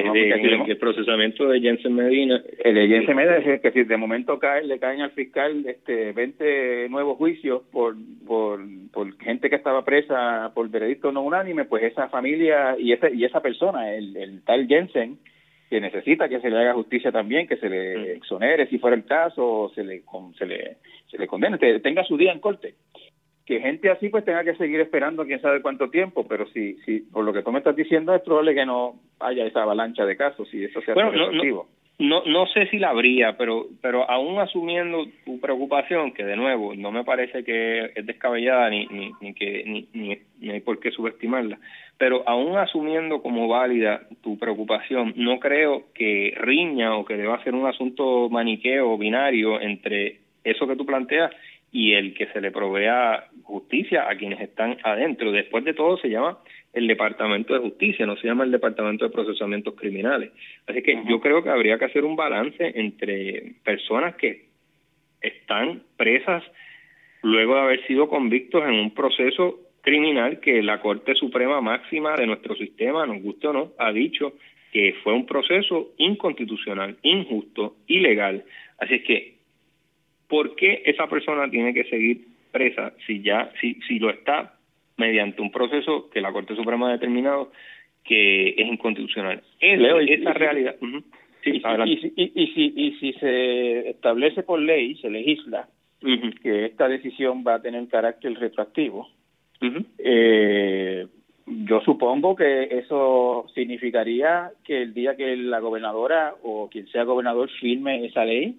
el 0.67 0.77
procesamiento 0.77 1.47
de 1.47 1.59
Jensen 1.59 1.95
Medina. 1.95 2.39
El 2.63 2.75
de 2.75 2.87
Jensen 2.87 3.15
Medina 3.15 3.37
es 3.37 3.61
que 3.61 3.71
si 3.71 3.83
de 3.83 3.97
momento 3.97 4.37
cae, 4.37 4.63
le 4.63 4.77
caen 4.77 5.01
al 5.01 5.11
fiscal 5.11 5.65
este 5.65 6.11
20 6.11 6.87
nuevos 6.89 7.17
juicios 7.17 7.63
por, 7.71 7.95
por, 8.27 8.59
por 8.93 9.17
gente 9.17 9.49
que 9.49 9.55
estaba 9.55 9.83
presa 9.83 10.51
por 10.53 10.69
veredicto 10.69 11.11
no 11.11 11.23
unánime, 11.23 11.65
pues 11.65 11.81
esa 11.83 12.09
familia 12.09 12.75
y 12.77 12.93
ese, 12.93 13.11
y 13.15 13.25
esa 13.25 13.41
persona, 13.41 13.91
el, 13.91 14.15
el 14.17 14.43
tal 14.43 14.67
Jensen, 14.67 15.17
que 15.69 15.79
necesita 15.79 16.27
que 16.27 16.39
se 16.39 16.49
le 16.49 16.57
haga 16.57 16.73
justicia 16.73 17.11
también, 17.11 17.47
que 17.47 17.57
se 17.57 17.69
le 17.69 18.13
exonere 18.13 18.67
si 18.67 18.79
fuera 18.79 18.95
el 18.95 19.05
caso, 19.05 19.45
o 19.45 19.69
se 19.69 19.83
le, 19.83 20.01
se 20.37 20.45
le, 20.45 20.77
se 21.09 21.17
le 21.17 21.27
condene, 21.27 21.57
tenga 21.79 22.03
su 22.03 22.17
día 22.17 22.31
en 22.31 22.39
corte. 22.39 22.73
Que 23.45 23.59
gente 23.59 23.89
así 23.89 24.09
pues 24.09 24.25
tenga 24.25 24.43
que 24.43 24.55
seguir 24.55 24.79
esperando 24.79 25.25
quién 25.25 25.41
sabe 25.41 25.61
cuánto 25.61 25.89
tiempo, 25.89 26.27
pero 26.27 26.47
si, 26.47 26.75
si 26.85 26.99
por 26.99 27.23
lo 27.23 27.33
que 27.33 27.43
tú 27.43 27.51
me 27.51 27.59
estás 27.59 27.75
diciendo 27.75 28.15
es 28.15 28.21
probable 28.21 28.55
que 28.55 28.65
no 28.65 28.95
haya 29.19 29.45
esa 29.45 29.63
avalancha 29.63 30.05
de 30.05 30.17
casos 30.17 30.51
y 30.53 30.65
eso 30.65 30.81
sea 30.81 30.95
bueno, 30.95 31.11
no, 31.99 32.23
no 32.25 32.47
sé 32.47 32.67
si 32.67 32.79
la 32.79 32.91
habría, 32.91 33.35
pero, 33.37 33.67
pero 33.81 34.09
aún 34.09 34.39
asumiendo 34.39 35.05
tu 35.25 35.39
preocupación, 35.41 36.13
que 36.13 36.23
de 36.23 36.37
nuevo 36.37 36.73
no 36.73 36.91
me 36.91 37.03
parece 37.03 37.43
que 37.43 37.91
es 37.93 38.05
descabellada 38.05 38.69
ni, 38.69 38.87
ni, 38.87 39.11
ni 39.19 39.33
que 39.33 39.63
ni, 39.65 39.87
ni, 40.39 40.49
hay 40.49 40.61
por 40.61 40.79
qué 40.79 40.91
subestimarla, 40.91 41.59
pero 41.97 42.23
aún 42.25 42.57
asumiendo 42.57 43.21
como 43.21 43.49
válida 43.49 44.07
tu 44.23 44.39
preocupación, 44.39 45.13
no 45.17 45.39
creo 45.39 45.87
que 45.93 46.33
riña 46.37 46.95
o 46.95 47.03
que 47.03 47.17
deba 47.17 47.43
ser 47.43 47.53
un 47.53 47.67
asunto 47.67 48.29
maniqueo 48.29 48.97
binario 48.97 49.59
entre 49.59 50.19
eso 50.45 50.67
que 50.67 50.77
tú 50.77 50.85
planteas 50.85 51.31
y 51.73 51.93
el 51.93 52.13
que 52.13 52.27
se 52.27 52.39
le 52.39 52.51
provea 52.51 53.25
justicia 53.43 54.09
a 54.09 54.15
quienes 54.15 54.39
están 54.39 54.77
adentro. 54.83 55.33
Después 55.33 55.65
de 55.65 55.73
todo 55.73 55.97
se 55.97 56.09
llama 56.09 56.37
el 56.73 56.87
Departamento 56.87 57.53
de 57.53 57.59
Justicia, 57.59 58.05
no 58.05 58.15
se 58.17 58.27
llama 58.27 58.43
el 58.43 58.51
Departamento 58.51 59.05
de 59.05 59.11
Procesamientos 59.11 59.75
Criminales. 59.75 60.31
Así 60.67 60.81
que 60.81 61.01
yo 61.07 61.19
creo 61.19 61.43
que 61.43 61.49
habría 61.49 61.77
que 61.79 61.85
hacer 61.85 62.05
un 62.05 62.15
balance 62.15 62.71
entre 62.75 63.55
personas 63.63 64.15
que 64.15 64.45
están 65.21 65.81
presas 65.97 66.43
luego 67.21 67.55
de 67.55 67.61
haber 67.61 67.87
sido 67.87 68.07
convictos 68.07 68.63
en 68.63 68.75
un 68.75 68.93
proceso 68.93 69.59
criminal 69.81 70.39
que 70.39 70.61
la 70.61 70.81
Corte 70.81 71.15
Suprema 71.15 71.61
Máxima 71.61 72.15
de 72.15 72.27
nuestro 72.27 72.55
sistema, 72.55 73.05
nos 73.05 73.21
guste 73.21 73.47
o 73.47 73.53
no, 73.53 73.71
ha 73.77 73.91
dicho 73.91 74.33
que 74.71 74.95
fue 75.03 75.13
un 75.13 75.25
proceso 75.25 75.93
inconstitucional, 75.97 76.97
injusto, 77.01 77.77
ilegal. 77.87 78.45
Así 78.77 78.95
es 78.95 79.03
que, 79.03 79.33
¿por 80.27 80.55
qué 80.55 80.83
esa 80.85 81.07
persona 81.07 81.49
tiene 81.49 81.73
que 81.73 81.85
seguir 81.85 82.27
presa 82.51 82.93
si 83.07 83.21
ya, 83.21 83.51
si, 83.59 83.75
si 83.87 83.99
lo 83.99 84.09
está 84.09 84.58
mediante 84.99 85.41
un 85.41 85.51
proceso 85.51 86.09
que 86.09 86.21
la 86.21 86.31
Corte 86.31 86.55
Suprema 86.55 86.89
ha 86.89 86.93
determinado 86.93 87.51
que 88.03 88.49
es 88.49 88.67
inconstitucional. 88.67 89.41
Es, 89.59 89.79
Leo, 89.79 89.99
esa 89.99 90.33
realidad. 90.33 90.75
sí, 91.43 91.61
y, 91.61 92.31
y, 92.35 92.47
si, 92.47 92.73
y 92.75 92.91
si 92.99 93.13
se 93.13 93.89
establece 93.89 94.43
por 94.43 94.59
ley, 94.59 94.95
se 94.97 95.09
legisla 95.09 95.67
que 96.41 96.65
esta 96.65 96.87
decisión 96.87 97.43
va 97.45 97.55
a 97.55 97.61
tener 97.61 97.87
carácter 97.87 98.33
retroactivo, 98.39 99.09
eh, 99.97 101.07
yo 101.45 101.81
supongo 101.81 102.35
que 102.35 102.63
eso 102.71 103.45
significaría 103.53 104.51
que 104.63 104.81
el 104.83 104.93
día 104.93 105.17
que 105.17 105.35
la 105.35 105.59
gobernadora 105.59 106.35
o 106.43 106.69
quien 106.69 106.87
sea 106.87 107.03
gobernador 107.03 107.49
firme 107.59 108.05
esa 108.05 108.23
ley, 108.23 108.55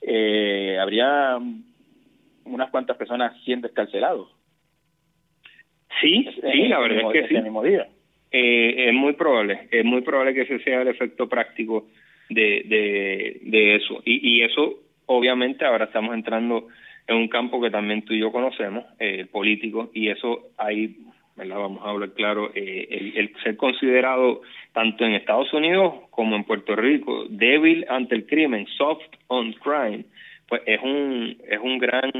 eh, 0.00 0.78
habría 0.80 1.38
unas 2.44 2.70
cuantas 2.70 2.96
personas 2.96 3.36
siendo 3.44 3.66
escarcelados. 3.66 4.28
Sí, 6.02 6.28
sí, 6.52 6.68
la 6.68 6.80
verdad 6.80 7.14
es 7.14 7.28
que 7.28 7.28
sí. 7.28 7.42
Eh, 8.34 8.88
es 8.88 8.94
muy 8.94 9.12
probable, 9.12 9.68
es 9.70 9.84
muy 9.84 10.00
probable 10.00 10.34
que 10.34 10.42
ese 10.42 10.58
sea 10.60 10.82
el 10.82 10.88
efecto 10.88 11.28
práctico 11.28 11.86
de, 12.30 12.62
de, 12.64 13.40
de 13.42 13.76
eso. 13.76 14.02
Y, 14.04 14.36
y 14.36 14.42
eso, 14.42 14.80
obviamente, 15.06 15.64
ahora 15.64 15.84
estamos 15.84 16.14
entrando 16.14 16.68
en 17.06 17.16
un 17.16 17.28
campo 17.28 17.60
que 17.60 17.70
también 17.70 18.02
tú 18.02 18.14
y 18.14 18.20
yo 18.20 18.32
conocemos, 18.32 18.84
eh, 18.98 19.26
político, 19.30 19.90
y 19.92 20.08
eso 20.08 20.50
ahí, 20.56 20.96
¿verdad? 21.36 21.58
Vamos 21.58 21.84
a 21.84 21.90
hablar 21.90 22.12
claro, 22.14 22.50
eh, 22.54 22.88
el, 22.90 23.16
el, 23.18 23.34
ser 23.42 23.56
considerado 23.56 24.42
tanto 24.72 25.04
en 25.04 25.12
Estados 25.12 25.52
Unidos 25.52 25.94
como 26.10 26.36
en 26.36 26.44
Puerto 26.44 26.74
Rico 26.74 27.26
débil 27.28 27.84
ante 27.88 28.14
el 28.14 28.26
crimen, 28.26 28.66
soft 28.78 29.04
on 29.28 29.52
crime, 29.54 30.04
pues 30.48 30.62
es 30.66 30.80
un, 30.82 31.36
es 31.48 31.58
un 31.60 31.78
gran 31.78 32.10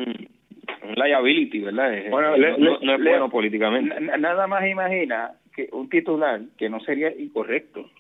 un 0.83 0.95
liability, 0.95 1.61
¿verdad? 1.61 1.93
Bueno, 2.11 2.37
no, 2.37 2.95
es 2.95 3.03
bueno 3.03 3.31
políticamente. 3.31 4.01
Nada 4.01 4.47
más 4.47 4.67
imagina 4.67 5.33
que 5.55 5.69
un 5.73 5.89
titular 5.89 6.41
que 6.57 6.69
no 6.69 6.81
sería 6.81 7.11
incorrecto, 7.11 7.91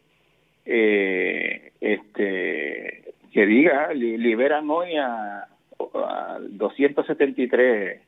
eh, 0.64 1.72
este, 1.80 3.04
que 3.32 3.46
diga, 3.46 3.92
liberan 3.92 4.68
hoy 4.70 4.96
a, 4.96 5.46
a 5.94 6.38
273 6.40 8.00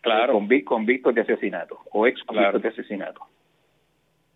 claro. 0.00 0.32
convictos 0.64 1.14
de 1.14 1.20
asesinato 1.20 1.78
o 1.92 2.06
ex 2.06 2.22
convictos 2.24 2.62
de 2.62 2.68
asesinato. 2.68 3.20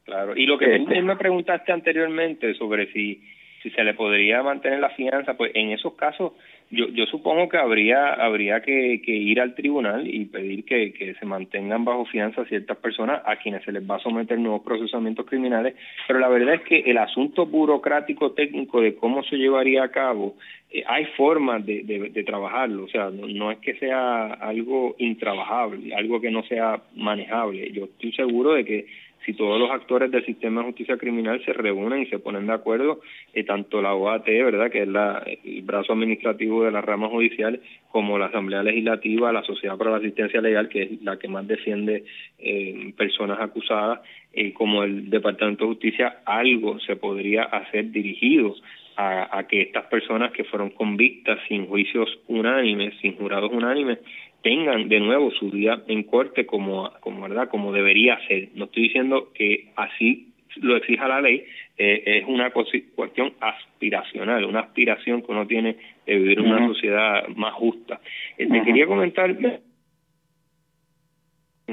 Claro, 0.04 0.36
y 0.36 0.44
lo 0.44 0.58
que 0.58 0.66
tú 0.80 0.82
este. 0.88 1.02
me 1.02 1.16
preguntaste 1.16 1.72
anteriormente 1.72 2.52
sobre 2.54 2.92
si 2.92 3.22
si 3.64 3.70
se 3.70 3.82
le 3.82 3.94
podría 3.94 4.42
mantener 4.42 4.78
la 4.78 4.90
fianza, 4.90 5.38
pues 5.38 5.50
en 5.54 5.70
esos 5.70 5.94
casos 5.94 6.32
yo, 6.70 6.88
yo 6.88 7.06
supongo 7.06 7.48
que 7.48 7.56
habría 7.56 8.12
habría 8.12 8.60
que, 8.60 9.00
que 9.02 9.12
ir 9.12 9.40
al 9.40 9.54
tribunal 9.54 10.06
y 10.06 10.26
pedir 10.26 10.64
que, 10.66 11.14
se 11.18 11.26
mantengan 11.26 11.84
bajo 11.84 12.04
fianza 12.04 12.44
ciertas 12.44 12.76
personas 12.76 13.22
a 13.24 13.36
quienes 13.36 13.64
se 13.64 13.72
les 13.72 13.88
va 13.88 13.96
a 13.96 14.00
someter 14.00 14.38
nuevos 14.38 14.62
procesamientos 14.62 15.24
criminales, 15.24 15.76
pero 16.06 16.18
la 16.18 16.28
verdad 16.28 16.56
es 16.56 16.62
que 16.62 16.80
el 16.80 16.98
asunto 16.98 17.46
burocrático 17.46 18.32
técnico 18.32 18.82
de 18.82 18.96
cómo 18.96 19.22
se 19.24 19.36
llevaría 19.36 19.84
a 19.84 19.90
cabo, 19.90 20.34
eh, 20.70 20.84
hay 20.86 21.06
formas 21.16 21.64
de, 21.64 21.84
de, 21.84 22.10
de, 22.10 22.24
trabajarlo, 22.24 22.84
o 22.84 22.88
sea, 22.88 23.08
no, 23.10 23.26
no 23.28 23.50
es 23.50 23.58
que 23.58 23.76
sea 23.76 24.34
algo 24.34 24.94
intrabajable, 24.98 25.94
algo 25.94 26.20
que 26.20 26.30
no 26.30 26.42
sea 26.44 26.82
manejable. 26.96 27.70
Yo 27.72 27.84
estoy 27.84 28.12
seguro 28.12 28.54
de 28.54 28.64
que 28.64 28.86
si 29.24 29.32
todos 29.32 29.58
los 29.58 29.70
actores 29.70 30.10
del 30.10 30.24
sistema 30.24 30.60
de 30.60 30.66
justicia 30.66 30.98
criminal 30.98 31.42
se 31.44 31.52
reúnen 31.52 32.02
y 32.02 32.06
se 32.06 32.18
ponen 32.18 32.46
de 32.46 32.52
acuerdo, 32.52 33.00
eh, 33.32 33.44
tanto 33.44 33.80
la 33.80 33.94
OAT, 33.94 34.26
¿verdad?, 34.26 34.70
que 34.70 34.82
es 34.82 34.88
la, 34.88 35.24
el 35.44 35.62
brazo 35.62 35.92
administrativo 35.92 36.64
de 36.64 36.70
la 36.70 36.82
rama 36.82 37.08
judicial, 37.08 37.60
como 37.90 38.18
la 38.18 38.26
Asamblea 38.26 38.62
Legislativa, 38.62 39.32
la 39.32 39.42
Sociedad 39.42 39.78
para 39.78 39.92
la 39.92 39.98
Asistencia 39.98 40.40
Legal, 40.40 40.68
que 40.68 40.82
es 40.82 41.02
la 41.02 41.18
que 41.18 41.28
más 41.28 41.46
defiende 41.46 42.04
eh, 42.38 42.92
personas 42.96 43.40
acusadas, 43.40 44.00
eh, 44.32 44.52
como 44.52 44.82
el 44.82 45.08
Departamento 45.10 45.64
de 45.64 45.70
Justicia, 45.70 46.18
algo 46.26 46.78
se 46.80 46.96
podría 46.96 47.44
hacer 47.44 47.90
dirigido 47.92 48.54
a, 48.96 49.38
a 49.38 49.46
que 49.46 49.62
estas 49.62 49.86
personas 49.86 50.32
que 50.32 50.44
fueron 50.44 50.70
convictas 50.70 51.38
sin 51.48 51.66
juicios 51.66 52.08
unánimes, 52.28 52.94
sin 53.00 53.16
jurados 53.16 53.50
unánimes, 53.52 53.98
tengan 54.44 54.88
de 54.88 55.00
nuevo 55.00 55.32
su 55.32 55.50
día 55.50 55.82
en 55.88 56.04
corte 56.04 56.46
como, 56.46 56.92
como 57.00 57.22
verdad 57.22 57.48
como 57.48 57.72
debería 57.72 58.18
ser. 58.28 58.50
No 58.54 58.66
estoy 58.66 58.84
diciendo 58.84 59.32
que 59.34 59.72
así 59.74 60.34
lo 60.56 60.76
exija 60.76 61.08
la 61.08 61.20
ley, 61.20 61.44
eh, 61.76 62.02
es 62.04 62.24
una 62.28 62.50
cuestión 62.50 63.32
aspiracional, 63.40 64.44
una 64.44 64.60
aspiración 64.60 65.22
que 65.22 65.32
uno 65.32 65.46
tiene 65.48 65.76
de 66.06 66.16
vivir 66.16 66.38
en 66.38 66.46
una 66.52 66.68
sociedad 66.68 67.26
más 67.34 67.54
justa. 67.54 68.00
Eh, 68.38 68.46
te 68.46 68.62
quería 68.62 68.86
comentar, 68.86 69.34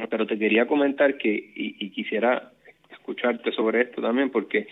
pero 0.09 0.25
te 0.25 0.39
quería 0.39 0.65
comentar 0.65 1.17
que, 1.17 1.29
y, 1.29 1.75
y 1.77 1.89
quisiera 1.91 2.53
escucharte 2.89 3.51
sobre 3.51 3.81
esto 3.81 4.01
también, 4.01 4.31
porque 4.31 4.67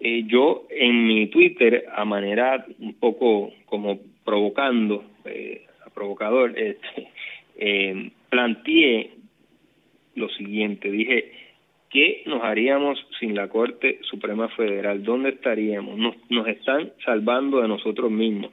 eh, 0.00 0.24
yo 0.26 0.66
en 0.70 1.06
mi 1.06 1.26
Twitter, 1.28 1.86
a 1.92 2.04
manera 2.04 2.64
un 2.78 2.94
poco 2.94 3.52
como 3.66 3.98
provocando, 4.24 5.04
eh, 5.24 5.62
provocador, 5.94 6.50
este, 6.58 7.08
eh, 7.58 8.10
planteé 8.30 9.10
lo 10.14 10.28
siguiente, 10.30 10.90
dije, 10.90 11.32
¿qué 11.90 12.22
nos 12.26 12.42
haríamos 12.42 12.98
sin 13.18 13.34
la 13.34 13.48
Corte 13.48 13.98
Suprema 14.02 14.48
Federal? 14.48 15.02
¿Dónde 15.02 15.30
estaríamos? 15.30 15.96
Nos, 15.98 16.16
nos 16.30 16.46
están 16.48 16.92
salvando 17.04 17.60
de 17.60 17.68
nosotros 17.68 18.10
mismos. 18.10 18.50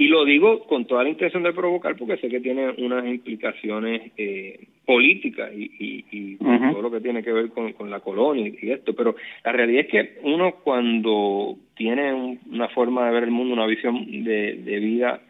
Y 0.00 0.06
lo 0.06 0.24
digo 0.24 0.60
con 0.60 0.84
toda 0.86 1.02
la 1.02 1.08
intención 1.08 1.42
de 1.42 1.52
provocar 1.52 1.96
porque 1.96 2.18
sé 2.18 2.28
que 2.28 2.38
tiene 2.38 2.70
unas 2.78 3.04
implicaciones 3.04 4.12
eh, 4.16 4.68
políticas 4.86 5.50
y, 5.52 5.64
y, 5.76 6.04
y 6.12 6.36
todo 6.36 6.82
lo 6.82 6.90
que 6.90 7.00
tiene 7.00 7.24
que 7.24 7.32
ver 7.32 7.48
con, 7.48 7.72
con 7.72 7.90
la 7.90 7.98
colonia 7.98 8.46
y 8.46 8.70
esto, 8.70 8.94
pero 8.94 9.16
la 9.44 9.50
realidad 9.50 9.86
es 9.86 9.88
que 9.88 10.18
uno 10.22 10.54
cuando 10.62 11.56
tiene 11.74 12.38
una 12.48 12.68
forma 12.68 13.06
de 13.06 13.12
ver 13.12 13.24
el 13.24 13.32
mundo, 13.32 13.54
una 13.54 13.66
visión 13.66 14.06
de, 14.22 14.54
de 14.54 14.78
vida 14.78 15.20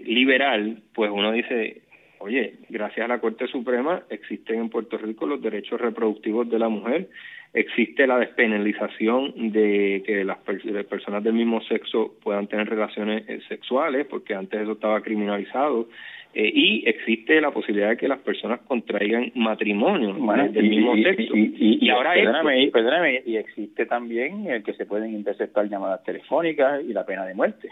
liberal, 0.00 0.82
pues 0.92 1.12
uno 1.12 1.30
dice, 1.30 1.82
Oye, 2.20 2.54
gracias 2.68 3.04
a 3.04 3.08
la 3.08 3.20
Corte 3.20 3.46
Suprema 3.46 4.02
existen 4.10 4.60
en 4.60 4.68
Puerto 4.70 4.98
Rico 4.98 5.26
los 5.26 5.40
derechos 5.40 5.80
reproductivos 5.80 6.48
de 6.50 6.58
la 6.58 6.68
mujer, 6.68 7.08
existe 7.54 8.06
la 8.06 8.18
despenalización 8.18 9.52
de 9.52 10.02
que 10.04 10.24
las 10.24 10.38
personas 10.38 11.22
del 11.22 11.34
mismo 11.34 11.60
sexo 11.62 12.14
puedan 12.22 12.46
tener 12.46 12.68
relaciones 12.68 13.28
eh, 13.28 13.40
sexuales, 13.48 14.06
porque 14.06 14.34
antes 14.34 14.60
eso 14.60 14.72
estaba 14.72 15.00
criminalizado, 15.00 15.88
Eh, 16.34 16.52
y 16.54 16.86
existe 16.86 17.40
la 17.40 17.50
posibilidad 17.50 17.88
de 17.88 17.96
que 17.96 18.06
las 18.06 18.18
personas 18.18 18.60
contraigan 18.60 19.32
matrimonio 19.34 20.14
del 20.52 20.68
mismo 20.68 20.94
sexo. 20.94 21.32
Y, 21.34 21.88
ahora 21.88 22.12
perdóname, 22.12 22.70
perdóname, 22.70 23.22
y 23.24 23.36
existe 23.36 23.86
también 23.86 24.46
el 24.46 24.62
que 24.62 24.74
se 24.74 24.84
pueden 24.84 25.14
interceptar 25.14 25.68
llamadas 25.68 26.04
telefónicas 26.04 26.84
y 26.84 26.92
la 26.92 27.06
pena 27.06 27.24
de 27.24 27.34
muerte. 27.34 27.70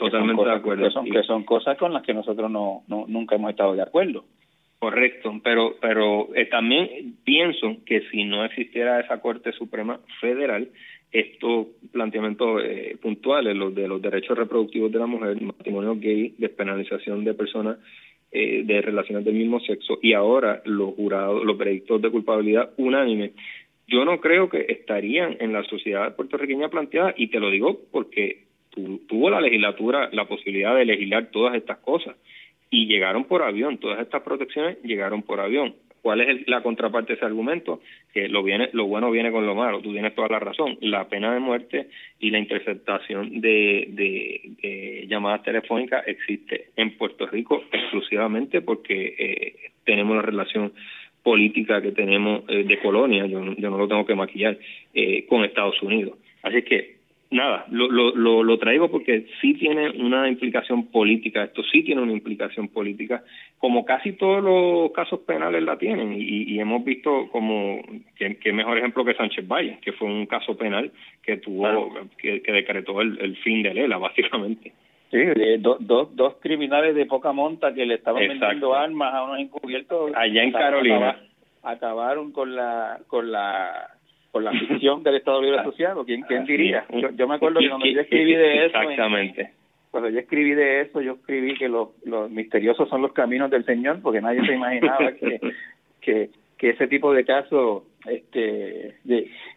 Totalmente 0.00 0.44
de 0.44 0.52
acuerdo. 0.52 0.84
Que 0.84 0.90
son, 0.90 1.04
que 1.04 1.22
son 1.22 1.44
cosas 1.44 1.76
con 1.78 1.92
las 1.92 2.02
que 2.02 2.14
nosotros 2.14 2.50
no, 2.50 2.82
no 2.88 3.04
nunca 3.06 3.36
hemos 3.36 3.50
estado 3.50 3.74
de 3.74 3.82
acuerdo. 3.82 4.24
Correcto, 4.78 5.38
pero 5.44 5.76
pero 5.78 6.34
eh, 6.34 6.46
también 6.46 7.16
pienso 7.22 7.76
que 7.84 8.00
si 8.10 8.24
no 8.24 8.44
existiera 8.46 8.98
esa 8.98 9.20
Corte 9.20 9.52
Suprema 9.52 10.00
Federal, 10.22 10.68
estos 11.12 11.66
planteamientos 11.92 12.62
eh, 12.64 12.96
puntuales, 13.02 13.54
los 13.54 13.74
de 13.74 13.86
los 13.86 14.00
derechos 14.00 14.38
reproductivos 14.38 14.90
de 14.90 14.98
la 14.98 15.06
mujer, 15.06 15.38
matrimonio 15.42 15.96
gay, 15.96 16.34
despenalización 16.38 17.24
de 17.24 17.34
personas 17.34 17.76
eh, 18.32 18.62
de 18.64 18.80
relaciones 18.80 19.24
del 19.24 19.34
mismo 19.34 19.60
sexo 19.60 19.98
y 20.00 20.14
ahora 20.14 20.62
los 20.64 20.94
jurados, 20.94 21.44
los 21.44 21.58
veredictos 21.58 22.00
de 22.00 22.10
culpabilidad 22.10 22.70
unánime, 22.78 23.32
yo 23.86 24.04
no 24.06 24.20
creo 24.20 24.48
que 24.48 24.64
estarían 24.68 25.36
en 25.40 25.52
la 25.52 25.62
sociedad 25.64 26.16
puertorriqueña 26.16 26.70
planteada 26.70 27.12
y 27.16 27.26
te 27.26 27.40
lo 27.40 27.50
digo 27.50 27.80
porque 27.90 28.49
tuvo 28.70 29.30
la 29.30 29.40
legislatura 29.40 30.08
la 30.12 30.26
posibilidad 30.26 30.74
de 30.76 30.84
legislar 30.84 31.26
todas 31.26 31.54
estas 31.54 31.78
cosas 31.78 32.16
y 32.70 32.86
llegaron 32.86 33.24
por 33.24 33.42
avión, 33.42 33.78
todas 33.78 34.00
estas 34.00 34.22
protecciones 34.22 34.78
llegaron 34.82 35.22
por 35.22 35.40
avión. 35.40 35.74
¿Cuál 36.02 36.22
es 36.22 36.48
la 36.48 36.62
contraparte 36.62 37.12
de 37.12 37.16
ese 37.16 37.26
argumento? 37.26 37.82
Que 38.14 38.28
lo, 38.28 38.42
viene, 38.42 38.70
lo 38.72 38.86
bueno 38.86 39.10
viene 39.10 39.30
con 39.30 39.44
lo 39.44 39.54
malo. 39.54 39.82
Tú 39.82 39.92
tienes 39.92 40.14
toda 40.14 40.28
la 40.28 40.38
razón. 40.38 40.78
La 40.80 41.08
pena 41.08 41.34
de 41.34 41.40
muerte 41.40 41.88
y 42.18 42.30
la 42.30 42.38
interceptación 42.38 43.40
de, 43.42 43.86
de, 43.90 45.06
llamadas 45.08 45.42
telefónicas 45.42 46.06
existe 46.08 46.68
en 46.76 46.96
Puerto 46.96 47.26
Rico 47.26 47.64
exclusivamente 47.70 48.62
porque 48.62 49.14
eh, 49.18 49.54
tenemos 49.84 50.16
la 50.16 50.22
relación 50.22 50.72
política 51.22 51.82
que 51.82 51.92
tenemos 51.92 52.44
eh, 52.48 52.64
de 52.64 52.78
colonia, 52.78 53.26
yo, 53.26 53.44
yo 53.54 53.70
no 53.70 53.76
lo 53.76 53.88
tengo 53.88 54.06
que 54.06 54.14
maquillar, 54.14 54.56
eh, 54.94 55.26
con 55.26 55.44
Estados 55.44 55.82
Unidos. 55.82 56.18
Así 56.42 56.62
que 56.62 56.99
nada, 57.30 57.64
lo, 57.70 57.88
lo, 57.88 58.42
lo, 58.42 58.58
traigo 58.58 58.90
porque 58.90 59.26
sí 59.40 59.54
tiene 59.54 59.90
una 59.90 60.28
implicación 60.28 60.88
política, 60.88 61.44
esto 61.44 61.62
sí 61.70 61.84
tiene 61.84 62.02
una 62.02 62.12
implicación 62.12 62.68
política, 62.68 63.22
como 63.58 63.84
casi 63.84 64.12
todos 64.12 64.42
los 64.42 64.92
casos 64.92 65.20
penales 65.20 65.62
la 65.62 65.78
tienen, 65.78 66.14
y, 66.16 66.58
hemos 66.58 66.84
visto 66.84 67.28
como, 67.30 67.80
que, 68.16 68.52
mejor 68.52 68.78
ejemplo 68.78 69.04
que 69.04 69.14
Sánchez 69.14 69.46
Valle, 69.46 69.78
que 69.80 69.92
fue 69.92 70.08
un 70.08 70.26
caso 70.26 70.56
penal 70.56 70.90
que 71.22 71.36
tuvo, 71.36 71.94
que, 72.18 72.40
decretó 72.40 73.00
el, 73.00 73.36
fin 73.36 73.62
de 73.62 73.74
Lela, 73.74 73.98
básicamente. 73.98 74.72
Sí, 75.10 75.18
dos 75.58 75.78
dos 76.14 76.36
criminales 76.40 76.94
de 76.94 77.06
poca 77.06 77.32
monta 77.32 77.74
que 77.74 77.84
le 77.84 77.94
estaban 77.94 78.28
vendiendo 78.28 78.74
armas 78.74 79.12
a 79.12 79.24
unos 79.24 79.40
encubiertos. 79.40 80.12
Allá 80.14 80.44
en 80.44 80.52
Carolina. 80.52 81.16
acabaron 81.64 82.30
con 82.30 82.54
la, 82.54 83.00
con 83.08 83.32
la 83.32 83.90
por 84.30 84.42
la 84.42 84.52
ficción 84.52 85.02
del 85.02 85.16
Estado 85.16 85.42
Libre 85.42 85.58
Asociado. 85.60 86.04
¿Quién, 86.04 86.22
quién 86.22 86.44
diría? 86.44 86.84
Yo, 87.16 87.28
me 87.28 87.34
acuerdo 87.34 87.60
que 87.60 87.68
cuando 87.68 87.86
yo 87.86 88.00
escribí 88.00 88.34
de 88.34 88.66
eso... 88.66 88.78
Exactamente. 88.78 89.50
cuando 89.90 90.08
yo 90.10 90.18
escribí 90.18 90.52
de 90.52 90.82
eso, 90.82 91.00
yo 91.00 91.14
escribí 91.14 91.54
que 91.54 91.68
los, 91.68 91.88
los 92.04 92.30
misteriosos 92.30 92.88
son 92.88 93.02
los 93.02 93.12
caminos 93.12 93.50
del 93.50 93.64
Señor, 93.64 94.00
porque 94.02 94.20
nadie 94.20 94.44
se 94.46 94.54
imaginaba 94.54 95.12
que, 95.20 95.40
que, 96.00 96.30
que 96.56 96.70
ese 96.70 96.86
tipo 96.86 97.12
de 97.12 97.24
caso 97.24 97.86
este, 98.06 98.96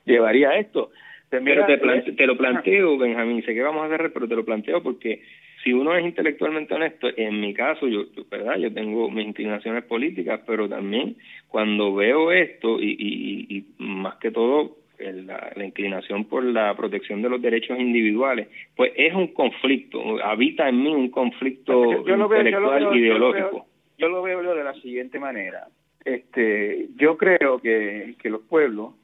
llevaría 0.05 0.49
a 0.49 0.57
esto. 0.57 0.91
Pero 1.29 1.65
te, 1.65 1.73
eh, 1.73 2.13
te 2.15 2.27
lo 2.27 2.37
planteo, 2.37 2.97
Benjamín, 2.97 3.43
sé 3.43 3.53
que 3.55 3.61
vamos 3.63 3.81
a 3.81 3.85
hacer, 3.85 4.13
pero 4.13 4.27
te 4.27 4.35
lo 4.35 4.45
planteo 4.45 4.83
porque 4.83 5.23
si 5.63 5.73
uno 5.73 5.95
es 5.95 6.03
intelectualmente 6.05 6.73
honesto, 6.73 7.07
en 7.15 7.39
mi 7.39 7.53
caso, 7.53 7.87
yo, 7.87 8.03
verdad, 8.29 8.57
yo 8.57 8.73
tengo 8.73 9.09
mis 9.09 9.27
inclinaciones 9.27 9.83
políticas, 9.85 10.41
pero 10.45 10.67
también 10.67 11.15
cuando 11.47 11.95
veo 11.95 12.31
esto 12.31 12.79
y, 12.81 12.91
y, 12.91 13.57
y 13.57 13.65
más 13.77 14.15
que 14.17 14.31
todo 14.31 14.77
la, 14.99 15.51
la, 15.55 15.65
inclinación 15.65 16.25
por 16.25 16.43
la 16.43 16.75
protección 16.75 17.21
de 17.21 17.29
los 17.29 17.41
derechos 17.41 17.79
individuales, 17.79 18.47
pues 18.75 18.93
es 18.95 19.13
un 19.13 19.27
conflicto, 19.27 20.23
habita 20.23 20.69
en 20.69 20.83
mí 20.83 20.93
un 20.93 21.09
conflicto 21.09 22.07
intelectual 22.07 22.95
ideológico. 22.95 23.65
Yo 23.97 24.09
lo, 24.09 24.21
veo, 24.21 24.55
de 24.55 24.63
la 24.63 24.73
siguiente 24.75 25.19
manera. 25.19 25.67
Este, 26.03 26.87
yo 26.97 27.17
creo 27.17 27.59
que, 27.59 28.15
que 28.19 28.29
los 28.29 28.41
pueblos 28.41 28.95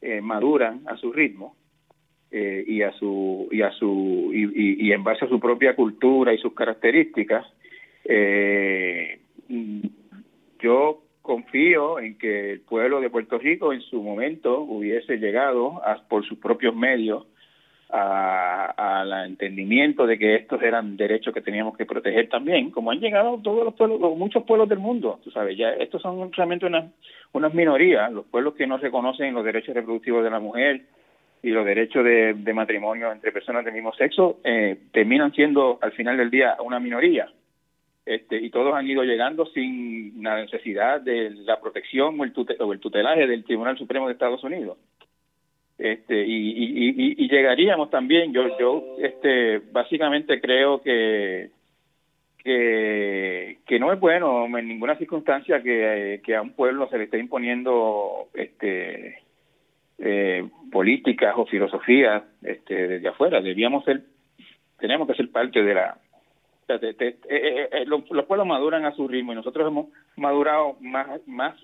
eh, 0.00 0.20
maduran 0.20 0.80
a 0.86 0.96
su 0.96 1.12
ritmo 1.12 1.54
eh, 2.32 2.64
y 2.66 2.82
a 2.82 2.92
su 2.92 3.48
y 3.50 3.62
a 3.62 3.72
su 3.72 4.30
y, 4.32 4.86
y, 4.86 4.92
en 4.92 5.02
base 5.02 5.24
a 5.24 5.28
su 5.28 5.40
propia 5.40 5.74
cultura 5.74 6.32
y 6.32 6.38
sus 6.38 6.54
características 6.54 7.44
eh, 8.04 9.18
yo 10.60 11.02
confío 11.22 11.98
en 11.98 12.18
que 12.18 12.52
el 12.52 12.60
pueblo 12.60 13.00
de 13.00 13.10
Puerto 13.10 13.38
Rico 13.38 13.72
en 13.72 13.80
su 13.82 14.02
momento 14.02 14.60
hubiese 14.60 15.18
llegado 15.18 15.84
a, 15.84 16.02
por 16.08 16.24
sus 16.24 16.38
propios 16.38 16.74
medios 16.74 17.26
al 17.92 19.12
entendimiento 19.26 20.06
de 20.06 20.16
que 20.16 20.36
estos 20.36 20.62
eran 20.62 20.96
derechos 20.96 21.34
que 21.34 21.40
teníamos 21.40 21.76
que 21.76 21.86
proteger 21.86 22.28
también, 22.28 22.70
como 22.70 22.92
han 22.92 23.00
llegado 23.00 23.40
todos 23.42 23.64
los 23.64 23.74
pueblos, 23.74 24.16
muchos 24.16 24.44
pueblos 24.44 24.68
del 24.68 24.78
mundo, 24.78 25.18
tú 25.24 25.32
sabes, 25.32 25.58
ya 25.58 25.70
estos 25.70 26.00
son 26.00 26.32
realmente 26.32 26.66
unas, 26.66 26.92
unas 27.32 27.52
minorías, 27.52 28.12
los 28.12 28.26
pueblos 28.26 28.54
que 28.54 28.68
no 28.68 28.78
reconocen 28.78 29.34
los 29.34 29.44
derechos 29.44 29.74
reproductivos 29.74 30.22
de 30.22 30.30
la 30.30 30.38
mujer, 30.38 30.82
y 31.42 31.50
los 31.50 31.64
derechos 31.64 32.04
de, 32.04 32.52
matrimonio 32.54 33.10
entre 33.12 33.32
personas 33.32 33.64
del 33.64 33.74
mismo 33.74 33.92
sexo 33.94 34.40
eh, 34.44 34.76
terminan 34.92 35.32
siendo 35.32 35.78
al 35.80 35.92
final 35.92 36.16
del 36.16 36.30
día 36.30 36.56
una 36.62 36.80
minoría. 36.80 37.28
Este, 38.04 38.36
y 38.36 38.50
todos 38.50 38.74
han 38.74 38.88
ido 38.88 39.04
llegando 39.04 39.46
sin 39.46 40.22
la 40.22 40.40
necesidad 40.40 41.00
de 41.00 41.30
la 41.30 41.60
protección 41.60 42.18
o 42.18 42.24
el, 42.24 42.32
o 42.58 42.72
el 42.72 42.80
tutelaje 42.80 43.26
del 43.26 43.44
Tribunal 43.44 43.78
Supremo 43.78 44.06
de 44.06 44.14
Estados 44.14 44.42
Unidos. 44.42 44.78
Este, 45.78 46.26
y, 46.26 47.14
y, 47.16 47.28
llegaríamos 47.28 47.88
también, 47.88 48.34
yo, 48.34 48.58
yo 48.58 48.96
este, 48.98 49.60
básicamente 49.72 50.38
creo 50.38 50.82
que, 50.82 51.48
que, 52.44 53.78
no 53.78 53.90
es 53.90 53.98
bueno 53.98 54.46
en 54.58 54.68
ninguna 54.68 54.96
circunstancia 54.96 55.62
que, 55.62 56.20
que 56.22 56.36
a 56.36 56.42
un 56.42 56.52
pueblo 56.52 56.86
se 56.90 56.98
le 56.98 57.04
esté 57.04 57.18
imponiendo 57.18 58.28
este, 58.34 59.19
eh, 60.00 60.48
políticas 60.72 61.34
o 61.36 61.46
filosofías 61.46 62.22
este, 62.42 62.88
desde 62.88 63.08
afuera. 63.08 63.40
Debíamos 63.40 63.84
ser, 63.84 64.02
tenemos 64.78 65.06
que 65.06 65.14
ser 65.14 65.30
parte 65.30 65.62
de 65.62 65.74
la... 65.74 65.98
Eh, 66.68 67.16
eh, 67.28 67.84
los, 67.86 68.04
pueblos 68.04 68.46
maduran 68.46 68.84
a 68.84 68.92
su 68.92 69.08
ritmo 69.08 69.32
y 69.32 69.34
nosotros 69.34 69.66
hemos 69.66 69.88
madurado 70.16 70.76
más, 70.80 71.20
más 71.26 71.56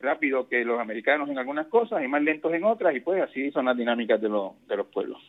rápido 0.00 0.48
que 0.48 0.64
los 0.64 0.80
americanos 0.80 1.28
en 1.28 1.38
algunas 1.38 1.66
cosas 1.66 2.02
y 2.02 2.08
más 2.08 2.22
lentos 2.22 2.52
en 2.52 2.64
otras 2.64 2.96
y 2.96 3.00
pues 3.00 3.22
así 3.22 3.50
son 3.50 3.66
las 3.66 3.76
dinámicas 3.76 4.20
de, 4.20 4.28
los 4.28 4.66
de 4.66 4.76
los 4.76 4.86
pueblos. 4.86 5.20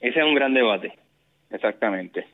Ese 0.00 0.18
es 0.18 0.24
un 0.24 0.34
gran 0.34 0.52
debate. 0.52 0.92
Exactamente. 1.54 2.26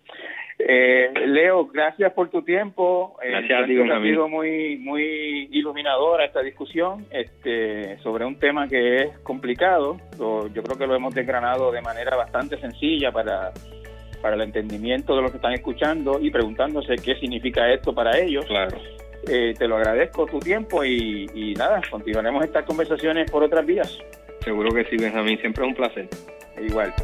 Eh, 0.58 1.10
Leo, 1.26 1.66
gracias 1.66 2.12
por 2.12 2.28
tu 2.28 2.42
tiempo. 2.42 3.16
Eh, 3.22 3.30
gracias 3.30 3.60
a 3.60 3.64
Ha 3.96 4.02
sido 4.02 4.28
muy, 4.28 4.76
muy 4.78 5.48
iluminadora 5.52 6.24
esta 6.24 6.42
discusión 6.42 7.06
este, 7.10 7.98
sobre 7.98 8.24
un 8.24 8.38
tema 8.38 8.68
que 8.68 8.96
es 8.96 9.18
complicado. 9.20 9.96
yo 10.18 10.62
creo 10.62 10.78
que 10.78 10.86
lo 10.86 10.94
hemos 10.94 11.14
desgranado 11.14 11.72
de 11.72 11.80
manera 11.80 12.16
bastante 12.16 12.58
sencilla 12.58 13.10
para, 13.10 13.52
para 14.20 14.36
el 14.36 14.42
entendimiento 14.42 15.16
de 15.16 15.22
los 15.22 15.30
que 15.30 15.38
están 15.38 15.54
escuchando 15.54 16.18
y 16.20 16.30
preguntándose 16.30 16.96
qué 16.96 17.14
significa 17.16 17.72
esto 17.72 17.94
para 17.94 18.18
ellos. 18.18 18.44
Claro. 18.46 18.76
Eh, 19.28 19.54
te 19.58 19.68
lo 19.68 19.76
agradezco 19.76 20.26
tu 20.26 20.38
tiempo 20.38 20.82
y, 20.84 21.26
y 21.34 21.54
nada, 21.54 21.80
continuaremos 21.90 22.44
estas 22.44 22.64
conversaciones 22.64 23.30
por 23.30 23.42
otras 23.42 23.64
vías. 23.66 23.98
Seguro 24.40 24.70
que 24.70 24.84
sí, 24.84 24.96
Benjamín. 24.96 25.38
Siempre 25.40 25.64
es 25.64 25.68
un 25.68 25.74
placer. 25.74 26.08
Igual. 26.58 26.94